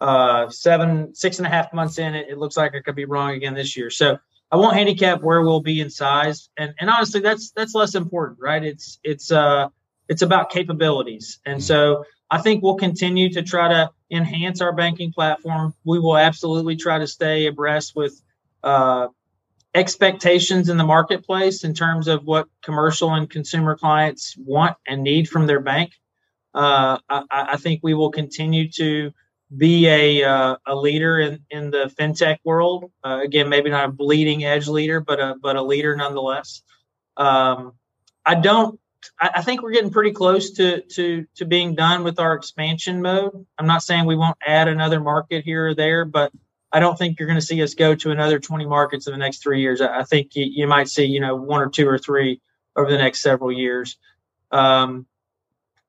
uh, 0.00 0.48
seven, 0.50 1.14
six 1.14 1.38
and 1.38 1.46
a 1.46 1.50
half 1.50 1.72
months 1.72 1.98
in, 1.98 2.16
it, 2.16 2.26
it 2.28 2.38
looks 2.38 2.56
like 2.56 2.74
I 2.74 2.80
could 2.80 2.96
be 2.96 3.04
wrong 3.04 3.30
again 3.30 3.54
this 3.54 3.76
year. 3.76 3.90
So 3.90 4.18
I 4.50 4.56
won't 4.56 4.74
handicap 4.74 5.22
where 5.22 5.42
we'll 5.42 5.60
be 5.60 5.80
in 5.80 5.88
size. 5.88 6.50
And, 6.56 6.74
and 6.80 6.90
honestly, 6.90 7.20
that's 7.20 7.52
that's 7.52 7.76
less 7.76 7.94
important, 7.94 8.40
right? 8.40 8.62
It's 8.62 8.98
it's 9.04 9.30
uh 9.30 9.68
it's 10.12 10.20
about 10.20 10.50
capabilities. 10.50 11.40
And 11.46 11.56
mm-hmm. 11.56 11.62
so 11.62 12.04
I 12.30 12.38
think 12.38 12.62
we'll 12.62 12.74
continue 12.74 13.30
to 13.30 13.42
try 13.42 13.68
to 13.68 13.90
enhance 14.10 14.60
our 14.60 14.72
banking 14.74 15.10
platform. 15.10 15.74
We 15.84 15.98
will 15.98 16.18
absolutely 16.18 16.76
try 16.76 16.98
to 16.98 17.06
stay 17.06 17.46
abreast 17.46 17.96
with 17.96 18.20
uh, 18.62 19.08
expectations 19.74 20.68
in 20.68 20.76
the 20.76 20.84
marketplace 20.84 21.64
in 21.64 21.72
terms 21.72 22.08
of 22.08 22.26
what 22.26 22.46
commercial 22.62 23.14
and 23.14 23.28
consumer 23.28 23.74
clients 23.74 24.36
want 24.36 24.76
and 24.86 25.02
need 25.02 25.30
from 25.30 25.46
their 25.46 25.60
bank. 25.60 25.92
Uh, 26.54 26.98
I, 27.08 27.24
I, 27.30 27.56
think 27.56 27.80
we 27.82 27.94
will 27.94 28.10
continue 28.10 28.70
to 28.72 29.12
be 29.56 29.88
a, 29.88 30.22
uh, 30.22 30.56
a 30.66 30.76
leader 30.76 31.20
in, 31.20 31.40
in 31.48 31.70
the 31.70 31.90
fintech 31.98 32.36
world. 32.44 32.92
Uh, 33.02 33.20
again, 33.24 33.48
maybe 33.48 33.70
not 33.70 33.88
a 33.88 33.92
bleeding 33.92 34.44
edge 34.44 34.68
leader, 34.68 35.00
but 35.00 35.18
a, 35.18 35.36
but 35.40 35.56
a 35.56 35.62
leader 35.62 35.96
nonetheless. 35.96 36.62
Um, 37.16 37.72
I 38.26 38.34
don't 38.34 38.78
I, 39.20 39.42
think 39.42 39.62
we're 39.62 39.72
getting 39.72 39.90
pretty 39.90 40.12
close 40.12 40.52
to 40.52 40.82
to 40.82 41.26
to 41.36 41.44
being 41.44 41.74
done 41.74 42.04
with 42.04 42.18
our 42.18 42.34
expansion 42.34 43.02
mode. 43.02 43.46
I'm 43.58 43.66
not 43.66 43.82
saying 43.82 44.06
we 44.06 44.16
won't 44.16 44.38
add 44.46 44.68
another 44.68 45.00
market 45.00 45.44
here 45.44 45.68
or 45.68 45.74
there, 45.74 46.04
but 46.04 46.32
I 46.72 46.80
don't 46.80 46.96
think 46.96 47.18
you're 47.18 47.28
going 47.28 47.40
to 47.40 47.44
see 47.44 47.62
us 47.62 47.74
go 47.74 47.94
to 47.94 48.10
another 48.10 48.38
20 48.38 48.66
markets 48.66 49.06
in 49.06 49.12
the 49.12 49.18
next 49.18 49.42
three 49.42 49.60
years. 49.60 49.80
I, 49.80 50.00
I 50.00 50.02
think 50.04 50.34
you, 50.34 50.46
you, 50.48 50.66
might 50.66 50.88
see, 50.88 51.04
you 51.04 51.20
know, 51.20 51.36
one 51.36 51.60
or 51.60 51.68
two 51.68 51.86
or 51.86 51.98
three 51.98 52.40
over 52.76 52.90
the 52.90 52.96
next 52.96 53.20
several 53.20 53.52
years. 53.52 53.98
Um, 54.50 55.06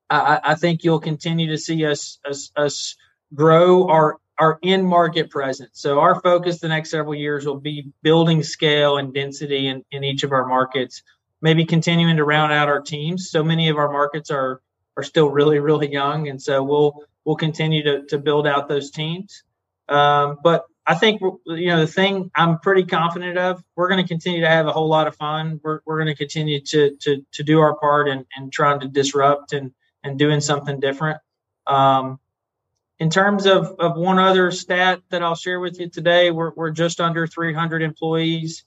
I, 0.10 0.40
I, 0.44 0.56
think 0.56 0.84
you'll 0.84 1.00
continue 1.00 1.48
to 1.48 1.58
see 1.58 1.86
us, 1.86 2.20
us, 2.26 2.52
us 2.56 2.96
grow 3.34 3.88
our 3.88 4.20
our 4.40 4.58
in 4.64 4.84
market 4.84 5.30
presence. 5.30 5.72
So 5.74 6.00
our 6.00 6.20
focus 6.20 6.60
the 6.60 6.68
next 6.68 6.90
several 6.90 7.16
years 7.16 7.46
will 7.46 7.60
be 7.60 7.92
building 8.02 8.42
scale 8.42 8.98
and 8.98 9.14
density 9.14 9.68
in, 9.68 9.86
in 9.92 10.04
each 10.04 10.24
of 10.24 10.32
our 10.32 10.48
markets 10.48 11.04
maybe 11.44 11.66
continuing 11.66 12.16
to 12.18 12.24
round 12.24 12.52
out 12.52 12.70
our 12.70 12.82
teams. 12.82 13.30
So 13.30 13.44
many 13.44 13.70
of 13.70 13.78
our 13.78 13.92
markets 13.92 14.32
are 14.32 14.62
are 14.98 15.04
still 15.04 15.30
really 15.30 15.60
really 15.60 15.92
young, 15.92 16.30
and 16.30 16.42
so 16.42 16.64
we'll 16.64 17.04
we'll 17.26 17.36
continue 17.36 17.84
to 17.84 18.06
to 18.08 18.18
build 18.18 18.48
out 18.48 18.68
those 18.68 18.90
teams. 18.90 19.44
Um, 19.90 20.40
but 20.42 20.66
I 20.88 20.96
think 20.96 21.22
you 21.22 21.68
know 21.68 21.82
the 21.82 21.88
thing 21.88 22.32
I'm 22.36 22.60
pretty 22.60 22.86
confident 22.86 23.38
of. 23.38 23.64
We're 23.76 23.90
going 23.90 24.02
to 24.02 24.08
continue 24.08 24.42
to 24.42 24.50
have 24.50 24.66
a 24.66 24.72
whole 24.72 24.88
lot 24.88 25.08
of 25.08 25.16
fun. 25.16 25.60
We're, 25.64 25.82
we're 25.86 25.98
going 25.98 26.08
to 26.08 26.16
continue 26.16 26.62
to 26.62 26.96
to 27.02 27.26
to 27.34 27.44
do 27.44 27.60
our 27.60 27.76
part 27.76 28.08
and 28.08 28.26
and 28.36 28.52
trying 28.52 28.80
to 28.80 28.88
disrupt 28.88 29.54
and 29.54 29.72
and 30.04 30.18
doing 30.18 30.42
something 30.42 30.80
different. 30.80 31.20
Um, 31.68 32.20
in 33.00 33.10
terms 33.10 33.46
of, 33.48 33.76
of 33.80 33.98
one 33.98 34.20
other 34.20 34.52
stat 34.52 35.02
that 35.10 35.24
I'll 35.24 35.36
share 35.36 35.60
with 35.60 35.80
you 35.80 35.90
today, 35.90 36.32
we're, 36.32 36.52
we're 36.56 36.72
just 36.72 37.02
under 37.02 37.26
300 37.28 37.82
employees. 37.82 38.64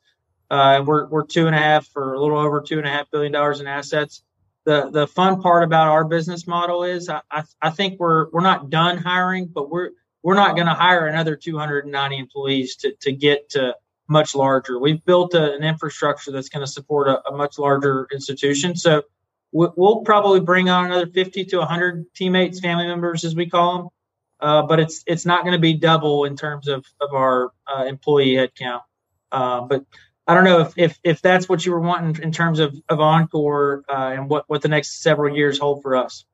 Uh, 0.51 0.83
we're 0.87 1.07
we're 1.07 1.27
two 1.27 1.47
and 1.47 1.57
a 1.57 1.59
half 1.59 1.89
or 1.97 2.15
a 2.15 2.21
little 2.21 2.39
over 2.39 2.61
two 2.61 2.79
and 2.79 2.87
a 2.87 2.91
half 2.91 3.11
billion 3.11 3.33
dollars 3.33 3.61
in 3.61 3.67
assets. 3.67 4.23
The 4.65 4.91
the 4.91 5.07
fun 5.07 5.41
part 5.41 5.65
about 5.65 5.89
our 5.89 6.05
business 6.05 6.47
model 6.47 6.85
is 6.85 7.09
I, 7.09 7.21
I, 7.31 7.45
I 7.61 7.71
think 7.71 7.99
we're 7.99 8.31
we're 8.31 8.43
not 8.43 8.71
done 8.71 8.99
hiring, 8.99 9.47
but 9.47 9.71
we're 9.71 9.91
we're 10.23 10.35
not 10.35 10.57
going 10.57 10.67
to 10.67 10.75
hire 10.75 11.07
another 11.07 11.37
290 11.37 12.19
employees 12.19 12.77
to 12.77 12.93
to 13.01 13.13
get 13.13 13.51
to 13.51 13.75
much 14.09 14.35
larger. 14.35 14.79
We've 14.79 15.05
built 15.05 15.35
a, 15.35 15.55
an 15.55 15.65
infrastructure 15.65 16.31
that's 16.31 16.49
going 16.49 16.65
to 16.65 16.71
support 16.71 17.09
a, 17.09 17.29
a, 17.29 17.37
much 17.37 17.59
larger 17.59 18.07
institution. 18.13 18.77
So 18.77 19.03
we'll 19.53 20.03
probably 20.03 20.41
bring 20.41 20.69
on 20.69 20.87
another 20.87 21.07
50 21.07 21.45
to 21.47 21.59
100 21.59 22.15
teammates, 22.15 22.61
family 22.61 22.87
members, 22.87 23.25
as 23.25 23.35
we 23.35 23.49
call 23.49 23.79
them. 23.79 23.89
Uh, 24.39 24.63
but 24.63 24.79
it's 24.79 25.03
it's 25.07 25.25
not 25.25 25.43
going 25.43 25.55
to 25.55 25.59
be 25.59 25.75
double 25.75 26.25
in 26.25 26.37
terms 26.37 26.69
of 26.69 26.85
of 27.01 27.15
our 27.15 27.53
uh, 27.67 27.85
employee 27.85 28.35
headcount. 28.35 28.83
Uh, 29.33 29.63
but 29.63 29.85
I 30.27 30.35
don't 30.35 30.45
know 30.45 30.61
if, 30.61 30.73
if, 30.77 30.99
if 31.05 31.23
that's 31.23 31.49
what 31.49 31.65
you 31.65 31.73
were 31.73 31.81
wanting 31.81 32.23
in 32.23 32.33
terms 32.33 32.59
of, 32.59 32.77
of 32.89 33.01
Encore 33.01 33.85
uh, 33.89 34.13
and 34.15 34.29
what, 34.29 34.45
what 34.49 34.63
the 34.63 34.69
next 34.69 35.03
several 35.03 35.37
years 35.37 35.59
hold 35.59 35.83
for 35.83 35.97
us. 35.97 36.25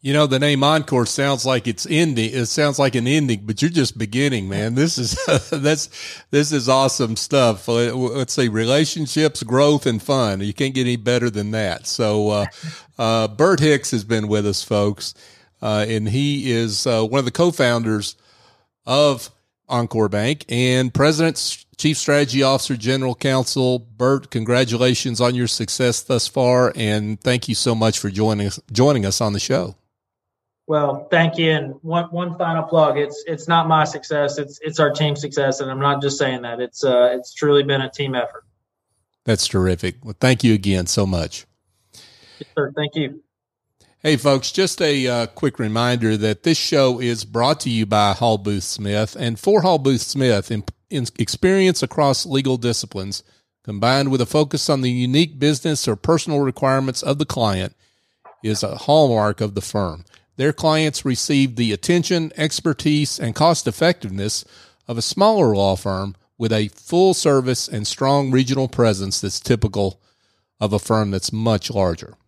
You 0.00 0.12
know, 0.12 0.26
the 0.26 0.38
name 0.38 0.62
Encore 0.62 1.06
sounds 1.06 1.46
like 1.46 1.66
it's 1.66 1.86
ending. 1.88 2.30
It 2.30 2.44
sounds 2.46 2.78
like 2.78 2.94
an 2.94 3.06
ending, 3.06 3.46
but 3.46 3.62
you're 3.62 3.70
just 3.70 3.96
beginning, 3.96 4.50
man. 4.50 4.74
This 4.74 4.98
is, 4.98 5.16
that's, 5.50 5.88
this 6.30 6.52
is 6.52 6.68
awesome 6.68 7.16
stuff. 7.16 7.68
Uh, 7.68 7.94
let's 7.94 8.34
see, 8.34 8.48
relationships, 8.48 9.42
growth, 9.42 9.86
and 9.86 10.02
fun. 10.02 10.40
You 10.40 10.52
can't 10.52 10.74
get 10.74 10.82
any 10.82 10.96
better 10.96 11.30
than 11.30 11.52
that. 11.52 11.86
So, 11.86 12.28
uh, 12.28 12.46
uh, 12.98 13.28
Bert 13.28 13.60
Hicks 13.60 13.92
has 13.92 14.04
been 14.04 14.28
with 14.28 14.46
us, 14.46 14.62
folks. 14.62 15.14
Uh, 15.62 15.86
and 15.88 16.08
he 16.08 16.50
is, 16.50 16.86
uh, 16.86 17.02
one 17.02 17.20
of 17.20 17.24
the 17.24 17.30
co-founders 17.30 18.16
of 18.84 19.30
Encore 19.68 20.08
Bank 20.08 20.44
and 20.48 20.92
President, 20.92 21.64
Chief 21.76 21.96
Strategy 21.96 22.42
Officer, 22.42 22.76
General 22.76 23.14
Counsel 23.14 23.78
Bert. 23.78 24.30
Congratulations 24.30 25.20
on 25.20 25.34
your 25.34 25.46
success 25.46 26.02
thus 26.02 26.28
far, 26.28 26.72
and 26.76 27.20
thank 27.20 27.48
you 27.48 27.54
so 27.54 27.74
much 27.74 27.98
for 27.98 28.10
joining 28.10 28.48
us 28.48 28.60
joining 28.72 29.06
us 29.06 29.20
on 29.20 29.32
the 29.32 29.40
show. 29.40 29.76
Well, 30.66 31.08
thank 31.10 31.36
you. 31.38 31.50
And 31.50 31.74
one 31.82 32.04
one 32.06 32.38
final 32.38 32.62
plug. 32.62 32.98
It's 32.98 33.24
it's 33.26 33.48
not 33.48 33.68
my 33.68 33.84
success. 33.84 34.38
It's 34.38 34.58
it's 34.62 34.78
our 34.78 34.90
team 34.90 35.16
success, 35.16 35.60
and 35.60 35.70
I'm 35.70 35.80
not 35.80 36.00
just 36.00 36.18
saying 36.18 36.42
that. 36.42 36.60
It's 36.60 36.84
uh 36.84 37.10
it's 37.12 37.34
truly 37.34 37.62
been 37.62 37.80
a 37.80 37.90
team 37.90 38.14
effort. 38.14 38.44
That's 39.24 39.46
terrific. 39.48 39.96
Well, 40.04 40.14
thank 40.18 40.44
you 40.44 40.54
again 40.54 40.86
so 40.86 41.06
much. 41.06 41.46
Yes, 42.38 42.50
sir. 42.56 42.72
Thank 42.76 42.94
you. 42.94 43.23
Hey, 44.06 44.18
folks, 44.18 44.52
just 44.52 44.82
a 44.82 45.06
uh, 45.06 45.26
quick 45.28 45.58
reminder 45.58 46.14
that 46.18 46.42
this 46.42 46.58
show 46.58 47.00
is 47.00 47.24
brought 47.24 47.58
to 47.60 47.70
you 47.70 47.86
by 47.86 48.12
Hall 48.12 48.36
Booth 48.36 48.64
Smith. 48.64 49.16
And 49.18 49.40
for 49.40 49.62
Hall 49.62 49.78
Booth 49.78 50.02
Smith, 50.02 50.50
in, 50.50 50.62
in 50.90 51.06
experience 51.18 51.82
across 51.82 52.26
legal 52.26 52.58
disciplines, 52.58 53.22
combined 53.64 54.10
with 54.10 54.20
a 54.20 54.26
focus 54.26 54.68
on 54.68 54.82
the 54.82 54.90
unique 54.90 55.38
business 55.38 55.88
or 55.88 55.96
personal 55.96 56.40
requirements 56.40 57.02
of 57.02 57.16
the 57.16 57.24
client, 57.24 57.74
is 58.42 58.62
a 58.62 58.76
hallmark 58.76 59.40
of 59.40 59.54
the 59.54 59.62
firm. 59.62 60.04
Their 60.36 60.52
clients 60.52 61.06
receive 61.06 61.56
the 61.56 61.72
attention, 61.72 62.30
expertise, 62.36 63.18
and 63.18 63.34
cost 63.34 63.66
effectiveness 63.66 64.44
of 64.86 64.98
a 64.98 65.00
smaller 65.00 65.56
law 65.56 65.76
firm 65.76 66.14
with 66.36 66.52
a 66.52 66.68
full 66.68 67.14
service 67.14 67.68
and 67.68 67.86
strong 67.86 68.30
regional 68.30 68.68
presence 68.68 69.22
that's 69.22 69.40
typical 69.40 69.98
of 70.60 70.74
a 70.74 70.78
firm 70.78 71.10
that's 71.10 71.32
much 71.32 71.70
larger. 71.70 72.18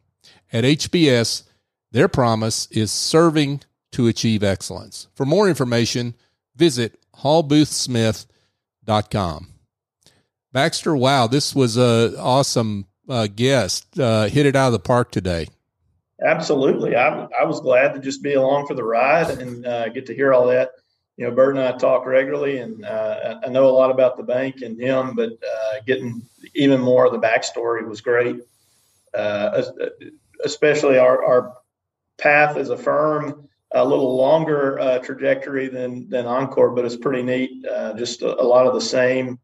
At 0.51 0.65
HBS, 0.65 1.43
their 1.97 2.09
promise 2.09 2.69
is 2.71 2.93
serving 2.93 3.63
to 3.91 4.07
achieve 4.07 4.45
excellence. 4.45 5.09
For 5.15 5.25
more 5.25 5.49
information, 5.49 6.13
visit 6.55 7.01
hallboothsmith.com. 7.21 9.49
Baxter, 10.53 10.95
wow, 10.95 11.27
this 11.27 11.55
was 11.55 11.79
a 11.79 12.15
awesome 12.19 12.85
uh, 13.09 13.29
guest. 13.35 13.99
Uh, 13.99 14.27
hit 14.27 14.45
it 14.45 14.55
out 14.55 14.67
of 14.67 14.75
the 14.75 14.79
park 14.79 15.11
today. 15.11 15.47
Absolutely. 16.23 16.97
I, 16.97 17.29
I 17.41 17.45
was 17.45 17.61
glad 17.61 17.95
to 17.95 18.01
just 18.01 18.23
be 18.23 18.35
along 18.35 18.67
for 18.67 18.75
the 18.75 18.85
ride 18.85 19.31
and 19.31 19.65
uh, 19.65 19.89
get 19.89 20.05
to 20.05 20.15
hear 20.15 20.35
all 20.35 20.49
that. 20.49 20.73
You 21.17 21.27
know, 21.27 21.31
Bert 21.31 21.57
and 21.57 21.65
I 21.65 21.79
talk 21.79 22.05
regularly, 22.05 22.59
and 22.59 22.85
uh, 22.85 23.41
I 23.43 23.49
know 23.49 23.71
a 23.71 23.73
lot 23.73 23.91
about 23.91 24.19
the 24.19 24.23
bank 24.23 24.61
and 24.61 24.79
him, 24.79 25.15
but 25.15 25.33
uh, 25.33 25.81
getting 25.87 26.21
even 26.55 26.83
more 26.83 27.07
of 27.07 27.13
the 27.13 27.19
backstory 27.19 27.89
was 27.89 28.03
great. 28.03 28.37
Uh, 29.15 29.63
especially 30.45 30.99
our, 30.99 31.25
our 31.25 31.57
path 32.19 32.57
as 32.57 32.71
a 32.71 32.77
firm, 32.77 33.49
a 33.73 33.85
little 33.85 34.17
longer 34.17 34.79
uh, 34.79 34.99
trajectory 35.01 35.69
than 35.69 36.09
than 36.09 36.27
Encore, 36.27 36.71
but 36.71 36.85
it's 36.85 36.97
pretty 36.97 37.23
neat. 37.23 37.65
Uh, 37.67 37.95
just 37.95 38.23
a, 38.23 38.41
a, 38.41 38.45
lot 38.45 38.67
of 38.67 38.75
the 38.75 38.81
same 38.81 39.39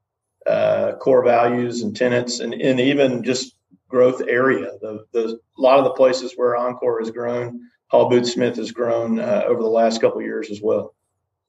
core 0.99 1.25
values 1.25 1.83
and 1.83 1.97
tenets, 1.97 2.41
and, 2.41 2.55
and 2.55 2.81
even 2.81 3.23
just 3.23 3.55
growth 3.93 4.23
area. 4.27 4.73
The, 4.81 5.05
the 5.13 5.41
a 5.59 5.61
lot 5.61 5.79
of 5.79 5.85
the 5.85 5.91
places 5.93 6.33
where 6.35 6.57
Encore 6.57 6.99
has 7.01 7.11
grown, 7.11 7.61
Hall 7.89 8.09
Booth 8.09 8.29
Smith 8.29 8.57
has 8.57 8.73
grown 8.73 9.21
uh, 9.21 9.45
over 9.47 9.63
the 9.63 9.69
last 9.69 10.01
couple 10.01 10.23
years 10.23 10.51
as 10.51 10.61
well. 10.61 10.95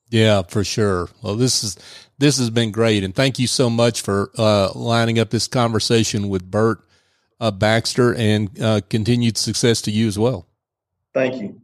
Yeah, 0.10 0.44
for 0.44 0.64
sure. 0.64 1.10
Well, 1.24 1.36
this 1.36 1.64
is 1.64 1.78
this 2.20 2.38
has 2.38 2.50
been 2.50 2.72
great, 2.72 3.04
and 3.04 3.16
thank 3.16 3.40
you 3.40 3.48
so 3.48 3.70
much 3.70 4.02
for 4.02 4.30
uh, 4.38 4.72
lining 4.76 5.18
up 5.18 5.32
this 5.32 5.48
conversation 5.48 6.30
with 6.30 6.50
Bert 6.52 6.84
uh, 7.40 7.50
Baxter, 7.50 8.14
and 8.14 8.62
uh, 8.62 8.82
continued 8.90 9.38
success 9.38 9.82
to 9.84 9.92
you 9.92 10.08
as 10.08 10.20
well. 10.20 10.46
Thank 11.14 11.42
you. 11.42 11.62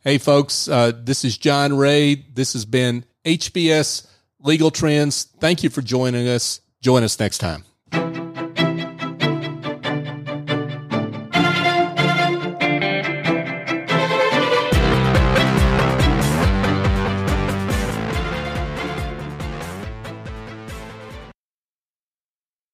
Hey, 0.00 0.18
folks, 0.18 0.68
uh, 0.68 0.92
this 0.94 1.24
is 1.24 1.36
John 1.36 1.76
Ray. 1.76 2.14
This 2.14 2.52
has 2.52 2.64
been 2.64 3.04
HBS 3.24 4.06
Legal 4.40 4.70
Trends. 4.70 5.24
Thank 5.40 5.62
you 5.62 5.70
for 5.70 5.82
joining 5.82 6.28
us. 6.28 6.60
Join 6.80 7.02
us 7.02 7.18
next 7.18 7.38
time. 7.38 7.64